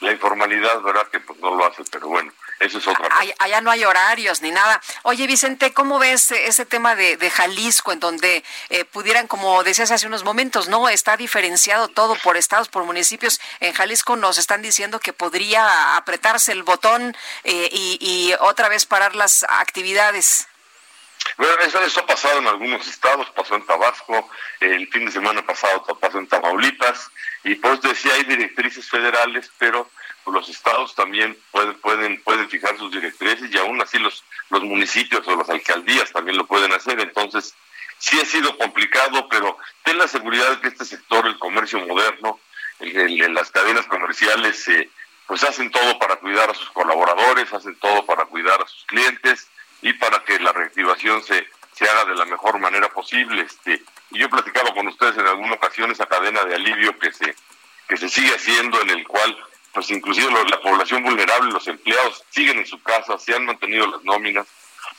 [0.00, 2.32] la informalidad, verdad que pues no lo hace, pero bueno.
[2.58, 3.34] Eso es otra cosa.
[3.38, 4.80] Allá no hay horarios ni nada.
[5.02, 9.90] Oye, Vicente, ¿cómo ves ese tema de, de Jalisco, en donde eh, pudieran, como decías
[9.90, 13.40] hace unos momentos, no está diferenciado todo por estados, por municipios?
[13.60, 17.14] En Jalisco nos están diciendo que podría apretarse el botón
[17.44, 20.48] eh, y, y otra vez parar las actividades.
[21.36, 24.30] Bueno, eso, eso, ha pasado en algunos estados, pasó en Tabasco,
[24.60, 27.10] el fin de semana pasado pasó en Tamaulipas,
[27.44, 29.90] y pues decía, hay directrices federales, pero
[30.32, 35.26] los estados también pueden, pueden, pueden fijar sus directrices y aún así los, los municipios
[35.26, 36.98] o las alcaldías también lo pueden hacer.
[37.00, 37.54] Entonces,
[37.98, 42.40] sí ha sido complicado, pero ten la seguridad de que este sector, el comercio moderno,
[42.80, 44.90] el, las cadenas comerciales, eh,
[45.26, 49.48] pues hacen todo para cuidar a sus colaboradores, hacen todo para cuidar a sus clientes
[49.82, 53.42] y para que la reactivación se, se haga de la mejor manera posible.
[53.42, 57.12] Este, y yo he platicado con ustedes en alguna ocasión esa cadena de alivio que
[57.12, 57.34] se,
[57.88, 59.36] que se sigue haciendo, en el cual
[59.76, 64.02] pues inclusive la población vulnerable, los empleados siguen en su casa, se han mantenido las
[64.04, 64.46] nóminas,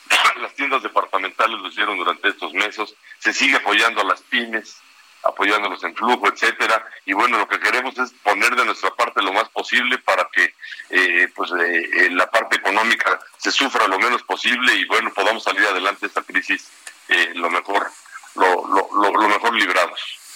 [0.40, 4.78] las tiendas departamentales lo hicieron durante estos meses, se sigue apoyando a las pymes,
[5.24, 9.34] apoyándolos en flujo, etcétera, y bueno, lo que queremos es poner de nuestra parte lo
[9.34, 10.54] más posible para que
[10.92, 15.66] eh, pues eh, la parte económica se sufra lo menos posible y bueno, podamos salir
[15.66, 16.70] adelante de esta crisis
[17.08, 17.88] eh, lo mejor,
[18.36, 20.27] lo, lo, lo, lo mejor librados.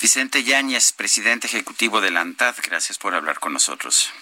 [0.00, 4.12] Vicente Yáñez, presidente ejecutivo de la ANTAD, gracias por hablar con nosotros.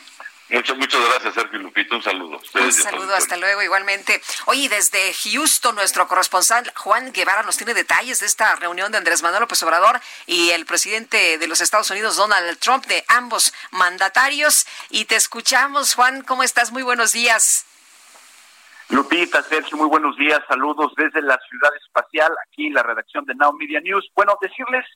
[0.49, 1.97] Muchas, muchas gracias, Sergio Lupito.
[1.97, 2.41] Un saludo.
[2.55, 4.23] Un saludo, hasta luego, igualmente.
[4.47, 9.23] Oye, desde Houston, nuestro corresponsal Juan Guevara nos tiene detalles de esta reunión de Andrés
[9.23, 14.67] Manuel López Obrador y el presidente de los Estados Unidos, Donald Trump, de ambos mandatarios.
[14.89, 16.23] Y te escuchamos, Juan.
[16.23, 16.71] ¿Cómo estás?
[16.71, 17.67] Muy buenos días.
[18.89, 20.39] Lupita, Sergio, muy buenos días.
[20.47, 24.09] Saludos desde la ciudad espacial, aquí en la redacción de Now Media News.
[24.15, 24.87] Bueno, decirles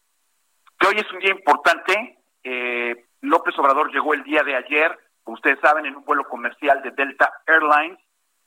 [0.80, 2.18] que hoy es un día importante.
[2.42, 6.82] Eh, López Obrador llegó el día de ayer, como ustedes saben, en un vuelo comercial
[6.82, 7.98] de Delta Airlines,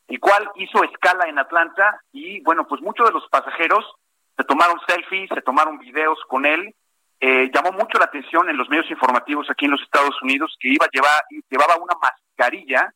[0.07, 3.85] el cual hizo escala en Atlanta y bueno, pues muchos de los pasajeros
[4.35, 6.73] se tomaron selfies, se tomaron videos con él.
[7.19, 10.69] Eh, llamó mucho la atención en los medios informativos aquí en los Estados Unidos que
[10.69, 12.91] iba a llevar, llevaba una mascarilla,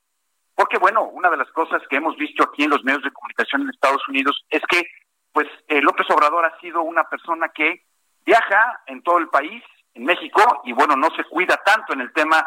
[0.56, 3.62] porque bueno, una de las cosas que hemos visto aquí en los medios de comunicación
[3.62, 4.84] en Estados Unidos es que
[5.32, 7.84] pues eh, López Obrador ha sido una persona que
[8.28, 9.64] viaja en todo el país,
[9.94, 12.46] en México, y bueno, no se cuida tanto en el tema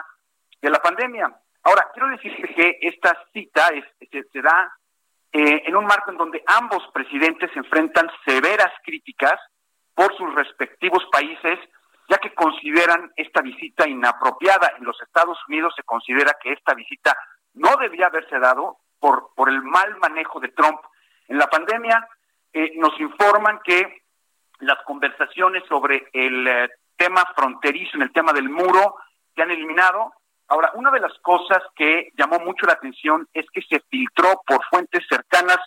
[0.60, 1.34] de la pandemia.
[1.62, 4.70] Ahora, quiero decirte que esta cita es, se, da
[5.32, 9.40] eh, en un marco en donde ambos presidentes enfrentan severas críticas
[9.94, 11.58] por sus respectivos países,
[12.10, 14.74] ya que consideran esta visita inapropiada.
[14.78, 17.16] En los Estados Unidos se considera que esta visita
[17.54, 20.80] no debía haberse dado por, por el mal manejo de Trump.
[21.28, 22.06] En la pandemia
[22.52, 23.99] eh, nos informan que
[24.60, 28.96] las conversaciones sobre el eh, tema fronterizo, en el tema del muro,
[29.34, 30.12] se han eliminado.
[30.48, 34.64] Ahora, una de las cosas que llamó mucho la atención es que se filtró por
[34.66, 35.58] fuentes cercanas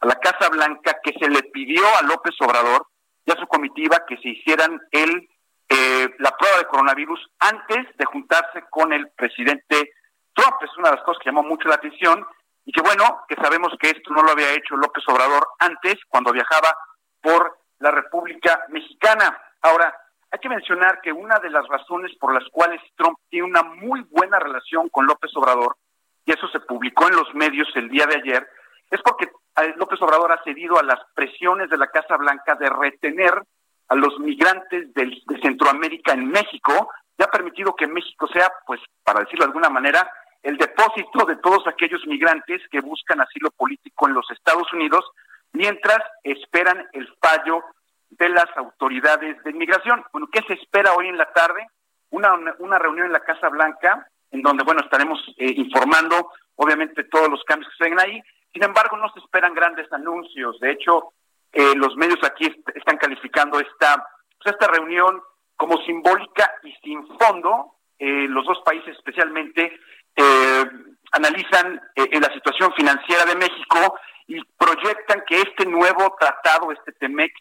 [0.00, 2.86] a la Casa Blanca que se le pidió a López Obrador
[3.24, 5.28] y a su comitiva que se hicieran el,
[5.68, 9.92] eh, la prueba de coronavirus antes de juntarse con el presidente
[10.34, 10.56] Trump.
[10.62, 12.26] Es una de las cosas que llamó mucho la atención
[12.64, 16.32] y que bueno, que sabemos que esto no lo había hecho López Obrador antes, cuando
[16.32, 16.76] viajaba
[17.20, 19.36] por la República Mexicana.
[19.60, 19.94] Ahora,
[20.30, 24.00] hay que mencionar que una de las razones por las cuales Trump tiene una muy
[24.10, 25.76] buena relación con López Obrador,
[26.24, 28.48] y eso se publicó en los medios el día de ayer,
[28.90, 29.30] es porque
[29.76, 33.42] López Obrador ha cedido a las presiones de la Casa Blanca de retener
[33.88, 39.20] a los migrantes de Centroamérica en México, y ha permitido que México sea, pues, para
[39.20, 40.10] decirlo de alguna manera,
[40.42, 45.04] el depósito de todos aquellos migrantes que buscan asilo político en los Estados Unidos
[45.52, 47.62] mientras esperan el fallo
[48.10, 50.04] de las autoridades de inmigración.
[50.12, 51.66] Bueno, ¿qué se espera hoy en la tarde?
[52.10, 57.28] Una, una reunión en la Casa Blanca, en donde, bueno, estaremos eh, informando, obviamente, todos
[57.28, 58.22] los cambios que se ven ahí.
[58.52, 60.60] Sin embargo, no se esperan grandes anuncios.
[60.60, 61.12] De hecho,
[61.52, 64.06] eh, los medios aquí están calificando esta,
[64.42, 65.22] pues, esta reunión
[65.56, 67.76] como simbólica y sin fondo.
[67.98, 69.78] Eh, los dos países, especialmente,
[70.16, 70.64] eh,
[71.12, 77.32] analizan eh, la situación financiera de México y proyectan que este nuevo tratado, este TEMEC,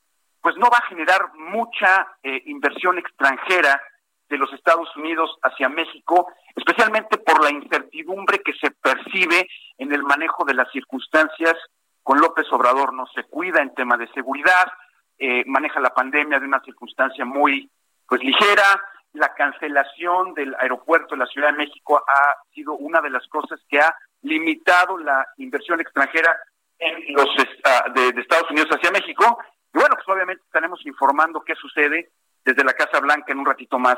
[0.41, 3.81] pues no va a generar mucha eh, inversión extranjera
[4.27, 9.47] de los Estados Unidos hacia México, especialmente por la incertidumbre que se percibe
[9.77, 11.55] en el manejo de las circunstancias.
[12.01, 14.71] Con López Obrador no se cuida en tema de seguridad,
[15.19, 17.69] eh, maneja la pandemia de una circunstancia muy
[18.07, 18.81] pues ligera,
[19.13, 23.59] la cancelación del aeropuerto de la Ciudad de México ha sido una de las cosas
[23.69, 26.37] que ha limitado la inversión extranjera
[26.81, 27.27] en los
[27.63, 29.37] ah, de, Estados Unidos hacia México.
[29.73, 32.11] Y bueno, pues obviamente estaremos informando qué sucede
[32.43, 33.97] desde la Casa Blanca en un ratito más.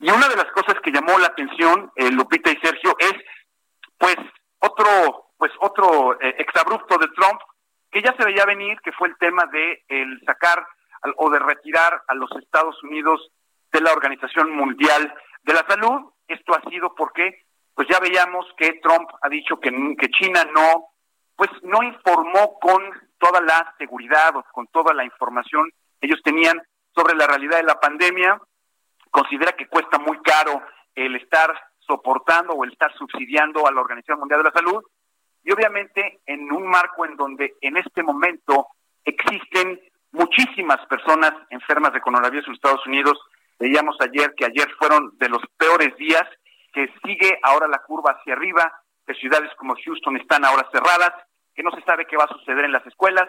[0.00, 3.14] Y una de las cosas que llamó la atención, eh, Lupita y Sergio, es
[3.98, 4.16] pues
[4.58, 7.40] otro, pues otro eh, exabrupto de Trump
[7.90, 10.66] que ya se veía venir, que fue el tema de el sacar
[11.16, 13.30] o de retirar a los Estados Unidos
[13.70, 16.10] de la Organización Mundial de la Salud.
[16.26, 17.44] Esto ha sido porque,
[17.74, 20.91] pues ya veíamos que Trump ha dicho que, que China no,
[21.42, 22.80] pues no informó con
[23.18, 25.68] toda la seguridad o con toda la información
[26.00, 26.62] que ellos tenían
[26.94, 28.40] sobre la realidad de la pandemia.
[29.10, 30.62] Considera que cuesta muy caro
[30.94, 34.84] el estar soportando o el estar subsidiando a la Organización Mundial de la Salud.
[35.42, 38.68] Y obviamente en un marco en donde en este momento
[39.04, 39.80] existen
[40.12, 43.18] muchísimas personas enfermas de coronavirus en Estados Unidos,
[43.58, 46.24] Veíamos ayer que ayer fueron de los peores días,
[46.72, 48.72] que sigue ahora la curva hacia arriba,
[49.06, 51.12] que ciudades como Houston están ahora cerradas,
[51.54, 53.28] que no se sabe qué va a suceder en las escuelas.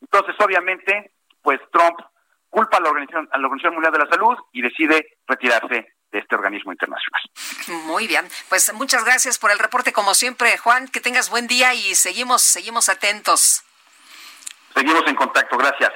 [0.00, 1.98] Entonces, obviamente, pues Trump
[2.50, 6.18] culpa a la Organización, a la Organización Mundial de la Salud y decide retirarse de
[6.20, 7.22] este organismo internacional.
[7.86, 11.74] Muy bien, pues muchas gracias por el reporte como siempre, Juan, que tengas buen día
[11.74, 13.64] y seguimos seguimos atentos.
[14.74, 15.92] Seguimos en contacto, gracias.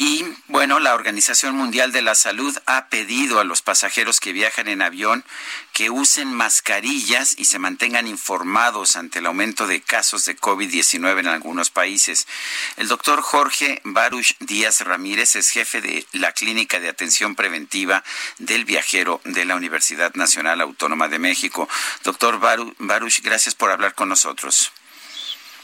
[0.00, 4.68] Y bueno, la Organización Mundial de la Salud ha pedido a los pasajeros que viajan
[4.68, 5.24] en avión
[5.72, 11.26] que usen mascarillas y se mantengan informados ante el aumento de casos de COVID-19 en
[11.26, 12.28] algunos países.
[12.76, 18.04] El doctor Jorge Baruch Díaz Ramírez es jefe de la Clínica de Atención Preventiva
[18.38, 21.68] del Viajero de la Universidad Nacional Autónoma de México.
[22.04, 24.70] Doctor Baruch, gracias por hablar con nosotros.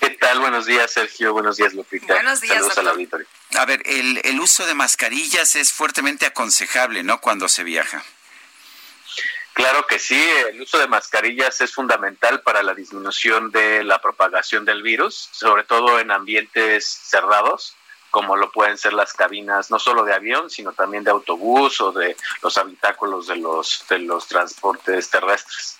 [0.05, 0.39] ¿Qué tal?
[0.39, 1.33] Buenos días, Sergio.
[1.33, 2.13] Buenos días, Lupita.
[2.13, 3.27] Buenos días, Saludos al auditorio.
[3.57, 7.23] A ver, el, el uso de mascarillas es fuertemente aconsejable, ¿no?
[7.23, 8.05] Cuando se viaja.
[9.55, 14.67] Claro que sí, el uso de mascarillas es fundamental para la disminución de la propagación
[14.67, 17.75] del virus, sobre todo en ambientes cerrados,
[18.11, 21.93] como lo pueden ser las cabinas no solo de avión, sino también de autobús o
[21.93, 25.79] de los habitáculos de los de los transportes terrestres.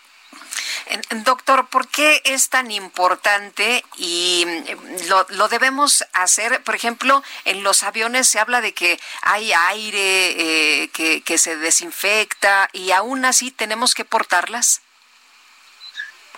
[1.25, 6.63] Doctor, ¿por qué es tan importante y mm, lo, debemos hacer?
[6.63, 12.69] Por ejemplo, en los aviones se habla de que hay aire eh, que, se desinfecta
[12.73, 14.83] y aún así tenemos que portarlas.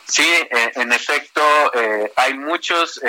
[0.06, 1.42] Sí, eh, en efecto,
[1.74, 3.00] eh, hay muchos,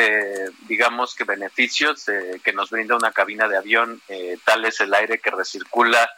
[0.67, 2.05] digamos que beneficios
[2.43, 4.01] que nos brinda una cabina de avión,
[4.43, 6.09] tal es el aire que recircula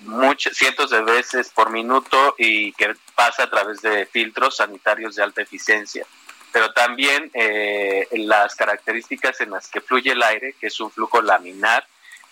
[0.00, 5.22] muchos, cientos de veces por minuto y que pasa a través de filtros sanitarios de
[5.22, 6.06] alta eficiencia.
[6.52, 11.22] Pero también eh, las características en las que fluye el aire, que es un flujo
[11.22, 11.86] laminar,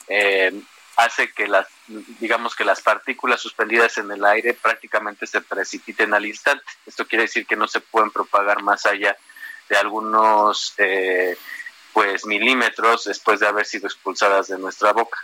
[0.08, 0.52] eh,
[0.96, 1.68] hace que las,
[2.18, 6.64] digamos que las partículas suspendidas en el aire prácticamente se precipiten al instante.
[6.86, 9.16] Esto quiere decir que no se pueden propagar más allá
[9.68, 11.36] de algunos eh,
[11.92, 15.18] pues milímetros después de haber sido expulsadas de nuestra boca.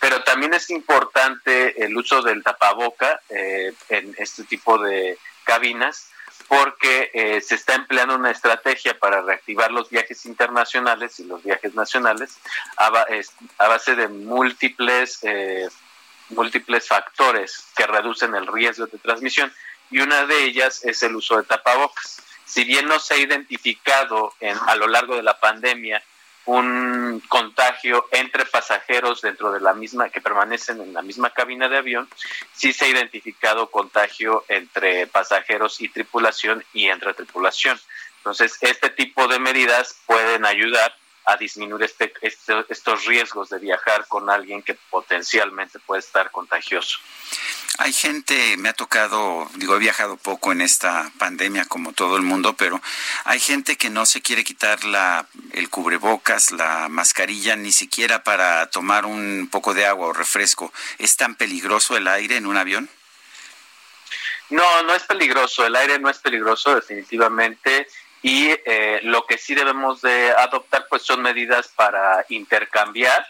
[0.00, 6.10] Pero también es importante el uso del tapaboca eh, en este tipo de cabinas
[6.48, 11.74] porque eh, se está empleando una estrategia para reactivar los viajes internacionales y los viajes
[11.74, 12.38] nacionales
[12.76, 12.90] a,
[13.58, 15.68] base de múltiples, eh,
[16.30, 19.52] múltiples factores que reducen el riesgo de transmisión
[19.90, 22.22] y una de ellas es el uso de tapabocas.
[22.44, 26.02] Si bien no se ha identificado en, a lo largo de la pandemia
[26.46, 31.78] un contagio entre pasajeros dentro de la misma, que permanecen en la misma cabina de
[31.78, 32.08] avión,
[32.52, 37.78] sí se ha identificado contagio entre pasajeros y tripulación y entre tripulación.
[38.18, 40.94] Entonces, este tipo de medidas pueden ayudar
[41.26, 46.98] a disminuir este, este, estos riesgos de viajar con alguien que potencialmente puede estar contagioso.
[47.78, 52.22] Hay gente, me ha tocado, digo, he viajado poco en esta pandemia como todo el
[52.22, 52.80] mundo, pero
[53.24, 58.70] hay gente que no se quiere quitar la, el cubrebocas, la mascarilla, ni siquiera para
[58.70, 60.72] tomar un poco de agua o refresco.
[60.98, 62.88] ¿Es tan peligroso el aire en un avión?
[64.48, 65.66] No, no es peligroso.
[65.66, 67.88] El aire no es peligroso, definitivamente
[68.26, 73.24] y eh, lo que sí debemos de adoptar pues son medidas para intercambiar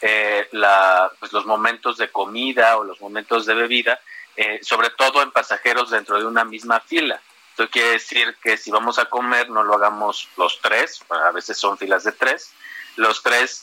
[0.00, 4.00] eh, la, pues, los momentos de comida o los momentos de bebida,
[4.34, 7.20] eh, sobre todo en pasajeros dentro de una misma fila.
[7.50, 11.56] Esto quiere decir que si vamos a comer no lo hagamos los tres, a veces
[11.56, 12.52] son filas de tres,
[12.96, 13.62] los tres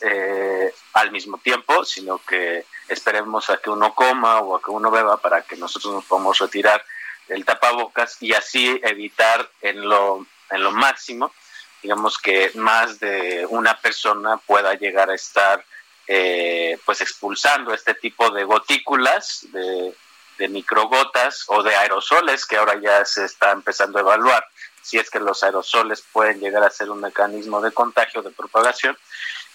[0.93, 5.17] al mismo tiempo, sino que esperemos a que uno coma o a que uno beba
[5.17, 6.85] para que nosotros nos podamos retirar
[7.27, 11.33] el tapabocas y así evitar en lo en lo máximo,
[11.81, 15.63] digamos que más de una persona pueda llegar a estar
[16.07, 19.93] eh, pues expulsando este tipo de gotículas, de,
[20.47, 24.47] microgotas o de aerosoles que ahora ya se está empezando a evaluar
[24.81, 28.97] si es que los aerosoles pueden llegar a ser un mecanismo de contagio, de propagación,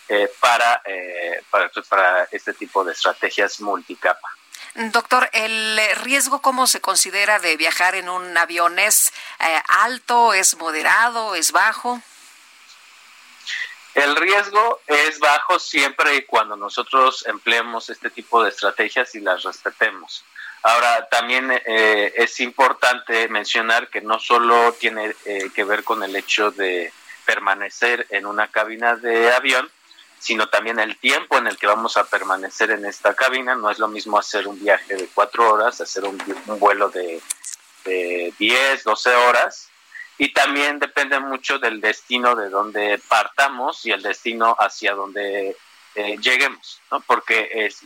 [0.08, 4.28] eh, para, eh, para, para este tipo de estrategias multicapa.
[4.74, 8.80] Doctor, ¿el riesgo cómo se considera de viajar en un avión?
[8.80, 12.02] ¿Es eh, alto, es moderado, es bajo?
[13.94, 19.44] El riesgo es bajo siempre y cuando nosotros empleemos este tipo de estrategias y las
[19.44, 20.24] respetemos.
[20.64, 26.16] Ahora, también eh, es importante mencionar que no solo tiene eh, que ver con el
[26.16, 26.92] hecho de
[27.24, 29.70] permanecer en una cabina de avión,
[30.24, 33.54] sino también el tiempo en el que vamos a permanecer en esta cabina.
[33.54, 36.16] No es lo mismo hacer un viaje de cuatro horas, hacer un,
[36.58, 37.20] vuelo de,
[37.84, 39.68] de 10, 12 horas.
[40.16, 45.58] Y también depende mucho del destino de donde partamos y el destino hacia donde
[45.94, 47.00] eh, lleguemos, ¿no?
[47.02, 47.82] porque es,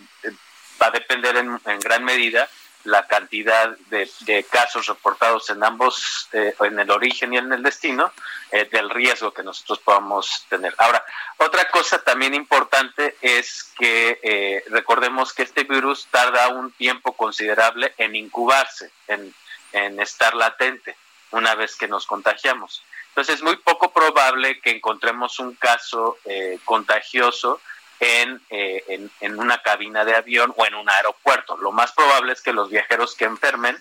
[0.81, 2.48] va a depender en, en gran medida
[2.84, 8.12] la cantidad de, casos reportados en ambos, eh, en el origen y en el destino,
[8.50, 10.74] eh, del riesgo que nosotros podamos tener.
[10.78, 11.05] Ahora,
[11.36, 17.94] otra cosa también importante es que eh, recordemos que este virus tarda un tiempo considerable
[17.98, 19.34] en incubarse, en,
[19.72, 20.96] en estar latente
[21.30, 22.82] una vez que nos contagiamos.
[23.09, 26.18] Entonces es muy poco probable que encontremos un caso
[26.64, 27.60] contagioso
[28.00, 31.56] eh, en, en, una cabina de avión o en un aeropuerto.
[31.56, 33.76] Lo más probable es que los viajeros que enfermen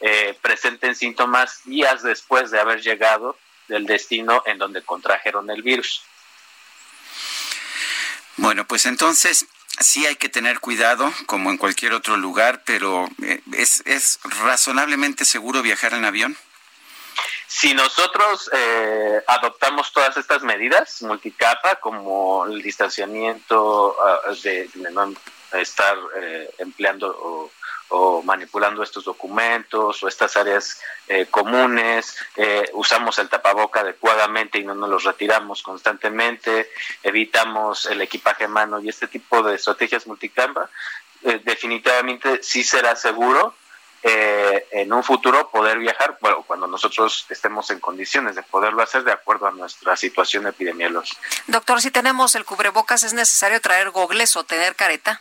[0.00, 3.38] eh, presenten síntomas días después de haber llegado
[3.68, 6.02] del destino en donde contrajeron el virus.
[8.36, 9.46] Bueno, pues entonces
[9.80, 15.24] sí hay que tener cuidado, como en cualquier otro lugar, pero eh, ¿es, ¿es razonablemente
[15.24, 16.36] seguro viajar en avión?
[17.46, 25.14] Si nosotros eh, adoptamos todas estas medidas multicapa, como el distanciamiento ah, de, no
[25.52, 27.50] estar eh, empleando
[27.88, 32.16] o, manipulando estos documentos o estas áreas eh, comunes,
[32.72, 36.68] usamos el tapaboca adecuadamente y no nos los retiramos constantemente,
[37.04, 40.68] evitamos el equipaje mano y este tipo de estrategias multicapa,
[41.44, 43.54] definitivamente sí será seguro
[44.08, 49.02] eh, en un futuro poder viajar, bueno, cuando nosotros estemos en condiciones de poderlo hacer
[49.02, 51.20] de acuerdo a nuestra situación epidemiológica.
[51.48, 55.20] Doctor, si tenemos el cubrebocas, ¿es necesario traer gogles o tener careta?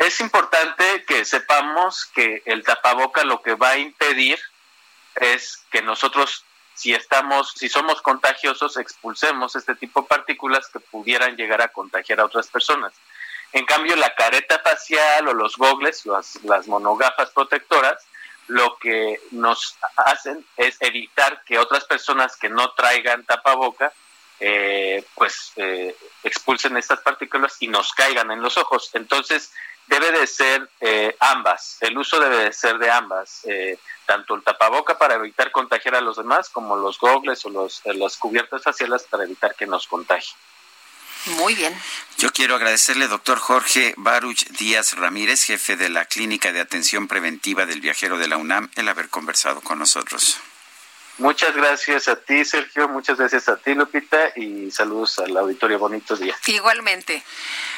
[0.00, 4.40] Es importante que sepamos que el tapaboca lo que va a impedir
[5.14, 6.44] es que nosotros
[6.74, 12.18] si estamos, si somos contagiosos, expulsemos este tipo de partículas que pudieran llegar a contagiar
[12.18, 12.92] a otras personas.
[13.52, 18.04] En cambio, la careta facial o los gogles, las, monogafas protectoras,
[18.48, 23.92] lo que nos hacen es evitar que otras personas que no traigan tapaboca,
[24.40, 28.90] eh, pues eh, expulsen estas partículas y nos caigan en los ojos.
[28.94, 29.52] Entonces,
[29.86, 34.42] debe de ser eh, ambas, el uso debe de ser de ambas, eh, tanto el
[34.42, 39.04] tapaboca para evitar contagiar a los demás como los gogles o los, las cubiertas faciales
[39.04, 40.36] para evitar que nos contagien.
[41.26, 41.74] Muy bien.
[42.18, 47.66] Yo quiero agradecerle, doctor Jorge Baruch Díaz Ramírez, jefe de la Clínica de Atención Preventiva
[47.66, 50.38] del Viajero de la UNAM, el haber conversado con nosotros.
[51.18, 52.88] Muchas gracias a ti, Sergio.
[52.88, 54.32] Muchas gracias a ti, Lupita.
[54.34, 55.78] Y saludos al auditorio.
[55.78, 56.34] Bonito día.
[56.46, 57.22] Igualmente.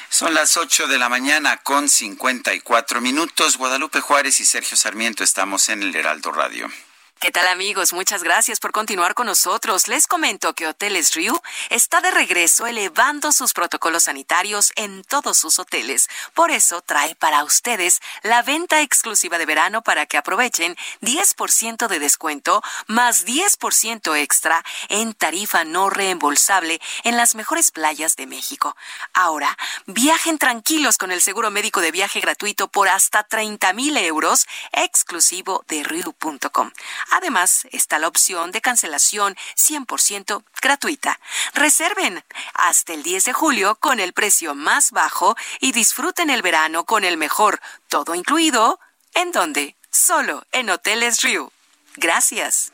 [0.08, 3.58] Son las 8 de la mañana con 54 minutos.
[3.58, 6.70] Guadalupe Juárez y Sergio Sarmiento estamos en el Heraldo Radio.
[7.20, 7.94] ¿Qué tal amigos?
[7.94, 9.88] Muchas gracias por continuar con nosotros.
[9.88, 15.58] Les comento que Hoteles Riu está de regreso elevando sus protocolos sanitarios en todos sus
[15.58, 16.10] hoteles.
[16.34, 21.98] Por eso trae para ustedes la venta exclusiva de verano para que aprovechen 10% de
[21.98, 28.76] descuento más 10% extra en tarifa no reembolsable en las mejores playas de México.
[29.14, 34.46] Ahora, viajen tranquilos con el seguro médico de viaje gratuito por hasta 30 mil euros
[34.72, 36.70] exclusivo de Riu.com.
[37.10, 41.18] Además, está la opción de cancelación 100% gratuita.
[41.55, 42.24] Reserven
[42.55, 47.05] hasta el 10 de julio con el precio más bajo y disfruten el verano con
[47.05, 48.81] el mejor, todo incluido.
[49.14, 49.76] ¿En dónde?
[49.90, 51.51] Solo en Hoteles Riu.
[51.97, 52.73] Gracias.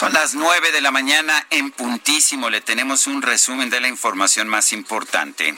[0.00, 2.48] Son las nueve de la mañana en puntísimo.
[2.48, 5.54] Le tenemos un resumen de la información más importante.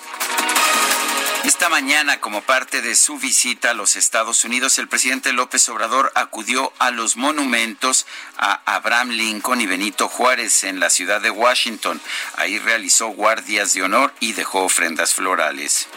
[1.45, 6.13] Esta mañana, como parte de su visita a los Estados Unidos, el presidente López Obrador
[6.15, 8.07] acudió a los monumentos
[8.37, 12.01] a Abraham Lincoln y Benito Juárez en la ciudad de Washington.
[12.37, 15.89] Ahí realizó guardias de honor y dejó ofrendas florales.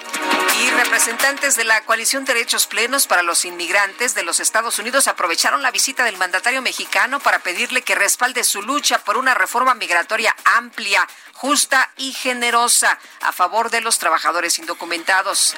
[0.63, 5.61] Y representantes de la coalición Derechos Plenos para los Inmigrantes de los Estados Unidos aprovecharon
[5.61, 10.35] la visita del mandatario mexicano para pedirle que respalde su lucha por una reforma migratoria
[10.45, 15.53] amplia, justa y generosa a favor de los trabajadores indocumentados.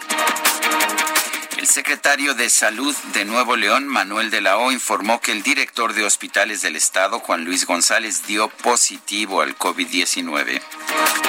[1.58, 5.94] El secretario de Salud de Nuevo León, Manuel de la O, informó que el director
[5.94, 10.62] de hospitales del estado, Juan Luis González, dio positivo al COVID-19.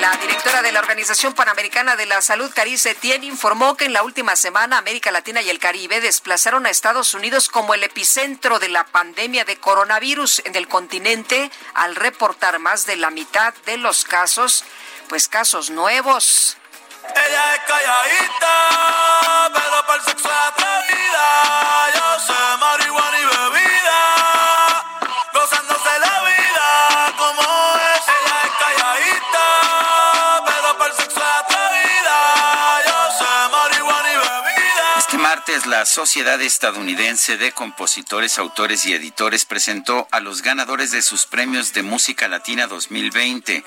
[0.02, 4.02] La directora de la Organización Panamericana de la Salud, Carice Tien, informó que en la
[4.02, 8.68] última semana América Latina y el Caribe desplazaron a Estados Unidos como el epicentro de
[8.68, 14.04] la pandemia de coronavirus en el continente al reportar más de la mitad de los
[14.04, 14.62] casos,
[15.08, 16.58] pues casos nuevos.
[17.14, 18.54] Ella es calladita,
[19.52, 21.26] pero para el sexo es atrevida.
[21.94, 24.00] Yo sé marihuana y bebida,
[35.66, 41.72] la Sociedad Estadounidense de Compositores, Autores y Editores presentó a los ganadores de sus premios
[41.72, 43.64] de Música Latina 2020.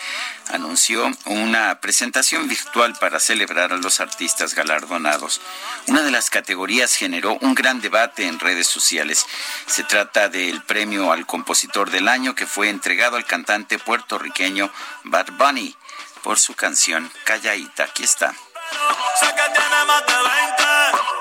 [0.49, 5.41] Anunció una presentación virtual para celebrar a los artistas galardonados.
[5.88, 9.26] Una de las categorías generó un gran debate en redes sociales.
[9.66, 14.72] Se trata del premio al compositor del año que fue entregado al cantante puertorriqueño
[15.06, 15.76] Bad Bunny
[16.22, 17.86] por su canción Callaíta.
[17.86, 18.36] Aquí está.
[20.24, 21.20] 20,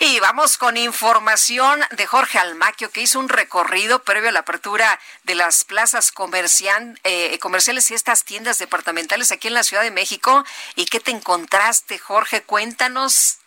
[0.00, 5.00] Y vamos con información de Jorge Almaquio, que hizo un recorrido previo a la apertura
[5.24, 9.90] de las plazas comercian- eh, comerciales y estas tiendas departamentales aquí en la Ciudad de
[9.90, 10.44] México.
[10.76, 12.42] ¿Y qué te encontraste, Jorge?
[12.42, 13.38] Cuéntanos.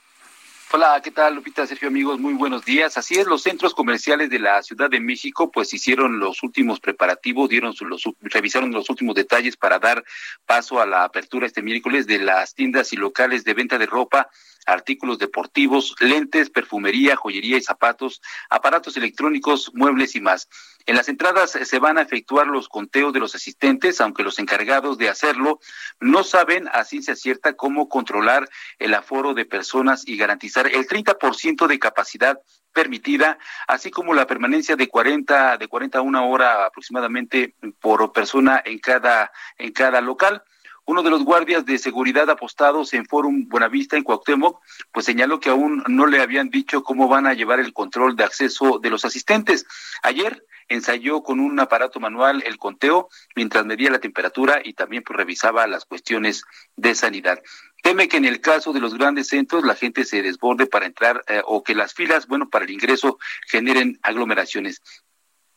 [0.74, 2.20] Hola, ¿qué tal, Lupita, Sergio, amigos?
[2.20, 2.98] Muy buenos días.
[2.98, 7.50] Así es, los centros comerciales de la Ciudad de México, pues hicieron los últimos preparativos,
[7.50, 10.04] dieron los, revisaron los últimos detalles para dar
[10.46, 14.30] paso a la apertura este miércoles de las tiendas y locales de venta de ropa
[14.66, 20.48] artículos deportivos, lentes, perfumería, joyería y zapatos, aparatos electrónicos, muebles y más.
[20.86, 24.98] En las entradas se van a efectuar los conteos de los asistentes, aunque los encargados
[24.98, 25.60] de hacerlo
[26.00, 31.68] no saben a ciencia cierta cómo controlar el aforo de personas y garantizar el 30%
[31.68, 32.40] de capacidad
[32.74, 38.62] permitida, así como la permanencia de 40 de 40 a una hora aproximadamente por persona
[38.66, 40.44] en cada en cada local.
[40.86, 45.50] Uno de los guardias de seguridad apostados en Forum Buenavista en Cuauhtémoc, pues señaló que
[45.50, 49.06] aún no le habían dicho cómo van a llevar el control de acceso de los
[49.06, 49.66] asistentes.
[50.02, 55.18] Ayer ensayó con un aparato manual el conteo mientras medía la temperatura y también pues,
[55.18, 56.44] revisaba las cuestiones
[56.76, 57.40] de sanidad.
[57.84, 61.24] Teme que en el caso de los grandes centros la gente se desborde para entrar
[61.28, 64.82] eh, o que las filas, bueno, para el ingreso generen aglomeraciones.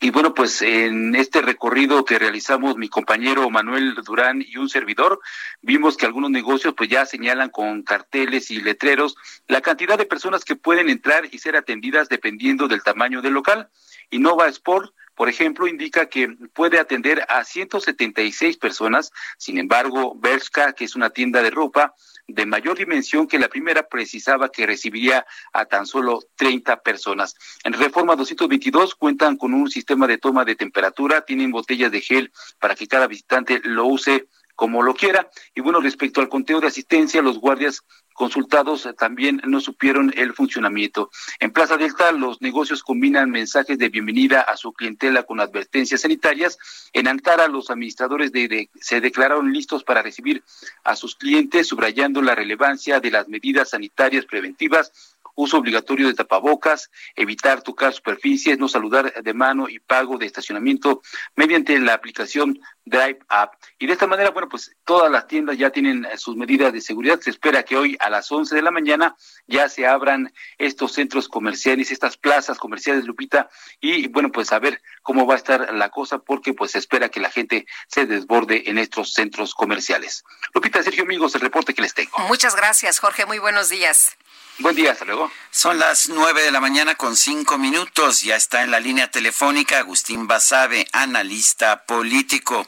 [0.01, 5.21] Y bueno, pues en este recorrido que realizamos mi compañero Manuel Durán y un servidor,
[5.63, 9.17] vimos que algunos negocios pues ya señalan con carteles y letreros
[9.47, 13.71] la cantidad de personas que pueden entrar y ser atendidas dependiendo del tamaño del local.
[14.11, 19.13] Innova Sport por ejemplo, indica que puede atender a 176 personas.
[19.39, 21.95] Sin embargo, Bershka, que es una tienda de ropa
[22.27, 27.35] de mayor dimensión que la primera, precisaba que recibiría a tan solo 30 personas.
[27.65, 32.33] En Reforma 222 cuentan con un sistema de toma de temperatura, tienen botellas de gel
[32.59, 35.29] para que cada visitante lo use como lo quiera.
[35.55, 37.83] Y bueno, respecto al conteo de asistencia, los guardias
[38.15, 41.11] consultados eh, también no supieron el funcionamiento.
[41.41, 46.59] En Plaza Delta, los negocios combinan mensajes de bienvenida a su clientela con advertencias sanitarias.
[46.93, 50.43] En Antara, los administradores de, se declararon listos para recibir
[50.85, 56.91] a sus clientes, subrayando la relevancia de las medidas sanitarias preventivas uso obligatorio de tapabocas,
[57.15, 61.03] evitar tocar superficies, no saludar de mano y pago de estacionamiento
[61.35, 63.55] mediante la aplicación Drive App.
[63.79, 66.81] Y de esta manera, bueno, pues todas las tiendas ya tienen eh, sus medidas de
[66.81, 67.21] seguridad.
[67.21, 69.17] Se espera que hoy a las 11 de la mañana
[69.47, 73.49] ya se abran estos centros comerciales, estas plazas comerciales, Lupita,
[73.81, 77.09] y bueno, pues a ver cómo va a estar la cosa porque pues se espera
[77.09, 80.25] que la gente se desborde en estos centros comerciales.
[80.55, 82.19] Lupita, Sergio, amigos, el reporte que les tengo.
[82.29, 83.27] Muchas gracias, Jorge.
[83.27, 84.17] Muy buenos días.
[84.59, 85.31] Buen día, hasta luego.
[85.51, 88.23] Son las nueve de la mañana con cinco minutos.
[88.23, 92.65] Ya está en la línea telefónica Agustín Basabe, analista político.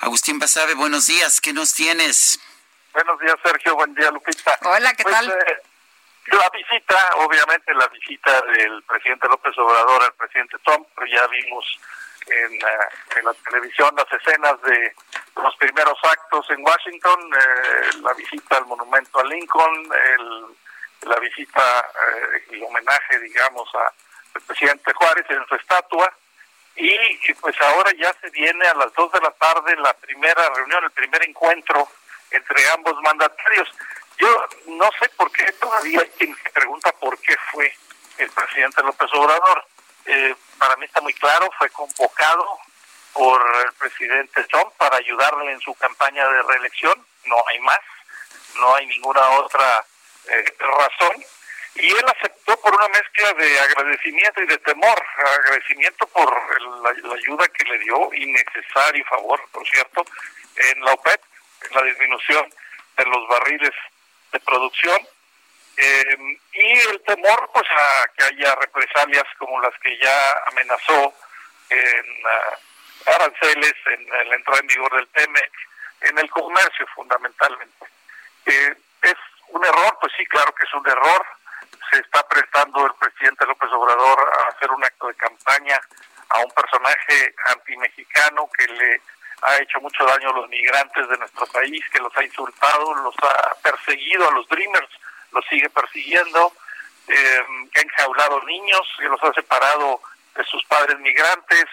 [0.00, 1.40] Agustín Basabe, buenos días.
[1.40, 2.38] ¿Qué nos tienes?
[2.92, 3.74] Buenos días, Sergio.
[3.74, 4.58] Buen día, Lupita.
[4.64, 5.30] Hola, ¿qué Pues, tal?
[5.30, 5.56] eh,
[6.26, 11.64] la visita, obviamente la visita del presidente López Obrador al presidente Trump, pero ya vimos
[12.26, 14.94] en, eh, en la televisión las escenas de
[15.36, 19.88] los primeros actos en Washington, eh, la visita al monumento a Lincoln,
[20.18, 20.44] el,
[21.02, 21.88] la visita,
[22.50, 26.12] eh, homenaje, digamos, al presidente Juárez en su estatua.
[26.76, 30.48] Y, y, pues ahora ya se viene a las dos de la tarde la primera
[30.54, 31.88] reunión, el primer encuentro
[32.30, 33.68] entre ambos mandatarios.
[34.18, 37.72] Yo no sé por qué todavía hay quien se pregunta por qué fue
[38.18, 39.64] el presidente López Obrador.
[40.06, 42.58] Eh, para mí está muy claro, fue convocado
[43.12, 47.80] por el presidente Trump para ayudarle en su campaña de reelección, no hay más,
[48.56, 49.84] no hay ninguna otra
[50.28, 51.24] eh, razón.
[51.76, 57.46] Y él aceptó por una mezcla de agradecimiento y de temor, agradecimiento por la, ayuda
[57.48, 60.04] que le dio, innecesario favor, por cierto,
[60.56, 61.20] en la OPEP,
[61.68, 62.52] en la disminución
[62.96, 63.70] de los barriles
[64.32, 64.98] de producción,
[65.76, 66.16] eh,
[66.52, 71.14] y el temor pues a que haya represalias como las que ya amenazó
[71.70, 72.58] en ah,
[73.14, 75.52] aranceles, en, en la entrada en vigor del TEMEC,
[76.02, 77.86] en el comercio fundamentalmente.
[78.46, 79.16] Eh, ¿Es
[79.50, 79.98] un error?
[80.00, 81.26] Pues sí, claro que es un error.
[81.90, 85.80] Se está prestando el presidente López Obrador a hacer un acto de campaña
[86.30, 89.00] a un personaje antimexicano que le
[89.42, 93.14] ha hecho mucho daño a los migrantes de nuestro país, que los ha insultado, los
[93.22, 94.88] ha perseguido a los Dreamers,
[95.32, 96.52] los sigue persiguiendo,
[97.08, 100.00] eh, que ha enjaulado niños, que los ha separado
[100.36, 101.64] de sus padres migrantes,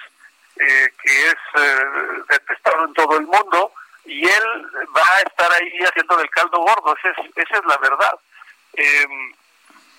[0.56, 1.86] eh, que es eh,
[2.30, 3.72] detestado en todo el mundo,
[4.08, 7.78] y él va a estar ahí haciendo del caldo gordo, esa es, esa es la
[7.78, 8.20] verdad.
[8.74, 9.06] Eh,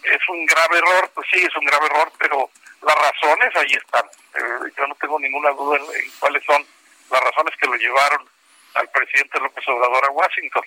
[0.02, 2.50] es un grave error, pues sí, es un grave error, pero
[2.82, 4.04] las razones ahí están.
[4.34, 6.64] Eh, yo no tengo ninguna duda en, en cuáles son
[7.10, 8.28] las razones que lo llevaron
[8.74, 10.64] al presidente López Obrador a Washington.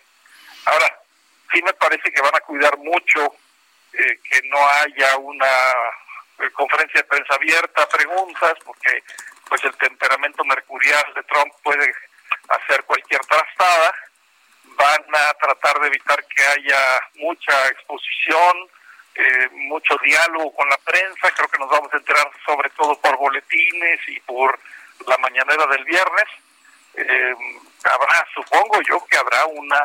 [0.66, 1.00] Ahora,
[1.52, 3.36] sí me parece que van a cuidar mucho
[3.94, 5.52] eh, que no haya una
[6.40, 9.04] eh, conferencia de prensa abierta, preguntas, porque
[9.50, 11.94] pues el temperamento mercurial de Trump puede
[12.50, 13.94] hacer cualquier trastada.
[14.64, 18.70] Van a tratar de evitar que haya mucha exposición,
[19.16, 21.32] eh, mucho diálogo con la prensa.
[21.36, 24.60] Creo que nos vamos a enterar sobre todo por boletines y por
[25.08, 26.26] la mañanera del viernes.
[26.96, 27.36] Eh,
[27.84, 29.82] habrá, supongo yo que habrá una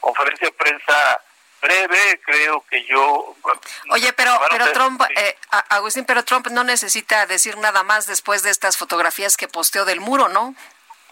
[0.00, 1.20] conferencia de prensa
[1.60, 3.34] breve, creo que yo...
[3.90, 5.36] Oye, pero, pero Trump, eh,
[5.70, 10.00] Agustín, pero Trump no necesita decir nada más después de estas fotografías que posteó del
[10.00, 10.54] muro, ¿no?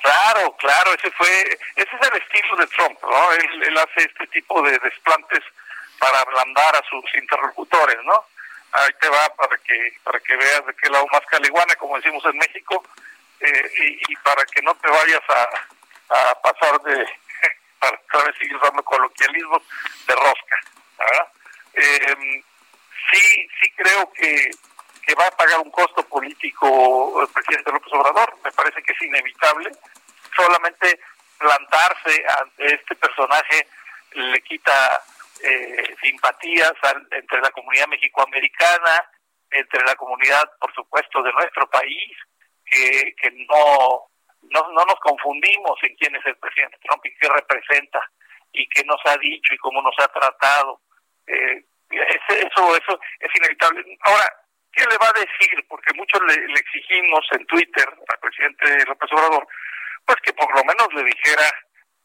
[0.04, 3.32] Claro, claro, ese fue, ese es el estilo de Trump, ¿no?
[3.32, 5.42] Él, hace este tipo de desplantes
[5.98, 8.26] para ablandar a sus interlocutores, ¿no?
[8.72, 12.22] Ahí te va para que para que veas de qué lado más caliguana, como decimos
[12.26, 12.84] en México,
[13.40, 13.70] eh,
[14.06, 17.06] y, para que no te vayas a, a pasar de,
[17.78, 19.62] para otra vez seguir usando coloquialismos,
[20.06, 20.58] de rosca,
[20.98, 21.28] ¿verdad?
[21.72, 22.42] Eh,
[23.10, 24.50] sí, sí creo que,
[25.06, 29.02] que va a pagar un costo político el presidente López Obrador, me parece que es
[29.02, 29.70] inevitable,
[30.34, 31.00] solamente
[31.38, 33.66] plantarse ante este personaje
[34.14, 35.02] le quita
[35.42, 36.72] eh, simpatías
[37.10, 39.10] entre la comunidad mexicoamericana,
[39.50, 42.16] entre la comunidad, por supuesto, de nuestro país,
[42.64, 44.08] que, que no,
[44.42, 48.00] no, no nos confundimos en quién es el presidente Trump y qué representa
[48.52, 50.80] y qué nos ha dicho y cómo nos ha tratado.
[51.26, 53.84] Eh, eso, eso es inevitable.
[54.02, 54.43] Ahora,
[54.76, 55.66] ¿qué le va a decir?
[55.68, 59.46] Porque muchos le, exigimos en Twitter al presidente López Obrador
[60.06, 61.50] pues que por lo menos le dijera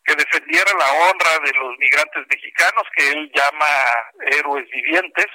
[0.06, 3.68] que defendiera la honra de los migrantes mexicanos que él llama
[4.32, 5.28] héroes vivientes,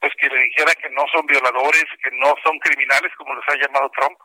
[0.00, 3.56] pues que le dijera que no son violadores, que no son criminales como les ha
[3.56, 4.18] llamado Trump,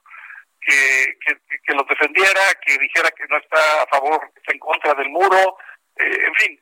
[0.60, 1.18] que,
[1.64, 5.10] que, los defendiera, que dijera que no está a favor, que está en contra del
[5.10, 5.57] muro,
[5.95, 6.60] eh, en fin,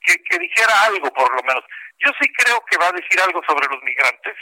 [0.00, 1.62] que, que dijera algo por lo menos.
[1.98, 4.34] Yo sí creo que va a decir algo sobre los migrantes,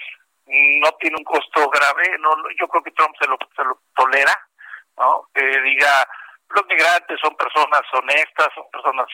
[0.81, 4.37] no tiene un costo grave, no, yo creo que Trump se lo, se lo tolera,
[4.99, 5.29] ¿no?
[5.35, 6.07] Que diga,
[6.51, 9.07] los migrantes son personas honestas, son personas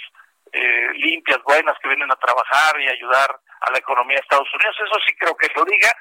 [0.53, 4.77] eh, limpias, buenas, que vienen a trabajar y ayudar a la economía de Estados Unidos.
[4.85, 5.93] Eso sí creo que lo diga.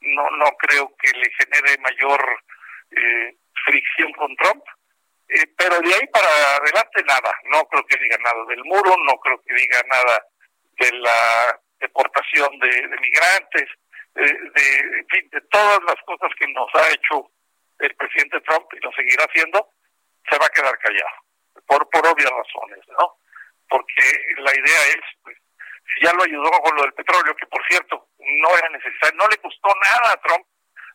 [0.00, 2.20] No, no creo que le genere mayor
[2.90, 4.64] eh, fricción con Trump.
[5.28, 7.32] Eh, pero de ahí para adelante nada.
[7.44, 10.26] No creo que diga nada del muro, no creo que diga nada
[10.78, 13.68] de la deportación de, migrantes,
[14.14, 17.30] de, de, de todas las cosas que nos ha hecho
[17.78, 19.68] el presidente Trump y lo seguirá haciendo,
[20.30, 21.16] se va a quedar callado,
[21.66, 23.16] por, por obvias razones, ¿no?
[23.68, 24.04] Porque
[24.38, 25.36] la idea es, pues,
[25.94, 29.28] si ya lo ayudó con lo del petróleo, que por cierto, no era necesario, no
[29.28, 30.46] le costó nada a Trump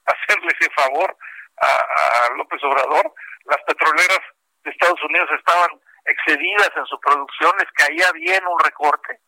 [0.06, 1.18] hacerle ese favor
[1.58, 3.14] a, López Obrador,
[3.46, 4.22] las petroleras
[4.64, 5.70] de Estados Unidos estaban
[6.06, 9.20] excedidas en su producción, les caía bien un recorte,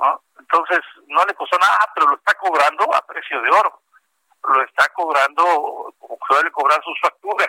[0.00, 0.22] ¿no?
[0.38, 3.82] Entonces, no le costó nada, pero lo está cobrando a precio de oro
[4.48, 7.48] lo está cobrando como suele cobrar sus facturas.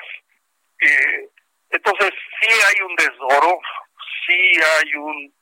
[0.80, 1.30] Eh,
[1.70, 3.60] entonces, sí hay un desdoro,
[4.26, 5.34] sí hay un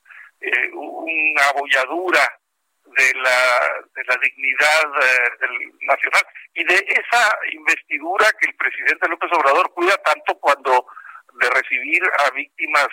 [0.41, 2.39] eh, una abolladura
[2.85, 9.09] de la, de la dignidad eh, del nacional y de esa investidura que el presidente
[9.09, 10.87] López Obrador cuida tanto cuando
[11.33, 12.87] de recibir a víctimas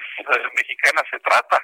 [0.55, 1.63] mexicanas se trata.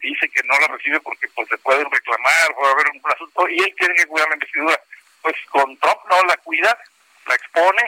[0.00, 3.58] Dice que no la recibe porque pues se pueden reclamar, puede haber un asunto, y
[3.60, 4.80] él tiene que cuidar la investidura
[5.22, 6.78] pues con Trump no la cuida,
[7.26, 7.82] la expone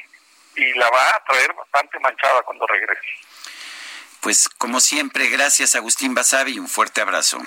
[0.57, 3.01] y la va a traer bastante manchada cuando regrese.
[4.21, 7.41] Pues como siempre, gracias Agustín Basavi, un fuerte abrazo.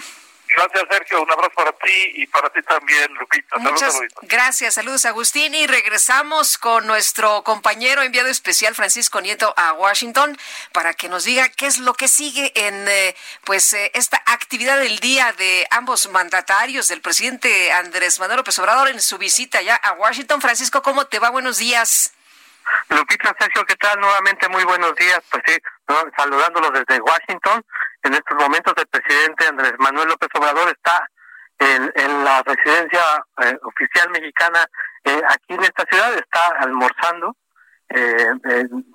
[0.55, 1.21] Gracias, Sergio.
[1.21, 3.57] Un abrazo para ti y para ti también, Lupita.
[3.57, 4.73] Muchas gracias.
[4.73, 5.53] Saludos, Agustín.
[5.55, 10.37] Y regresamos con nuestro compañero enviado especial, Francisco Nieto, a Washington,
[10.73, 14.79] para que nos diga qué es lo que sigue en eh, pues eh, esta actividad
[14.79, 19.75] del día de ambos mandatarios, del presidente Andrés Manuel López Obrador en su visita ya
[19.75, 20.41] a Washington.
[20.41, 21.29] Francisco, ¿cómo te va?
[21.29, 22.13] Buenos días.
[22.89, 23.99] Lupita, Sergio, ¿qué tal?
[23.99, 25.21] Nuevamente muy buenos días.
[25.29, 25.57] Pues sí,
[26.17, 27.63] saludándolos desde Washington.
[28.03, 31.07] En estos momentos el presidente Andrés Manuel López Obrador está
[31.61, 33.01] en, la residencia
[33.43, 34.65] eh, oficial mexicana
[35.03, 37.35] eh, aquí en esta ciudad, está almorzando.
[37.89, 38.27] Eh,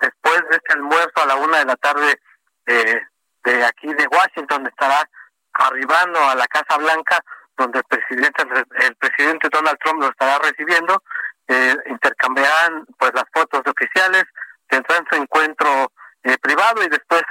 [0.01, 2.19] después de este almuerzo a la una de la tarde
[2.65, 5.09] de aquí de Washington estará
[5.53, 7.23] arribando a la Casa Blanca
[7.59, 8.43] donde el presidente
[8.81, 11.01] el presidente Donald Trump lo estará recibiendo
[11.87, 14.25] intercambiarán pues las fotos oficiales
[14.67, 15.93] tendrán su encuentro
[16.41, 17.23] privado y después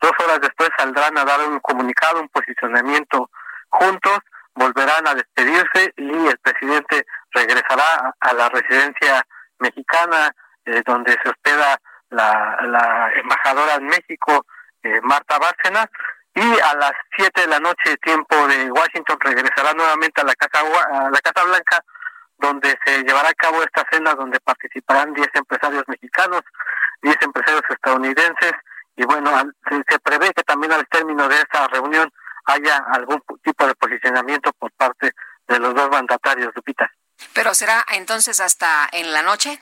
[0.00, 3.30] Dos horas después saldrán a dar un comunicado, un posicionamiento
[3.68, 4.18] juntos,
[4.54, 9.24] volverán a despedirse y el presidente regresará a la residencia
[9.58, 11.78] mexicana eh, donde se hospeda
[12.10, 14.46] la, embajadora en México,
[14.82, 15.86] eh, Marta Bárcenas,
[16.34, 20.60] y a las 7 de la noche, tiempo de Washington, regresará nuevamente a la Casa,
[20.60, 21.84] a la Casa Blanca,
[22.38, 26.42] donde se llevará a cabo esta cena donde participarán 10 empresarios mexicanos,
[27.02, 28.52] 10 empresarios estadounidenses
[29.00, 29.30] y bueno,
[29.66, 32.12] se, prevé que también al término de esta reunión
[32.44, 35.14] haya algún tipo de posicionamiento por parte
[35.48, 36.92] de los dos mandatarios, Lupita.
[37.32, 39.58] ¿Pero será entonces hasta en la noche?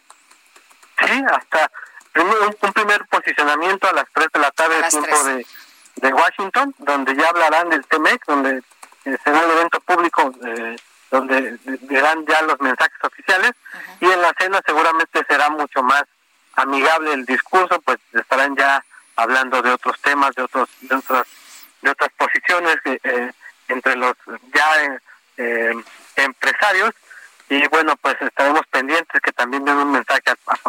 [1.07, 1.71] Sí, hasta
[2.17, 5.47] un, primer posicionamiento a las 3 de la tarde, tiempo de,
[5.97, 8.61] de, Washington, donde ya hablarán del TEMEC, donde
[9.05, 10.33] será el evento público
[11.13, 13.53] donde dirán ya los mensajes oficiales
[14.01, 16.03] y en la cena seguramente será mucho más
[16.55, 18.85] amigable el discurso, pues estarán ya
[19.19, 21.27] hablando de otros temas, de otros de otras
[21.83, 23.33] de otras posiciones eh,
[23.69, 24.15] entre los
[24.55, 25.01] ya
[25.37, 25.75] eh,
[26.17, 26.95] empresarios
[27.51, 30.23] y bueno, pues estaremos pendientes que también den un mensaje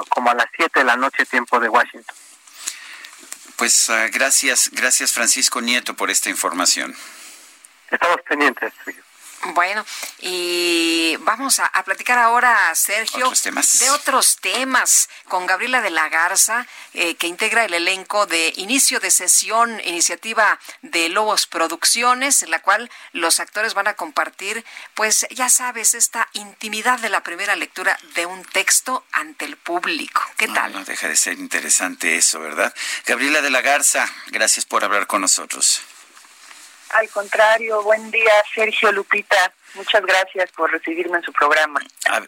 [0.09, 2.15] como a las 7 de la noche tiempo de Washington.
[3.57, 6.95] Pues uh, gracias, gracias Francisco Nieto por esta información.
[7.91, 8.73] Estamos pendientes.
[9.53, 9.85] Bueno,
[10.19, 13.31] y vamos a, platicar ahora, Sergio,
[13.79, 18.99] de otros temas con Gabriela de la Garza, eh, que integra el elenco de inicio
[18.99, 25.25] de sesión, iniciativa de Lobos Producciones, en la cual los actores van a compartir, pues
[25.31, 30.21] ya sabes, esta intimidad de la primera lectura de un texto ante el público.
[30.37, 30.73] ¿Qué tal?
[30.73, 32.73] no deja de ser interesante eso, ¿verdad?
[33.05, 35.81] Gabriela de la Garza, gracias por hablar con nosotros.
[36.89, 39.53] Al contrario, buen día, Sergio Lupita.
[39.75, 41.79] Muchas gracias por recibirme en su programa,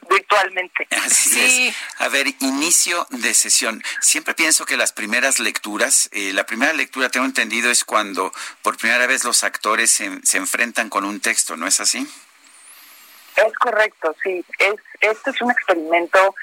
[0.09, 0.87] virtualmente.
[1.09, 1.73] sí.
[1.97, 3.81] A ver, inicio de sesión.
[3.99, 8.31] Siempre pienso que las primeras lecturas, eh, la primera lectura, tengo entendido, es cuando
[8.61, 12.07] por primera vez los actores se, se enfrentan con un texto, ¿no es así?
[13.35, 14.45] Es correcto, sí.
[14.59, 16.35] Es, esto es un experimento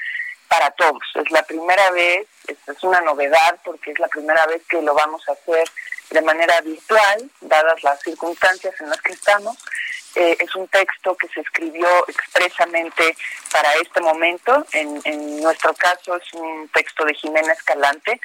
[0.49, 1.01] para todos.
[1.15, 5.27] Es la primera vez, es una novedad porque es la primera vez que lo vamos
[5.29, 5.69] a hacer
[6.09, 9.55] de manera virtual, dadas las circunstancias en las que estamos.
[10.15, 13.15] Eh, es un texto que se escribió expresamente
[13.51, 14.65] para este momento.
[14.73, 18.19] En, en nuestro caso es un texto de Jimena Escalante.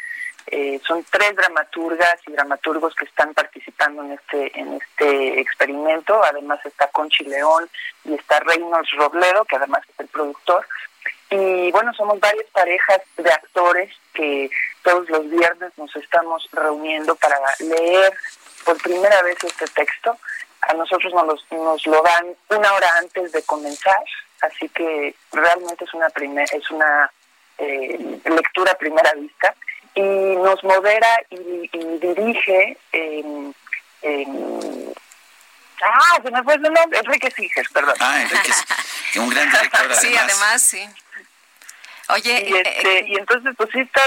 [0.46, 6.22] Eh, son tres dramaturgas y dramaturgos que están participando en este en este experimento.
[6.24, 7.68] Además está Conchi León
[8.04, 10.66] y está Reynolds Robledo, que además es el productor.
[11.30, 14.50] Y bueno, somos varias parejas de actores que
[14.82, 18.12] todos los viernes nos estamos reuniendo para leer
[18.64, 20.16] por primera vez este texto.
[20.62, 24.02] A nosotros nos, nos lo dan una hora antes de comenzar,
[24.42, 27.10] así que realmente es una primer, es una
[27.58, 29.54] eh, lectura a primera vista
[29.94, 31.68] y nos modera y,
[31.98, 32.76] dirige
[35.82, 37.94] Ah, se me fue el nombre, Enrique Siger, perdón.
[38.00, 38.52] Ah, Enrique
[39.18, 40.00] un gran director además.
[40.00, 40.88] Sí, además, sí.
[42.10, 44.02] Oye, y, este, eh, y entonces, pues sí, está,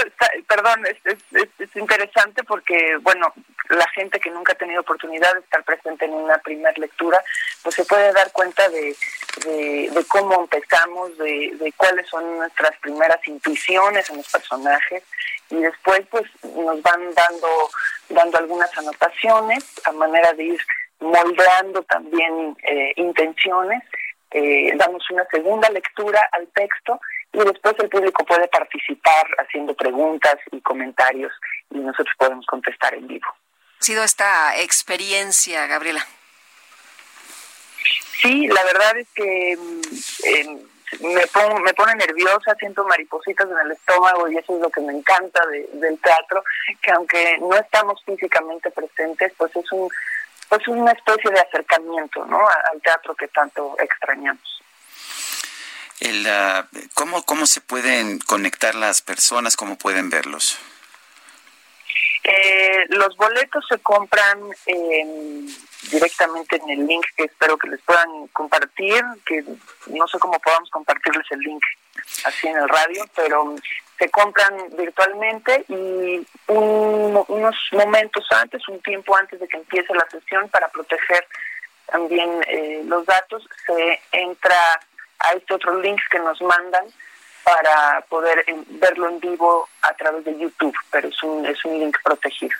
[0.46, 3.32] perdón, es, es, interesante porque, bueno,
[3.70, 7.20] la gente que nunca ha tenido oportunidad de estar presente en una primera lectura,
[7.62, 8.96] pues se puede dar cuenta de,
[9.44, 15.02] de, cómo empezamos, de, de cuáles son nuestras primeras intuiciones en los personajes
[15.50, 17.48] y después, pues, nos van dando,
[18.10, 20.60] dando algunas anotaciones a manera de ir
[21.00, 23.82] moldeando también eh, intenciones.
[24.30, 27.00] Eh, damos una segunda lectura al texto
[27.32, 31.32] y después el público puede participar haciendo preguntas y comentarios
[31.70, 33.26] y nosotros podemos contestar en vivo.
[33.80, 36.04] ¿Ha sido esta experiencia, Gabriela?
[38.20, 43.72] Sí, la verdad es que mm, me, pongo, me pone nerviosa, siento maripositas en el
[43.72, 46.42] estómago y eso es lo que me encanta del teatro,
[46.82, 49.88] que aunque no estamos físicamente presentes, pues es un
[50.48, 52.40] pues una especie de acercamiento ¿no?
[52.48, 54.62] al teatro que tanto extrañamos.
[56.00, 59.56] El, uh, ¿cómo, ¿Cómo se pueden conectar las personas?
[59.56, 60.58] ¿Cómo pueden verlos?
[62.24, 64.38] Eh, los boletos se compran
[65.90, 69.44] directamente en el link que espero que les puedan compartir, que
[69.86, 71.62] no sé cómo podamos compartirles el link
[72.24, 73.56] así en el radio, pero
[73.98, 80.48] se compran virtualmente y unos momentos antes, un tiempo antes de que empiece la sesión
[80.50, 81.26] para proteger
[81.86, 84.80] también eh, los datos, se entra
[85.18, 86.84] a este otro links que nos mandan
[87.42, 91.96] para poder verlo en vivo a través de YouTube, pero es un, es un link
[92.04, 92.54] protegido.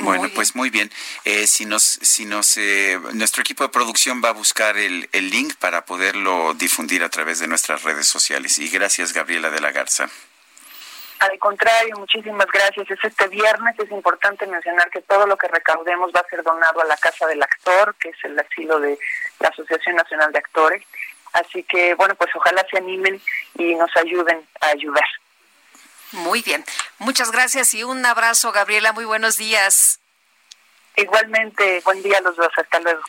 [0.00, 0.90] Bueno, pues muy bien.
[1.24, 5.30] Eh, si nos, si nos, eh, nuestro equipo de producción va a buscar el, el
[5.30, 8.58] link para poderlo difundir a través de nuestras redes sociales.
[8.58, 10.08] Y gracias, Gabriela de la Garza.
[11.20, 12.90] Al contrario, muchísimas gracias.
[12.90, 16.80] Es este viernes, es importante mencionar que todo lo que recaudemos va a ser donado
[16.80, 18.98] a la Casa del Actor, que es el asilo de
[19.38, 20.82] la Asociación Nacional de Actores.
[21.34, 23.20] Así que, bueno, pues ojalá se animen
[23.58, 25.04] y nos ayuden a ayudar.
[26.12, 26.64] Muy bien.
[26.98, 28.92] Muchas gracias y un abrazo, Gabriela.
[28.92, 30.00] Muy buenos días.
[30.96, 32.50] Igualmente, buen día a los dos.
[32.56, 33.02] Hasta luego.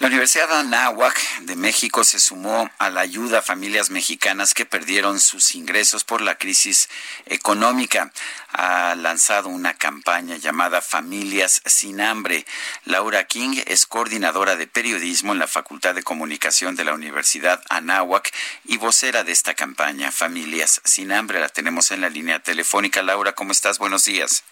[0.00, 5.20] La Universidad Anáhuac de México se sumó a la ayuda a familias mexicanas que perdieron
[5.20, 6.88] sus ingresos por la crisis
[7.26, 8.10] económica.
[8.50, 12.46] Ha lanzado una campaña llamada Familias sin Hambre.
[12.86, 18.32] Laura King es coordinadora de periodismo en la Facultad de Comunicación de la Universidad Anáhuac
[18.64, 21.40] y vocera de esta campaña, Familias sin Hambre.
[21.40, 23.02] La tenemos en la línea telefónica.
[23.02, 23.78] Laura, ¿cómo estás?
[23.78, 24.44] Buenos días.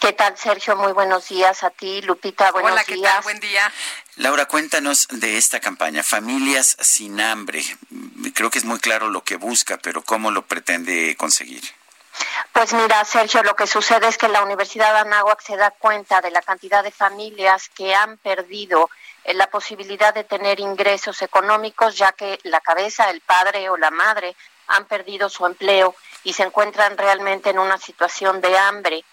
[0.00, 0.76] ¿Qué tal, Sergio?
[0.76, 2.52] Muy buenos días a ti, Lupita.
[2.52, 3.22] Buenos Hola, ¿qué tal?
[3.22, 3.72] Buen día.
[4.16, 7.62] Laura, cuéntanos de esta campaña, Familias sin hambre.
[8.34, 11.62] Creo que es muy claro lo que busca, pero ¿cómo lo pretende conseguir?
[12.52, 16.20] Pues mira, Sergio, lo que sucede es que la Universidad de Anáhuac se da cuenta
[16.20, 18.90] de la cantidad de familias que han perdido
[19.24, 23.90] eh, la posibilidad de tener ingresos económicos, ya que la cabeza, el padre o la
[23.90, 24.36] madre
[24.68, 25.94] han perdido su empleo
[26.24, 29.04] y se encuentran realmente en una situación de hambre.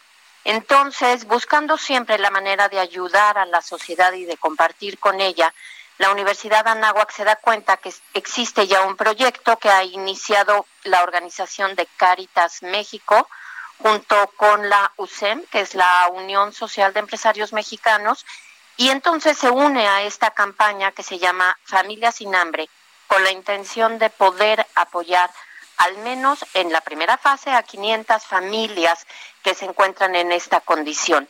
[0.45, 5.53] Entonces, buscando siempre la manera de ayudar a la sociedad y de compartir con ella,
[5.99, 11.03] la Universidad Anáhuac se da cuenta que existe ya un proyecto que ha iniciado la
[11.03, 13.29] organización de Caritas México
[13.77, 18.25] junto con la USEM, que es la Unión Social de Empresarios Mexicanos,
[18.75, 22.69] y entonces se une a esta campaña que se llama Familias sin Hambre,
[23.07, 25.29] con la intención de poder apoyar
[25.77, 29.05] al menos en la primera fase a 500 familias
[29.43, 31.27] que se encuentran en esta condición.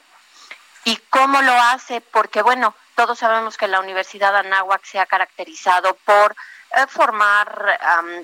[0.86, 2.02] ¿Y cómo lo hace?
[2.02, 6.36] Porque, bueno, todos sabemos que la Universidad de Anáhuac se ha caracterizado por
[6.76, 7.80] eh, formar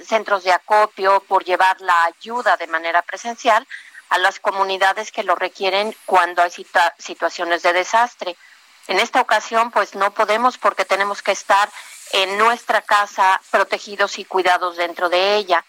[0.06, 3.66] centros de acopio, por llevar la ayuda de manera presencial
[4.10, 6.52] a las comunidades que lo requieren cuando hay
[6.98, 8.36] situaciones de desastre.
[8.88, 11.70] En esta ocasión, pues no podemos porque tenemos que estar
[12.12, 15.64] en nuestra casa protegidos y cuidados dentro de ella.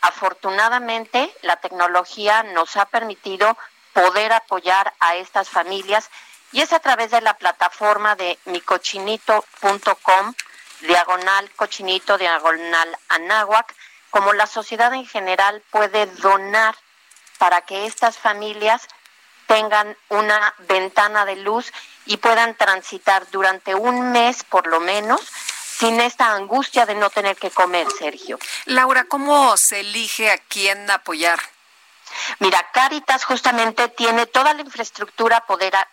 [0.00, 3.56] Afortunadamente, la tecnología nos ha permitido
[3.92, 6.10] poder apoyar a estas familias
[6.52, 10.34] y es a través de la plataforma de micochinito.com,
[10.80, 13.74] diagonal cochinito, diagonal anáhuac,
[14.10, 16.76] como la sociedad en general puede donar
[17.38, 18.88] para que estas familias
[19.46, 21.72] tengan una ventana de luz
[22.06, 25.20] y puedan transitar durante un mes por lo menos
[25.80, 28.38] sin esta angustia de no tener que comer, Sergio.
[28.66, 31.40] Laura, ¿cómo se elige a quién apoyar?
[32.38, 35.42] Mira, Caritas justamente tiene toda la infraestructura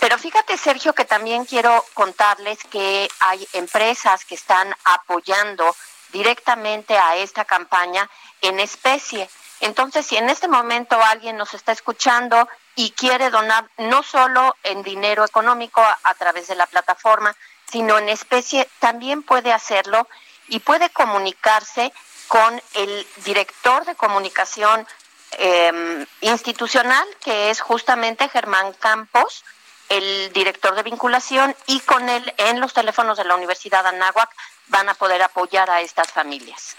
[0.00, 5.76] Pero fíjate, Sergio, que también quiero contarles que hay empresas que están apoyando
[6.12, 8.10] directamente a esta campaña
[8.40, 9.28] en especie.
[9.60, 14.82] Entonces, si en este momento alguien nos está escuchando y quiere donar no solo en
[14.82, 17.34] dinero económico a, través de la plataforma,
[17.70, 20.08] sino en especie, también puede hacerlo
[20.48, 21.92] y puede comunicarse
[22.28, 24.86] con el director de comunicación
[25.32, 29.44] em, institucional, que es justamente Germán Campos,
[29.88, 34.30] el director de vinculación, y con él en los teléfonos de la Universidad de Anáhuac
[34.68, 36.76] van a poder apoyar a estas familias.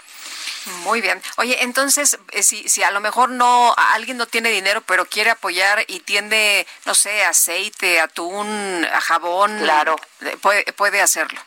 [0.84, 1.22] Muy bien.
[1.36, 5.30] Oye, entonces, eh, si, si a lo mejor no, alguien no tiene dinero, pero quiere
[5.30, 9.96] apoyar y tiene, no sé, aceite, atún, jabón, claro.
[10.22, 11.40] Eh, puede, puede hacerlo.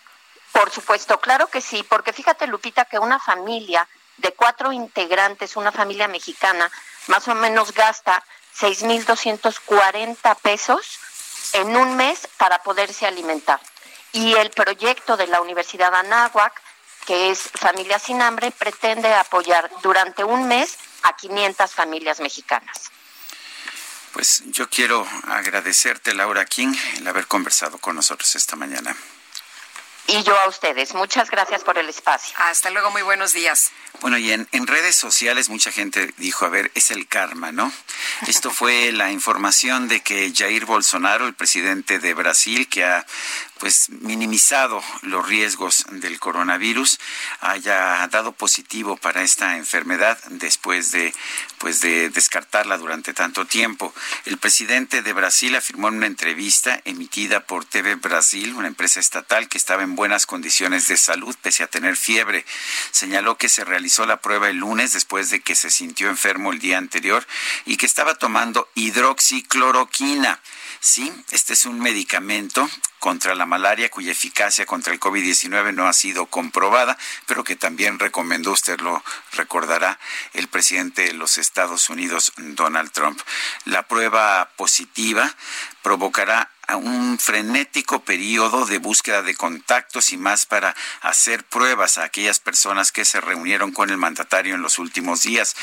[0.51, 3.87] Por supuesto, claro que sí, porque fíjate, Lupita, que una familia
[4.17, 6.71] de cuatro integrantes, una familia mexicana,
[7.07, 8.23] más o menos gasta
[8.59, 10.99] 6.240 pesos
[11.53, 13.59] en un mes para poderse alimentar.
[14.13, 16.61] Y el proyecto de la Universidad Anáhuac
[17.07, 22.91] que es Familia Sin Hambre, pretende apoyar durante un mes a 500 familias mexicanas.
[24.11, 28.95] Pues yo quiero agradecerte, Laura King, el haber conversado con nosotros esta mañana.
[30.07, 30.93] Y yo a ustedes.
[30.93, 32.35] Muchas gracias por el espacio.
[32.39, 33.71] Hasta luego, muy buenos días.
[34.01, 37.71] Bueno, y en, redes sociales mucha gente dijo, a ver, es el karma, ¿no?
[38.27, 43.05] Esto fue la información de que Jair Bolsonaro, el presidente de Brasil, que ha
[43.59, 46.99] pues minimizado los riesgos del coronavirus
[47.39, 51.11] haya dado positivo para esta enfermedad después de
[51.57, 53.95] pues de descartarla durante tanto tiempo.
[54.25, 59.49] El presidente de Brasil afirmó en una entrevista emitida por TV Brasil, una empresa estatal
[59.49, 62.45] que estaba en buenas condiciones de salud pese a tener fiebre.
[62.91, 66.59] Señaló que se realizó la prueba el lunes después de que se sintió enfermo el
[66.59, 67.25] día anterior
[67.65, 70.39] y que estaba tomando hidroxicloroquina.
[70.79, 72.69] Sí, este es un medicamento
[72.99, 77.99] contra la malaria cuya eficacia contra el COVID-19 no ha sido comprobada, pero que también
[77.99, 79.03] recomendó, usted lo
[79.33, 79.99] recordará,
[80.33, 83.19] el presidente de los Estados Unidos, Donald Trump.
[83.65, 85.33] La prueba positiva
[85.81, 92.39] provocará un frenético periodo de búsqueda de contactos y más para hacer pruebas a aquellas
[92.39, 95.55] personas que se reunieron con el mandatario en los últimos días.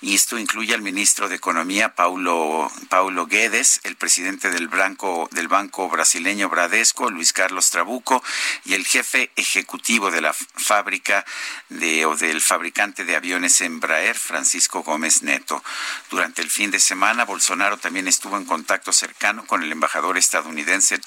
[0.00, 5.46] Y esto incluye al ministro de Economía, Paulo, Paulo Guedes, el presidente del Banco, del
[5.46, 8.24] Banco Brasileño Bradesco, Luis Carlos Trabuco,
[8.64, 11.24] y el jefe ejecutivo de la fábrica
[11.68, 15.62] de, o del fabricante de aviones Embraer, Francisco Gómez Neto.
[16.10, 20.47] Durante el fin de semana, Bolsonaro también estuvo en contacto cercano con el embajador estadounidense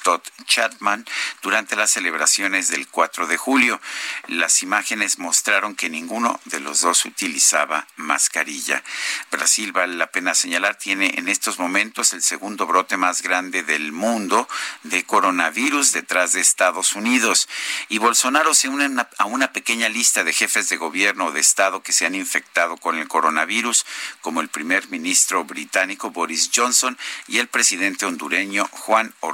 [0.04, 1.06] Todd Chapman
[1.42, 3.82] durante las celebraciones del 4 de julio.
[4.28, 8.84] Las imágenes mostraron que ninguno de los dos utilizaba mascarilla.
[9.32, 13.92] Brasil, vale la pena señalar, tiene en estos momentos el segundo brote más grande del
[13.92, 14.48] mundo
[14.84, 17.48] de coronavirus detrás de Estados Unidos.
[17.90, 21.84] Y Bolsonaro se une a una pequeña lista de jefes de gobierno o de Estado
[21.84, 23.86] que se han infectado con el coronavirus,
[24.22, 26.98] como el primer ministro británico Boris Johnson
[27.28, 29.31] y el presidente hondureño Juan Orlando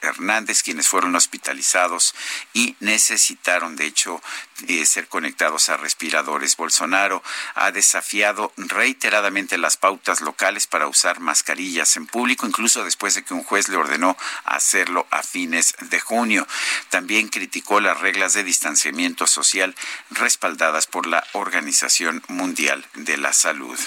[0.00, 2.14] Hernández, quienes fueron hospitalizados
[2.52, 4.22] y necesitaron, de hecho,
[4.68, 6.56] eh, ser conectados a respiradores.
[6.56, 7.22] Bolsonaro
[7.54, 13.34] ha desafiado reiteradamente las pautas locales para usar mascarillas en público, incluso después de que
[13.34, 16.46] un juez le ordenó hacerlo a fines de junio.
[16.90, 19.74] También criticó las reglas de distanciamiento social
[20.10, 23.78] respaldadas por la Organización Mundial de la Salud.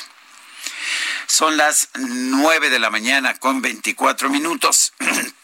[1.28, 4.94] Son las nueve de la mañana con veinticuatro minutos.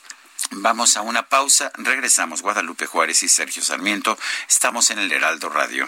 [0.51, 2.41] Vamos a una pausa, regresamos.
[2.41, 4.17] Guadalupe Juárez y Sergio Sarmiento.
[4.47, 5.87] Estamos en el Heraldo Radio.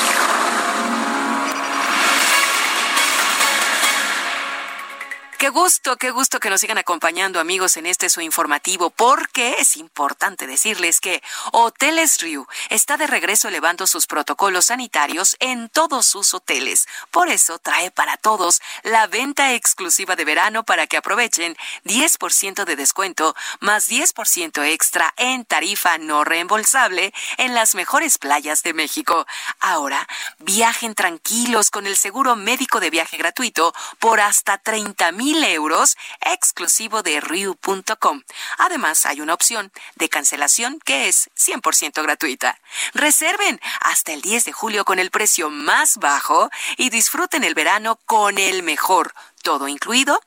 [5.41, 9.75] Qué gusto, qué gusto que nos sigan acompañando amigos en este su informativo, porque es
[9.75, 16.35] importante decirles que Hoteles Riu está de regreso elevando sus protocolos sanitarios en todos sus
[16.35, 16.87] hoteles.
[17.09, 22.75] Por eso trae para todos la venta exclusiva de verano para que aprovechen 10% de
[22.75, 29.25] descuento más 10% extra en tarifa no reembolsable en las mejores playas de México.
[29.59, 30.07] Ahora,
[30.37, 37.03] viajen tranquilos con el seguro médico de viaje gratuito por hasta 30 mil euros exclusivo
[37.03, 38.23] de Riu.com.
[38.57, 42.59] Además, hay una opción de cancelación que es 100% gratuita.
[42.93, 47.99] Reserven hasta el 10 de julio con el precio más bajo y disfruten el verano
[48.05, 49.13] con el mejor.
[49.41, 50.21] Todo incluido.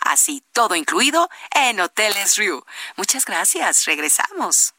[0.00, 2.64] Así, todo incluido en Hoteles Riu.
[2.96, 3.84] Muchas gracias.
[3.84, 4.74] Regresamos.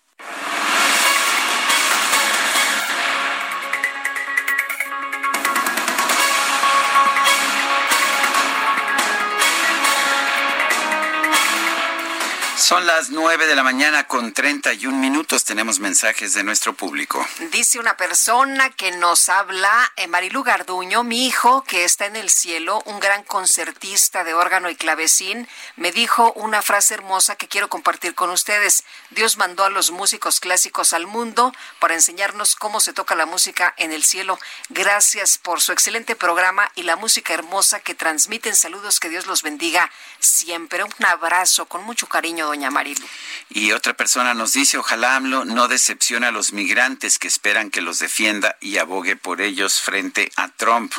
[12.65, 15.43] Son las nueve de la mañana con treinta y un minutos.
[15.43, 17.23] Tenemos mensajes de nuestro público.
[17.51, 22.31] Dice una persona que nos habla, eh, Marilu Garduño, mi hijo que está en el
[22.31, 27.69] cielo, un gran concertista de órgano y clavecín, me dijo una frase hermosa que quiero
[27.69, 28.83] compartir con ustedes.
[29.11, 33.75] Dios mandó a los músicos clásicos al mundo para enseñarnos cómo se toca la música
[33.77, 34.39] en el cielo.
[34.69, 38.55] Gracias por su excelente programa y la música hermosa que transmiten.
[38.55, 40.83] Saludos, que Dios los bendiga siempre.
[40.83, 43.05] Un abrazo con mucho cariño, doña Marilu.
[43.49, 47.81] Y otra persona nos dice, ojalá AMLO no decepcione a los migrantes que esperan que
[47.81, 50.93] los defienda y abogue por ellos frente a Trump.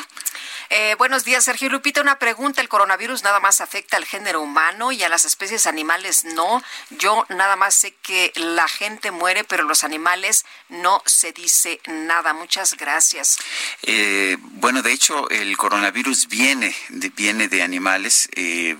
[0.69, 2.01] Eh, buenos días, Sergio Lupita.
[2.01, 2.61] Una pregunta.
[2.61, 6.61] ¿El coronavirus nada más afecta al género humano y a las especies animales no?
[6.89, 12.33] Yo nada más sé que la gente muere, pero los animales no se dice nada.
[12.33, 13.37] Muchas gracias.
[13.83, 18.27] Eh, bueno, de hecho, el coronavirus viene de, viene de animales.
[18.33, 18.77] Eh,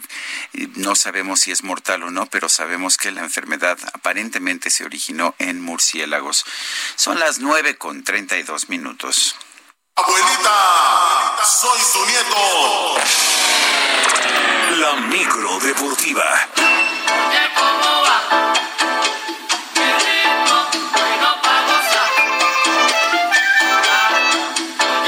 [0.75, 4.83] no sabemos si es mortal o no, pero sabemos sabemos que la enfermedad aparentemente se
[4.83, 6.43] originó en murciélagos.
[6.97, 9.37] Son las 9 con 32 minutos.
[9.95, 12.97] Abuelita, soy su nieto.
[14.81, 16.25] La micro deportiva.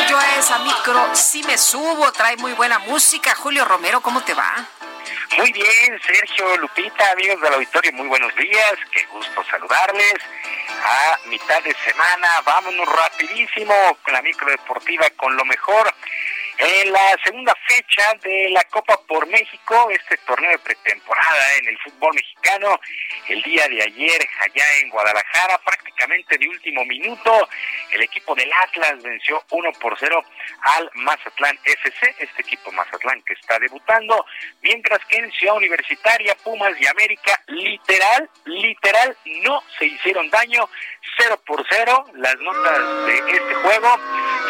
[0.09, 3.35] Yo a esa micro sí me subo, trae muy buena música.
[3.35, 4.65] Julio Romero, ¿cómo te va?
[5.37, 10.15] Muy bien, Sergio, Lupita, amigos del auditorio, muy buenos días, qué gusto saludarles.
[10.83, 13.73] A mitad de semana, vámonos rapidísimo
[14.03, 15.93] con la micro deportiva con lo mejor.
[16.61, 21.77] En la segunda fecha de la Copa por México, este torneo de pretemporada en el
[21.77, 22.77] fútbol mexicano,
[23.29, 27.47] el día de ayer allá en Guadalajara, prácticamente de último minuto,
[27.93, 30.21] el equipo del Atlas venció 1 por 0
[30.75, 34.25] al Mazatlán FC, este equipo Mazatlán que está debutando,
[34.61, 40.69] mientras que en Ciudad Universitaria, Pumas y América, literal, literal, no se hicieron daño,
[41.19, 43.97] 0 por 0, las notas de este juego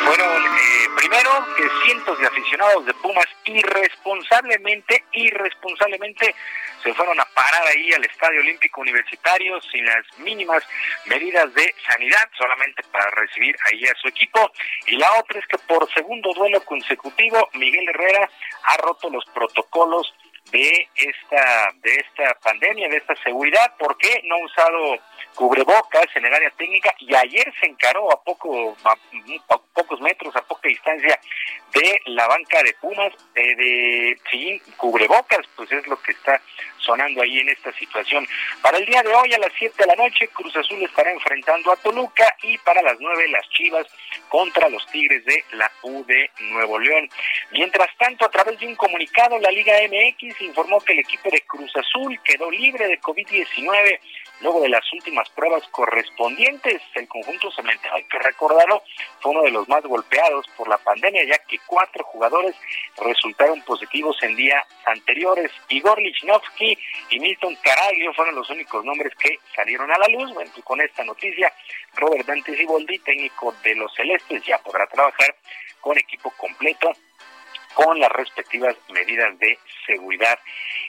[0.05, 6.35] fueron eh, primero que cientos de aficionados de Pumas irresponsablemente, irresponsablemente
[6.83, 10.63] se fueron a parar ahí al Estadio Olímpico Universitario sin las mínimas
[11.05, 14.51] medidas de sanidad, solamente para recibir ahí a su equipo.
[14.87, 18.29] Y la otra es que por segundo duelo consecutivo, Miguel Herrera
[18.63, 20.13] ha roto los protocolos
[20.51, 24.99] de esta de esta pandemia, de esta seguridad, porque no ha usado
[25.35, 28.95] cubrebocas en el área técnica y ayer se encaró a poco a,
[29.73, 31.19] pocos metros, a poca distancia
[31.73, 36.41] de la banca de Pumas eh, de sin cubrebocas, pues es lo que está
[36.79, 38.27] sonando ahí en esta situación.
[38.61, 41.71] Para el día de hoy a las 7 de la noche Cruz Azul estará enfrentando
[41.71, 43.87] a Toluca y para las 9 las Chivas
[44.27, 47.09] contra los Tigres de la U de Nuevo León.
[47.51, 51.41] Mientras tanto, a través de un comunicado, la Liga MX informó que el equipo de
[51.41, 53.99] Cruz Azul quedó libre de COVID-19
[54.41, 56.81] luego de las últimas pruebas correspondientes.
[56.95, 58.83] El conjunto cementero, hay que recordarlo,
[59.19, 62.55] fue uno de los más golpeados por la pandemia, ya que cuatro jugadores
[62.97, 65.51] resultaron positivos en días anteriores.
[65.69, 66.77] Igor Lichnowsky
[67.11, 70.33] y Milton Caraglio fueron los únicos nombres que salieron a la luz.
[70.33, 71.53] Bueno, pues con esta noticia,
[71.95, 75.35] Robert Dante Siboldi, técnico de los Celestes, ya podrá trabajar
[75.81, 76.91] con equipo completo
[77.73, 80.39] con las respectivas medidas de seguridad.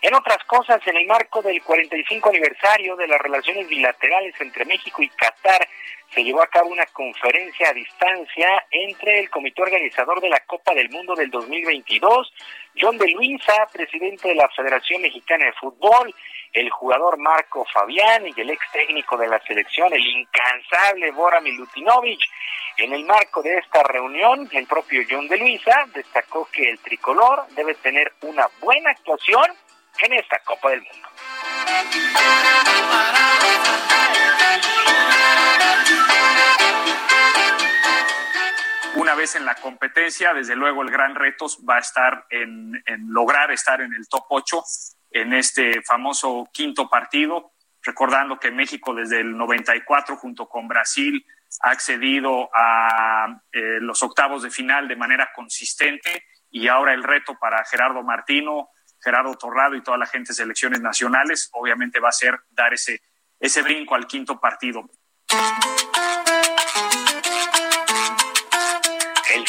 [0.02, 5.02] En otras cosas, en el marco del 45 aniversario de las relaciones bilaterales entre México
[5.02, 5.68] y Qatar,
[6.14, 10.74] se llevó a cabo una conferencia a distancia entre el comité organizador de la Copa
[10.74, 12.32] del Mundo del 2022,
[12.80, 16.12] John de Luisa, presidente de la Federación Mexicana de Fútbol,
[16.52, 22.20] el jugador Marco Fabián y el ex técnico de la selección, el incansable Bora Milutinovic.
[22.76, 27.46] En el marco de esta reunión, el propio John de Luisa destacó que el tricolor
[27.50, 29.44] debe tener una buena actuación
[30.02, 31.08] en esta Copa del Mundo.
[39.00, 43.50] Una vez en la competencia, desde luego el gran reto va a estar en, lograr
[43.50, 44.62] estar en el top 8
[45.12, 51.24] en este famoso quinto partido, recordando que México desde el 94 junto con Brasil
[51.62, 57.38] ha accedido a eh, los octavos de final de manera consistente y ahora el reto
[57.40, 58.68] para Gerardo Martino,
[59.02, 63.00] Gerardo Torrado y toda la gente de selecciones nacionales obviamente va a ser dar ese,
[63.38, 64.90] ese brinco al quinto partido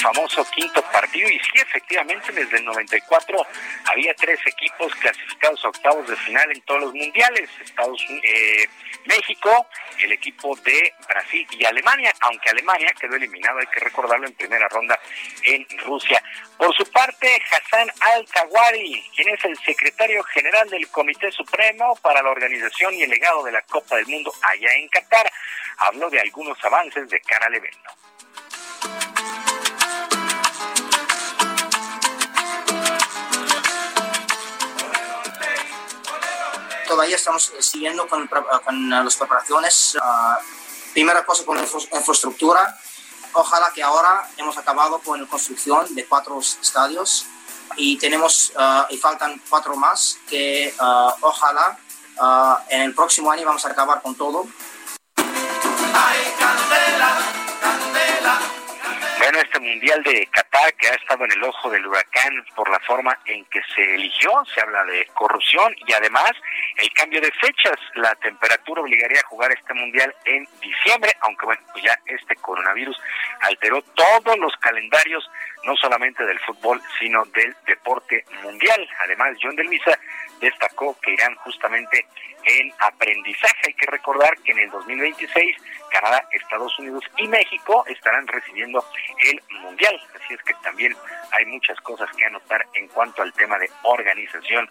[0.01, 3.45] famoso quinto partido y sí, efectivamente, desde el 94
[3.85, 8.67] había tres equipos clasificados a octavos de final en todos los mundiales, Estados eh,
[9.05, 9.67] México,
[9.99, 14.67] el equipo de Brasil y Alemania, aunque Alemania quedó eliminado, hay que recordarlo, en primera
[14.69, 14.99] ronda
[15.43, 16.21] en Rusia.
[16.57, 22.29] Por su parte, Hassan Al-Tawari, quien es el secretario general del Comité Supremo para la
[22.29, 25.31] organización y el legado de la Copa del Mundo allá en Qatar,
[25.77, 27.91] habló de algunos avances de cara al evento.
[37.01, 38.29] Todavía estamos eh, siguiendo con,
[38.63, 39.97] con las preparaciones.
[39.99, 40.37] Ah,
[40.93, 42.77] primera cosa con la infraestructura.
[43.33, 47.25] Ojalá que ahora hemos acabado con la construcción de cuatro estadios
[47.75, 51.79] y tenemos ah, y faltan cuatro más que ah, ojalá
[52.69, 54.45] en el próximo año vamos a acabar con todo.
[59.21, 62.79] Bueno, este Mundial de Qatar que ha estado en el ojo del huracán por la
[62.79, 66.31] forma en que se eligió, se habla de corrupción y además
[66.77, 67.77] el cambio de fechas.
[67.93, 72.99] La temperatura obligaría a jugar este Mundial en diciembre, aunque bueno, pues ya este coronavirus
[73.41, 75.29] alteró todos los calendarios,
[75.63, 78.87] no solamente del fútbol, sino del deporte mundial.
[79.03, 79.97] Además, John de Luisa
[80.39, 82.05] destacó que irán justamente
[82.43, 83.67] en aprendizaje.
[83.67, 85.57] Hay que recordar que en el 2026
[85.91, 88.83] Canadá, Estados Unidos y México estarán recibiendo
[89.25, 89.99] el Mundial.
[90.15, 90.95] Así es que también
[91.31, 94.67] hay muchas cosas que anotar en cuanto al tema de organización.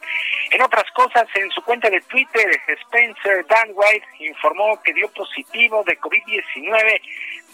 [0.51, 5.85] En otras cosas, en su cuenta de Twitter, Spencer Dan White informó que dio positivo
[5.85, 7.01] de COVID-19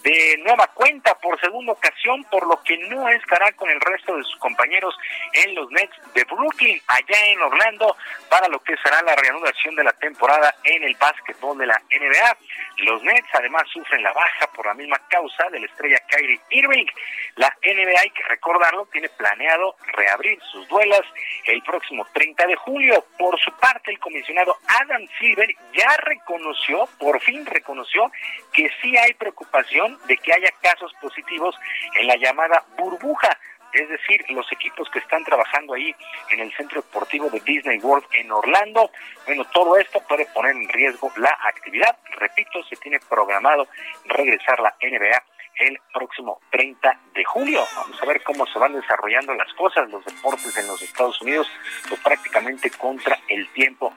[0.07, 4.23] de nueva cuenta por segunda ocasión, por lo que no estará con el resto de
[4.23, 4.97] sus compañeros
[5.33, 7.97] en los Nets de Brooklyn, allá en Orlando,
[8.31, 12.37] para lo que será la reanudación de la temporada en el básquetbol de la NBA.
[12.85, 16.87] Los Nets además sufren la baja por la misma causa de la estrella Kyrie Irving.
[17.35, 21.03] La NBA, hay que recordarlo, tiene planeado reabrir sus duelas
[21.47, 23.05] el próximo 30 de julio.
[23.19, 28.13] Por su parte, el comisionado Adam Silver ya reconoció, por fin reconoció,
[28.53, 31.57] que sí hay preocupación de que haya casos positivos
[31.99, 33.39] en la llamada burbuja,
[33.73, 35.95] es decir, los equipos que están trabajando ahí
[36.31, 38.91] en el centro deportivo de Disney World en Orlando.
[39.27, 41.97] Bueno, todo esto puede poner en riesgo la actividad.
[42.13, 43.69] Repito, se tiene programado
[44.07, 45.23] regresar la NBA
[45.59, 47.65] el próximo 30 de julio.
[47.75, 51.51] Vamos a ver cómo se van desarrollando las cosas, los deportes en los Estados Unidos,
[51.89, 53.93] pues prácticamente contra el tiempo.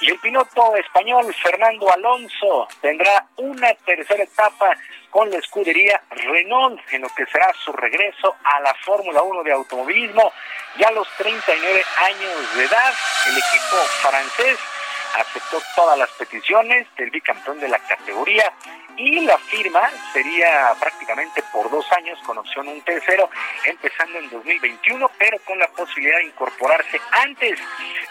[0.00, 4.76] Y el piloto español Fernando Alonso tendrá una tercera etapa
[5.10, 9.52] con la escudería Renault en lo que será su regreso a la Fórmula 1 de
[9.52, 10.32] automovilismo.
[10.78, 12.92] Ya a los 39 años de edad,
[13.28, 14.58] el equipo francés
[15.14, 18.52] aceptó todas las peticiones del bicampeón de la categoría
[18.96, 23.28] y la firma sería prácticamente por dos años con opción un tercero,
[23.64, 27.58] empezando en 2021, pero con la posibilidad de incorporarse antes.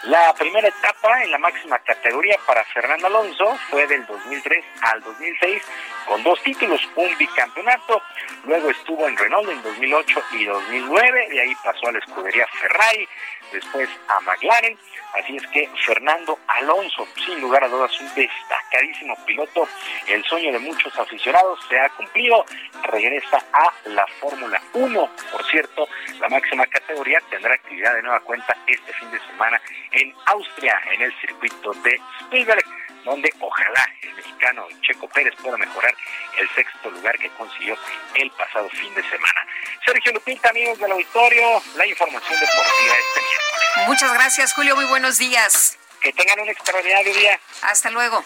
[0.04, 5.62] La primera etapa en la máxima categoría para Fernando Alonso fue del 2003 al 2006
[6.06, 8.02] con dos títulos, un bicampeonato,
[8.44, 13.08] luego estuvo en Renault en 2008 y 2009, de ahí pasó a la escudería Ferrari,
[13.52, 14.76] después a McLaren,
[15.14, 19.68] así es que Fernando Alonso, sin lugar a dudas, un destacadísimo piloto,
[20.08, 22.44] el sueño de muchos aficionados se ha cumplido,
[22.82, 25.88] regresa a la Fórmula 1, por cierto,
[26.20, 29.60] la máxima categoría tendrá actividad de nueva cuenta este fin de semana
[29.90, 32.64] en Austria, en el circuito de Spielberg
[33.04, 35.94] donde ojalá el mexicano Checo Pérez pueda mejorar
[36.38, 37.76] el sexto lugar que consiguió
[38.14, 39.46] el pasado fin de semana.
[39.84, 43.88] Sergio Lupita, amigos del auditorio, la información deportiva este miércoles.
[43.88, 44.74] Muchas gracias, Julio.
[44.74, 45.78] Muy buenos días.
[46.00, 47.38] Que tengan un extraordinario día.
[47.62, 48.24] Hasta luego.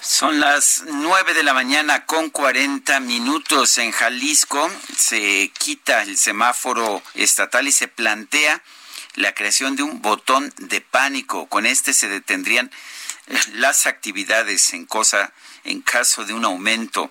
[0.00, 4.70] Son las nueve de la mañana con cuarenta minutos en Jalisco.
[4.96, 8.62] Se quita el semáforo estatal y se plantea
[9.14, 11.46] la creación de un botón de pánico.
[11.46, 12.70] Con este se detendrían
[13.54, 15.32] las actividades en cosa
[15.64, 17.10] en caso de un aumento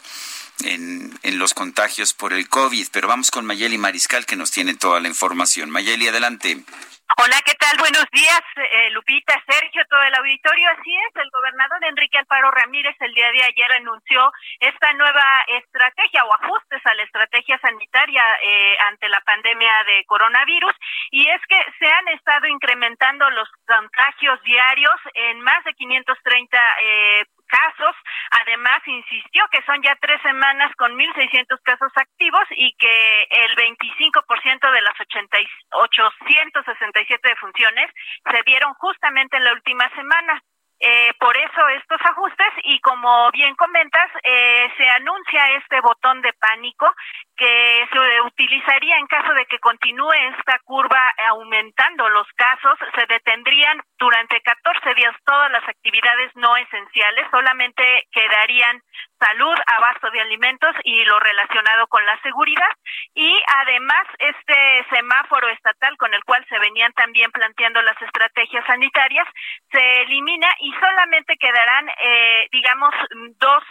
[0.63, 2.87] en, en, los contagios por el COVID.
[2.91, 5.69] Pero vamos con Mayeli Mariscal que nos tiene toda la información.
[5.69, 6.63] Mayeli, adelante.
[7.03, 7.77] Hola, ¿qué tal?
[7.77, 10.69] Buenos días, eh, Lupita, Sergio, todo el auditorio.
[10.71, 16.23] Así es, el gobernador Enrique Alfaro Ramírez el día de ayer anunció esta nueva estrategia
[16.23, 20.73] o ajustes a la estrategia sanitaria eh, ante la pandemia de coronavirus.
[21.11, 27.25] Y es que se han estado incrementando los contagios diarios en más de 530 eh,
[27.53, 27.95] casos.
[28.41, 34.71] Además, insistió que son ya tres semanas con 1.600 casos activos y que el 25%
[34.71, 35.37] de las 80,
[35.71, 37.91] 867 defunciones
[38.25, 40.41] se dieron justamente en la última semana.
[40.85, 46.33] Eh, por eso estos ajustes y como bien comentas, eh, se anuncia este botón de
[46.33, 46.93] pánico
[47.37, 53.81] que se utilizaría en caso de que continúe esta curva aumentando los casos, se detendrían
[53.97, 58.81] durante 14 días todas las actividades no esenciales, solamente quedarían
[59.23, 62.71] salud, abasto de alimentos y lo relacionado con la seguridad.
[63.13, 69.27] Y además, este semáforo estatal con el cual se venían también planteando las estrategias sanitarias
[69.71, 72.93] se elimina y solamente quedarán, eh, digamos,
[73.39, 73.63] dos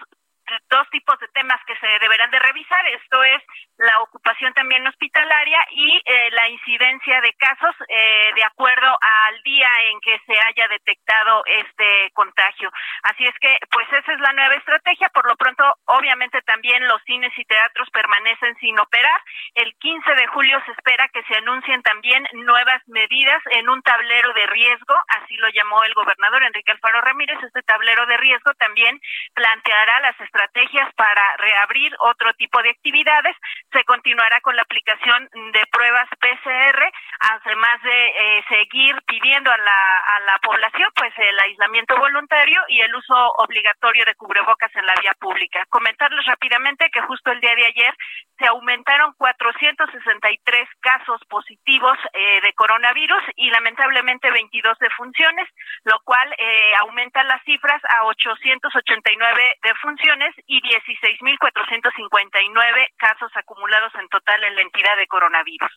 [0.71, 2.87] dos tipos de temas que se deberán de revisar.
[2.89, 3.43] Esto es
[3.79, 9.69] la ocupación también hospitalaria y eh, la incidencia de casos eh, de acuerdo al día
[9.91, 12.71] en que se haya detectado este contagio.
[13.03, 15.09] Así es que, pues esa es la nueva estrategia.
[15.11, 19.21] Por lo pronto, obviamente también los cines y teatros permanecen sin operar.
[19.55, 24.33] El 15 de julio se espera que se anuncien también nuevas medidas en un tablero
[24.35, 27.39] de riesgo, así lo llamó el gobernador Enrique Alfaro Ramírez.
[27.43, 29.01] Este tablero de riesgo también
[29.35, 33.37] planteará las estrategias para reabrir otro tipo de actividades
[33.71, 36.81] se continuará con la aplicación de pruebas PCR,
[37.21, 42.81] además de eh, seguir pidiendo a la, a la población pues el aislamiento voluntario y
[42.81, 45.65] el uso obligatorio de cubrebocas en la vía pública.
[45.69, 47.95] Comentarles rápidamente que justo el día de ayer
[48.39, 55.49] se aumentaron 463 casos positivos eh, de coronavirus y lamentablemente 22 defunciones,
[55.85, 64.43] lo cual eh, aumenta las cifras a 889 defunciones y 16.459 casos acumulados en total
[64.45, 65.71] en la entidad de coronavirus.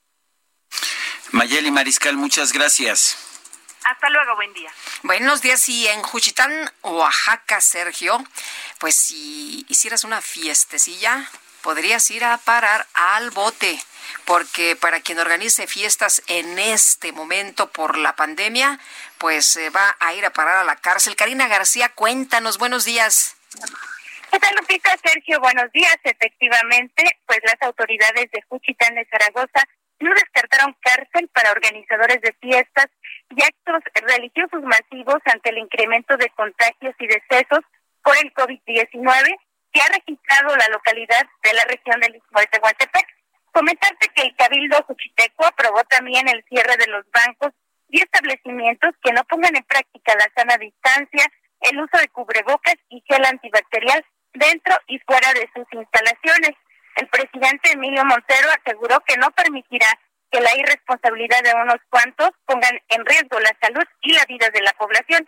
[1.32, 3.32] Mayeli Mariscal, muchas gracias.
[3.84, 4.72] Hasta luego, buen día.
[5.04, 5.68] Buenos días.
[5.70, 6.52] Y en Juchitán,
[6.82, 8.18] Oaxaca, Sergio,
[8.80, 11.30] pues si hicieras una fiestecilla,
[11.62, 13.80] podrías ir a parar al bote
[14.26, 18.80] porque para quien organice fiestas en este momento por la pandemia,
[19.18, 21.16] pues se va a ir a parar a la cárcel.
[21.16, 23.36] Karina García, cuéntanos, buenos días.
[24.32, 24.90] ¿Qué Lupita?
[25.04, 25.98] Sergio, buenos días.
[26.04, 29.64] Efectivamente, pues las autoridades de Juchitán de Zaragoza
[30.00, 32.88] no descartaron cárcel para organizadores de fiestas
[33.30, 37.62] y actos religiosos masivos ante el incremento de contagios y decesos
[38.04, 39.38] por el COVID-19
[39.72, 43.08] que ha registrado la localidad de la región del Istmo de Tehuantepec.
[43.52, 47.52] Comentarte que el Cabildo Juchiteco aprobó también el cierre de los bancos
[47.90, 51.26] y establecimientos que no pongan en práctica la sana distancia,
[51.62, 54.06] el uso de cubrebocas y gel antibacterial
[54.36, 56.52] dentro y fuera de sus instalaciones.
[56.96, 59.88] El presidente Emilio Montero aseguró que no permitirá
[60.32, 64.62] que la irresponsabilidad de unos cuantos pongan en riesgo la salud y la vida de
[64.62, 65.28] la población.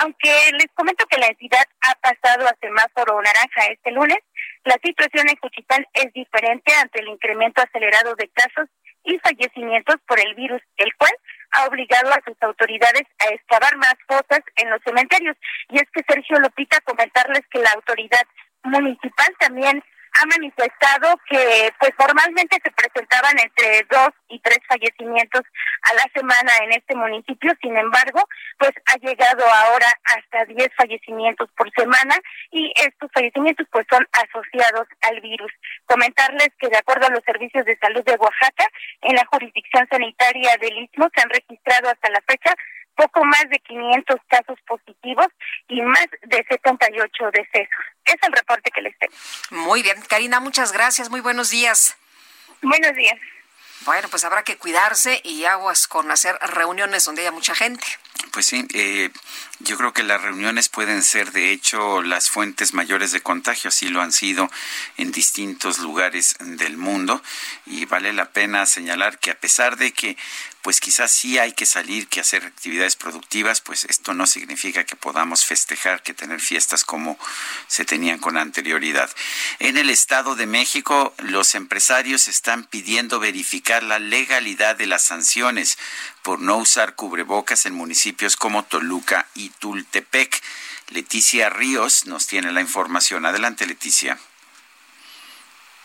[0.00, 4.18] Aunque les comento que la entidad ha pasado a semáforo naranja este lunes,
[4.64, 8.68] la situación en Cuchitán es diferente ante el incremento acelerado de casos
[9.04, 11.12] y fallecimientos por el virus, el cual
[11.52, 15.36] ha obligado a sus autoridades a excavar más fosas en los cementerios.
[15.70, 18.26] Y es que Sergio Lopita comentarles que la autoridad
[18.64, 19.82] municipal también
[20.20, 25.42] ha manifestado que pues formalmente se presentaban entre dos y tres fallecimientos
[25.82, 28.26] a la semana en este municipio, sin embargo,
[28.58, 32.16] pues ha llegado ahora hasta diez fallecimientos por semana
[32.50, 35.52] y estos fallecimientos pues son asociados al virus.
[35.86, 38.66] Comentarles que de acuerdo a los servicios de salud de Oaxaca,
[39.02, 42.54] en la jurisdicción sanitaria del Istmo se han registrado hasta la fecha
[42.98, 45.28] poco más de 500 casos positivos
[45.68, 47.84] y más de 78 decesos.
[48.04, 49.14] Es el reporte que les tengo.
[49.50, 51.08] Muy bien, Karina, muchas gracias.
[51.08, 51.96] Muy buenos días.
[52.60, 53.18] Buenos días.
[53.82, 57.86] Bueno, pues habrá que cuidarse y aguas con hacer reuniones donde haya mucha gente.
[58.32, 59.10] Pues sí, eh,
[59.60, 63.88] yo creo que las reuniones pueden ser, de hecho, las fuentes mayores de contagio, así
[63.88, 64.50] lo han sido
[64.96, 67.22] en distintos lugares del mundo,
[67.66, 70.16] y vale la pena señalar que a pesar de que
[70.62, 74.96] pues quizás sí hay que salir, que hacer actividades productivas, pues esto no significa que
[74.96, 77.18] podamos festejar, que tener fiestas como
[77.68, 79.08] se tenían con anterioridad.
[79.60, 85.78] En el Estado de México, los empresarios están pidiendo verificar la legalidad de las sanciones
[86.28, 90.28] por no usar cubrebocas en municipios como Toluca y Tultepec.
[90.92, 93.24] Leticia Ríos nos tiene la información.
[93.24, 94.18] Adelante, Leticia.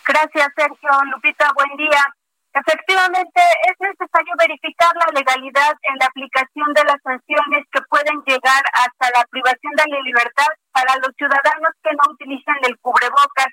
[0.06, 0.90] Gracias, Sergio.
[1.14, 2.04] Lupita, buen día.
[2.52, 8.64] Efectivamente, es necesario verificar la legalidad en la aplicación de las sanciones que pueden llegar
[8.74, 13.48] hasta la privación de la libertad para los ciudadanos que no utilizan el cubrebocas.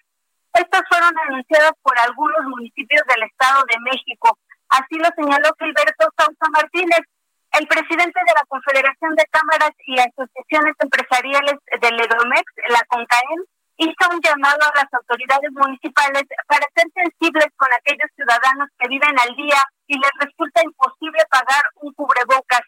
[0.55, 4.36] Estas fueron anunciadas por algunos municipios del Estado de México.
[4.71, 7.03] Así lo señaló Gilberto Sousa Martínez,
[7.59, 13.43] el presidente de la Confederación de Cámaras y Asociaciones Empresariales del EDOMEX, la CONCAEM,
[13.83, 19.19] hizo un llamado a las autoridades municipales para ser sensibles con aquellos ciudadanos que viven
[19.19, 19.59] al día
[19.89, 22.63] y les resulta imposible pagar un cubrebocas.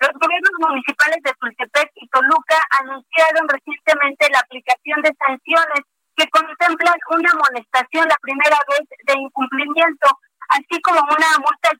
[0.00, 6.98] Los gobiernos municipales de Tultepec y Toluca anunciaron recientemente la aplicación de sanciones que contemplan
[7.10, 10.08] una amonestación la primera vez de incumplimiento,
[10.48, 11.70] así como una multa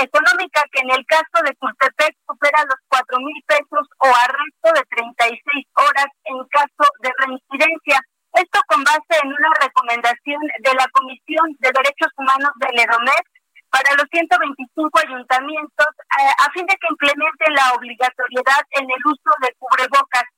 [0.00, 4.84] económica que en el caso de Tultepec supera los cuatro mil pesos o arresto de
[4.90, 8.00] 36 horas en caso de reincidencia.
[8.36, 13.24] Esto con base en una recomendación de la Comisión de Derechos Humanos del EDOMED
[13.70, 19.30] para los 125 ayuntamientos eh, a fin de que implementen la obligatoriedad en el uso
[19.40, 20.28] de cubrebocas.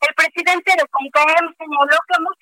[0.00, 2.37] El presidente de CONCAEM señaló que mucha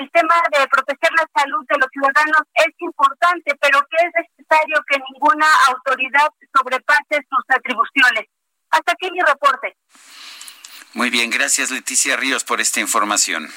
[0.00, 4.76] el tema de proteger la salud de los ciudadanos es importante, pero que es necesario
[4.88, 8.26] que ninguna autoridad sobrepase sus atribuciones.
[8.70, 9.76] Hasta aquí mi reporte.
[10.94, 13.48] Muy bien, gracias Leticia Ríos por esta información.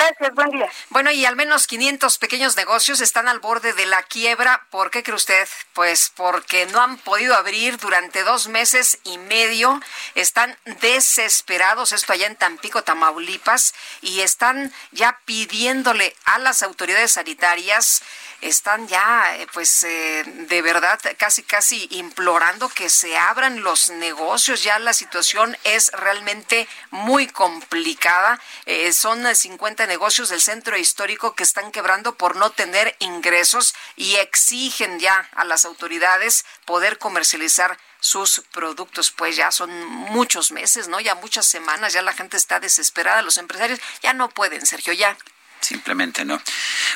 [0.00, 0.70] Gracias, buen día.
[0.88, 4.66] Bueno, y al menos 500 pequeños negocios están al borde de la quiebra.
[4.70, 5.46] ¿Por qué cree usted?
[5.74, 9.78] Pues porque no han podido abrir durante dos meses y medio.
[10.14, 18.02] Están desesperados, esto allá en Tampico, Tamaulipas, y están ya pidiéndole a las autoridades sanitarias
[18.40, 24.62] están ya, eh, pues, eh, de verdad, casi, casi implorando que se abran los negocios.
[24.62, 28.40] Ya la situación es realmente muy complicada.
[28.66, 34.16] Eh, son 50 negocios del centro histórico que están quebrando por no tener ingresos y
[34.16, 41.00] exigen ya a las autoridades poder comercializar sus productos, pues ya son muchos meses, ¿no?
[41.00, 45.16] Ya muchas semanas, ya la gente está desesperada, los empresarios ya no pueden, Sergio, ya
[45.60, 46.40] simplemente no.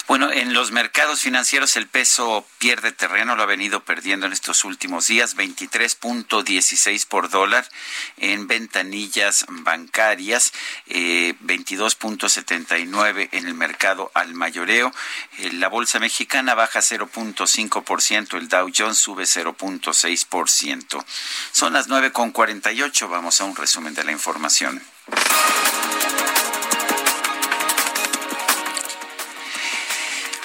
[0.07, 4.65] Bueno, en los mercados financieros el peso pierde terreno, lo ha venido perdiendo en estos
[4.65, 7.69] últimos días, 23.16 por dólar
[8.17, 10.53] en ventanillas bancarias,
[10.87, 14.93] 22.79 eh, en el mercado al mayoreo.
[15.39, 21.05] Eh, la bolsa mexicana baja 0.5%, el Dow Jones sube 0.6%.
[21.53, 24.83] Son las 9.48, vamos a un resumen de la información.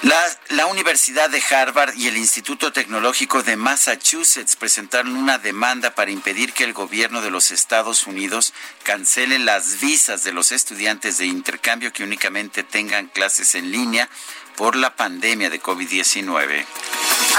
[0.01, 6.53] La, Universidad de Harvard y el Instituto Tecnológico de Massachusetts presentaron una demanda para impedir
[6.53, 8.53] que el gobierno de los Estados Unidos
[8.83, 14.09] cancele las visas de los estudiantes de intercambio que únicamente tengan clases en línea
[14.55, 16.65] por la pandemia de COVID-19.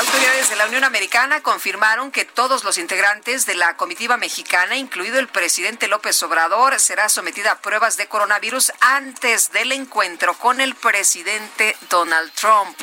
[0.01, 5.19] Autoridades de la Unión Americana confirmaron que todos los integrantes de la comitiva mexicana, incluido
[5.19, 10.75] el presidente López Obrador, será sometida a pruebas de coronavirus antes del encuentro con el
[10.75, 12.75] presidente Donald Trump.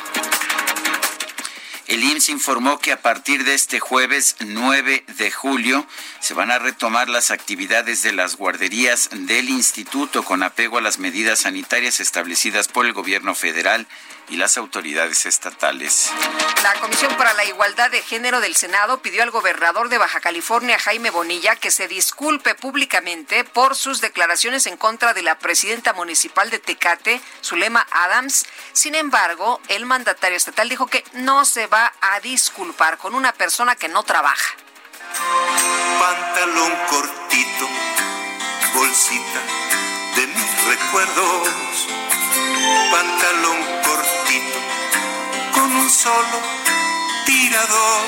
[1.88, 5.88] El IMSS informó que a partir de este jueves 9 de julio
[6.20, 10.98] se van a retomar las actividades de las guarderías del instituto con apego a las
[11.00, 13.88] medidas sanitarias establecidas por el gobierno federal
[14.28, 16.10] y las autoridades estatales.
[16.62, 20.78] La Comisión para la Igualdad de Género del Senado pidió al gobernador de Baja California,
[20.78, 26.50] Jaime Bonilla, que se disculpe públicamente por sus declaraciones en contra de la presidenta municipal
[26.50, 28.46] de Tecate, Zulema Adams.
[28.72, 33.76] Sin embargo, el mandatario estatal dijo que no se va a disculpar con una persona
[33.76, 34.54] que no trabaja.
[35.98, 37.68] Pantalón cortito,
[38.74, 39.40] bolsita
[40.16, 41.88] de mis recuerdos
[42.90, 44.17] pantalón cortito
[45.68, 46.40] un solo
[47.26, 48.06] tirador.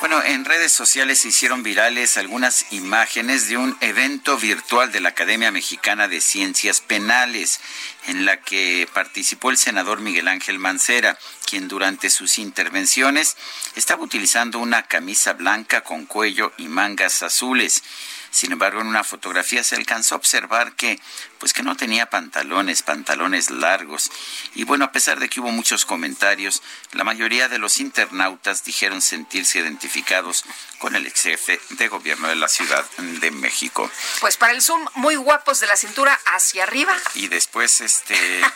[0.00, 5.08] Bueno, en redes sociales se hicieron virales algunas imágenes de un evento virtual de la
[5.08, 7.60] Academia Mexicana de Ciencias Penales,
[8.06, 13.36] en la que participó el senador Miguel Ángel Mancera, quien durante sus intervenciones
[13.74, 17.82] estaba utilizando una camisa blanca con cuello y mangas azules.
[18.30, 21.00] Sin embargo, en una fotografía se alcanzó a observar que,
[21.38, 24.10] pues que no tenía pantalones, pantalones largos.
[24.54, 29.00] Y bueno, a pesar de que hubo muchos comentarios, la mayoría de los internautas dijeron
[29.00, 30.44] sentirse identificados
[30.78, 33.90] con el ex jefe de gobierno de la Ciudad de México.
[34.20, 36.96] Pues para el Zoom, muy guapos de la cintura hacia arriba.
[37.14, 38.16] Y después, este...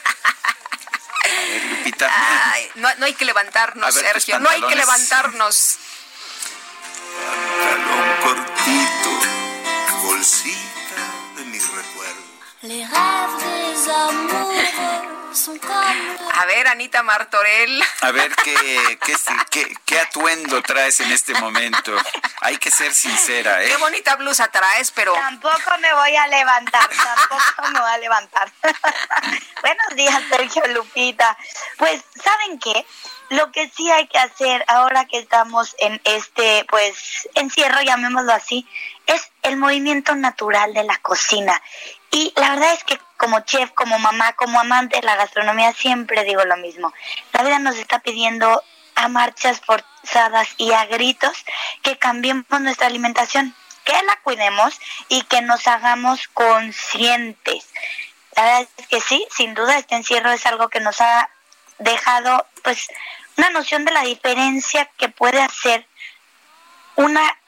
[1.71, 2.11] Lupita.
[2.77, 5.79] no, no, hay que levantarnos, Sergio, no hay que levantarnos.
[7.13, 9.02] Pantalón cortito
[10.23, 12.33] bolsita de mis recuerdos.
[16.35, 17.83] A ver, Anita Martorell.
[18.03, 18.99] A ver, ¿qué,
[19.51, 21.93] qué, qué, atuendo traes en este momento?
[22.41, 23.67] Hay que ser sincera, ¿eh?
[23.67, 25.13] Qué bonita blusa traes, pero...
[25.13, 28.53] Tampoco me voy a levantar, tampoco me voy a levantar.
[29.61, 31.37] Buenos días, Sergio Lupita.
[31.79, 32.87] Pues, ¿saben qué?
[33.31, 38.69] Lo que sí hay que hacer ahora que estamos en este, pues, encierro, llamémoslo así,
[39.07, 41.61] es el movimiento natural de la cocina.
[42.11, 46.25] Y la verdad es que como chef, como mamá, como amante de la gastronomía, siempre
[46.25, 46.93] digo lo mismo.
[47.33, 48.63] La vida nos está pidiendo
[48.95, 51.45] a marchas forzadas y a gritos
[51.83, 57.69] que cambiemos nuestra alimentación, que la cuidemos y que nos hagamos conscientes.
[58.37, 61.31] La verdad es que sí, sin duda este encierro es algo que nos ha
[61.79, 62.89] dejado pues
[63.37, 65.87] una noción de la diferencia que puede hacer
[66.97, 67.39] una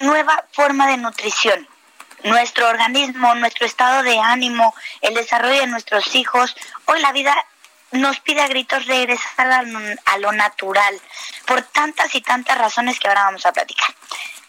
[0.00, 1.68] nueva forma de nutrición.
[2.24, 6.56] Nuestro organismo, nuestro estado de ánimo, el desarrollo de nuestros hijos,
[6.86, 7.34] hoy la vida
[7.92, 9.50] nos pide a gritos regresar
[10.04, 11.00] a lo natural,
[11.46, 13.94] por tantas y tantas razones que ahora vamos a platicar.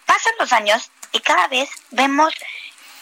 [0.06, 2.34] Pasan los años y cada vez vemos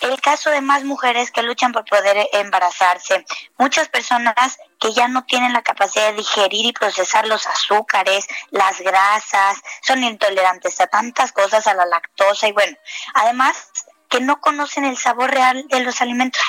[0.04, 3.26] el caso de más mujeres que luchan por poder embarazarse,
[3.58, 8.82] muchas personas que ya no tienen la capacidad de digerir y procesar los azúcares, las
[8.82, 12.78] grasas, son intolerantes a tantas cosas, a la lactosa y bueno,
[13.14, 13.72] además
[14.10, 16.42] que no conocen el sabor real de los alimentos.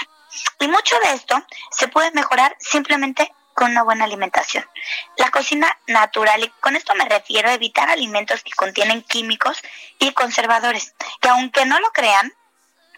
[0.58, 4.68] Y mucho de esto se puede mejorar simplemente con una buena alimentación.
[5.16, 9.62] La cocina natural, y con esto me refiero a evitar alimentos que contienen químicos
[9.98, 12.34] y conservadores, que aunque no lo crean,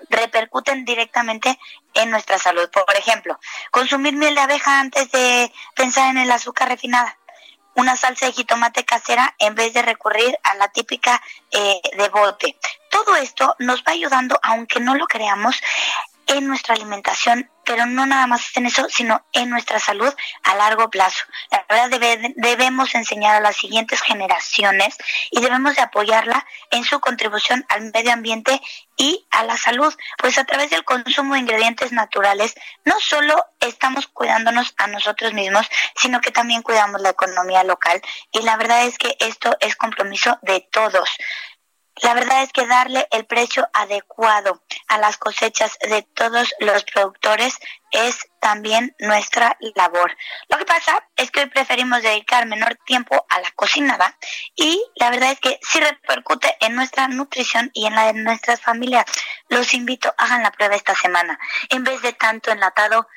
[0.08, 1.58] repercuten directamente
[1.94, 2.68] en nuestra salud.
[2.70, 3.39] Por ejemplo,
[3.70, 7.18] consumir miel de abeja antes de pensar en el azúcar refinada.
[7.75, 12.57] Una salsa de jitomate casera en vez de recurrir a la típica eh, de bote.
[12.91, 15.60] Todo esto nos va ayudando, aunque no lo creamos,
[16.26, 20.12] en nuestra alimentación pero no nada más en eso, sino en nuestra salud
[20.44, 21.24] a largo plazo.
[21.50, 24.96] La verdad debemos enseñar a las siguientes generaciones
[25.30, 28.62] y debemos de apoyarla en su contribución al medio ambiente
[28.96, 32.54] y a la salud, pues a través del consumo de ingredientes naturales
[32.84, 38.00] no solo estamos cuidándonos a nosotros mismos, sino que también cuidamos la economía local
[38.32, 41.10] y la verdad es que esto es compromiso de todos.
[42.02, 47.58] La verdad es que darle el precio adecuado a las cosechas de todos los productores
[47.91, 50.15] es también nuestra labor.
[50.49, 54.18] Lo que pasa es que hoy preferimos dedicar menor tiempo a la cocinada
[54.55, 58.60] y la verdad es que sí repercute en nuestra nutrición y en la de nuestras
[58.60, 59.07] familias.
[59.49, 61.39] Los invito, hagan la prueba esta semana.
[61.70, 63.08] En vez de tanto enlatado,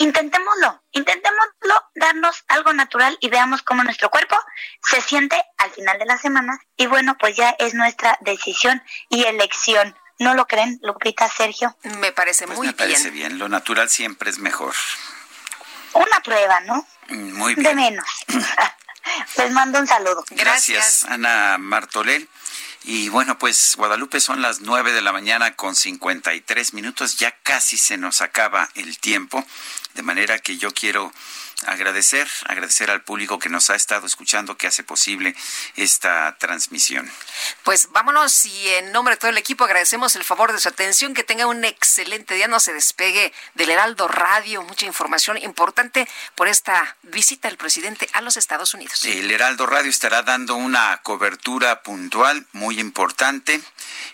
[0.00, 4.36] intentémoslo, intentémoslo darnos algo natural y veamos cómo nuestro cuerpo
[4.82, 6.58] se siente al final de la semana.
[6.76, 9.94] Y bueno, pues ya es nuestra decisión y elección.
[10.18, 11.76] ¿No lo creen, Lupita, Sergio?
[11.82, 12.76] Me parece Pues muy me bien.
[12.88, 13.38] parece bien.
[13.38, 14.74] Lo natural siempre es mejor.
[15.92, 16.86] Una prueba, ¿no?
[17.08, 17.76] Muy De bien.
[17.76, 18.06] menos.
[19.36, 20.24] Les mando un saludo.
[20.30, 22.28] Gracias, Ana Martorell.
[22.84, 27.18] Y bueno, pues Guadalupe son las nueve de la mañana con 53 minutos.
[27.18, 29.44] Ya casi se nos acaba el tiempo.
[29.94, 31.12] De manera que yo quiero
[31.66, 35.34] agradecer, agradecer al público que nos ha estado escuchando, que hace posible
[35.76, 37.10] esta transmisión.
[37.64, 41.14] Pues vámonos y en nombre de todo el equipo agradecemos el favor de su atención.
[41.14, 42.48] Que tenga un excelente día.
[42.48, 44.62] No se despegue del Heraldo Radio.
[44.62, 49.04] Mucha información importante por esta visita del presidente a los Estados Unidos.
[49.04, 53.60] El Heraldo Radio estará dando una cobertura puntual muy importante.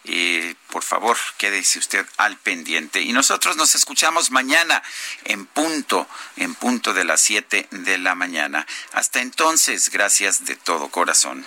[0.05, 3.01] Eh, por favor, quédese usted al pendiente.
[3.01, 4.83] Y nosotros nos escuchamos mañana
[5.25, 6.07] en punto,
[6.37, 8.67] en punto de las 7 de la mañana.
[8.93, 11.47] Hasta entonces, gracias de todo corazón.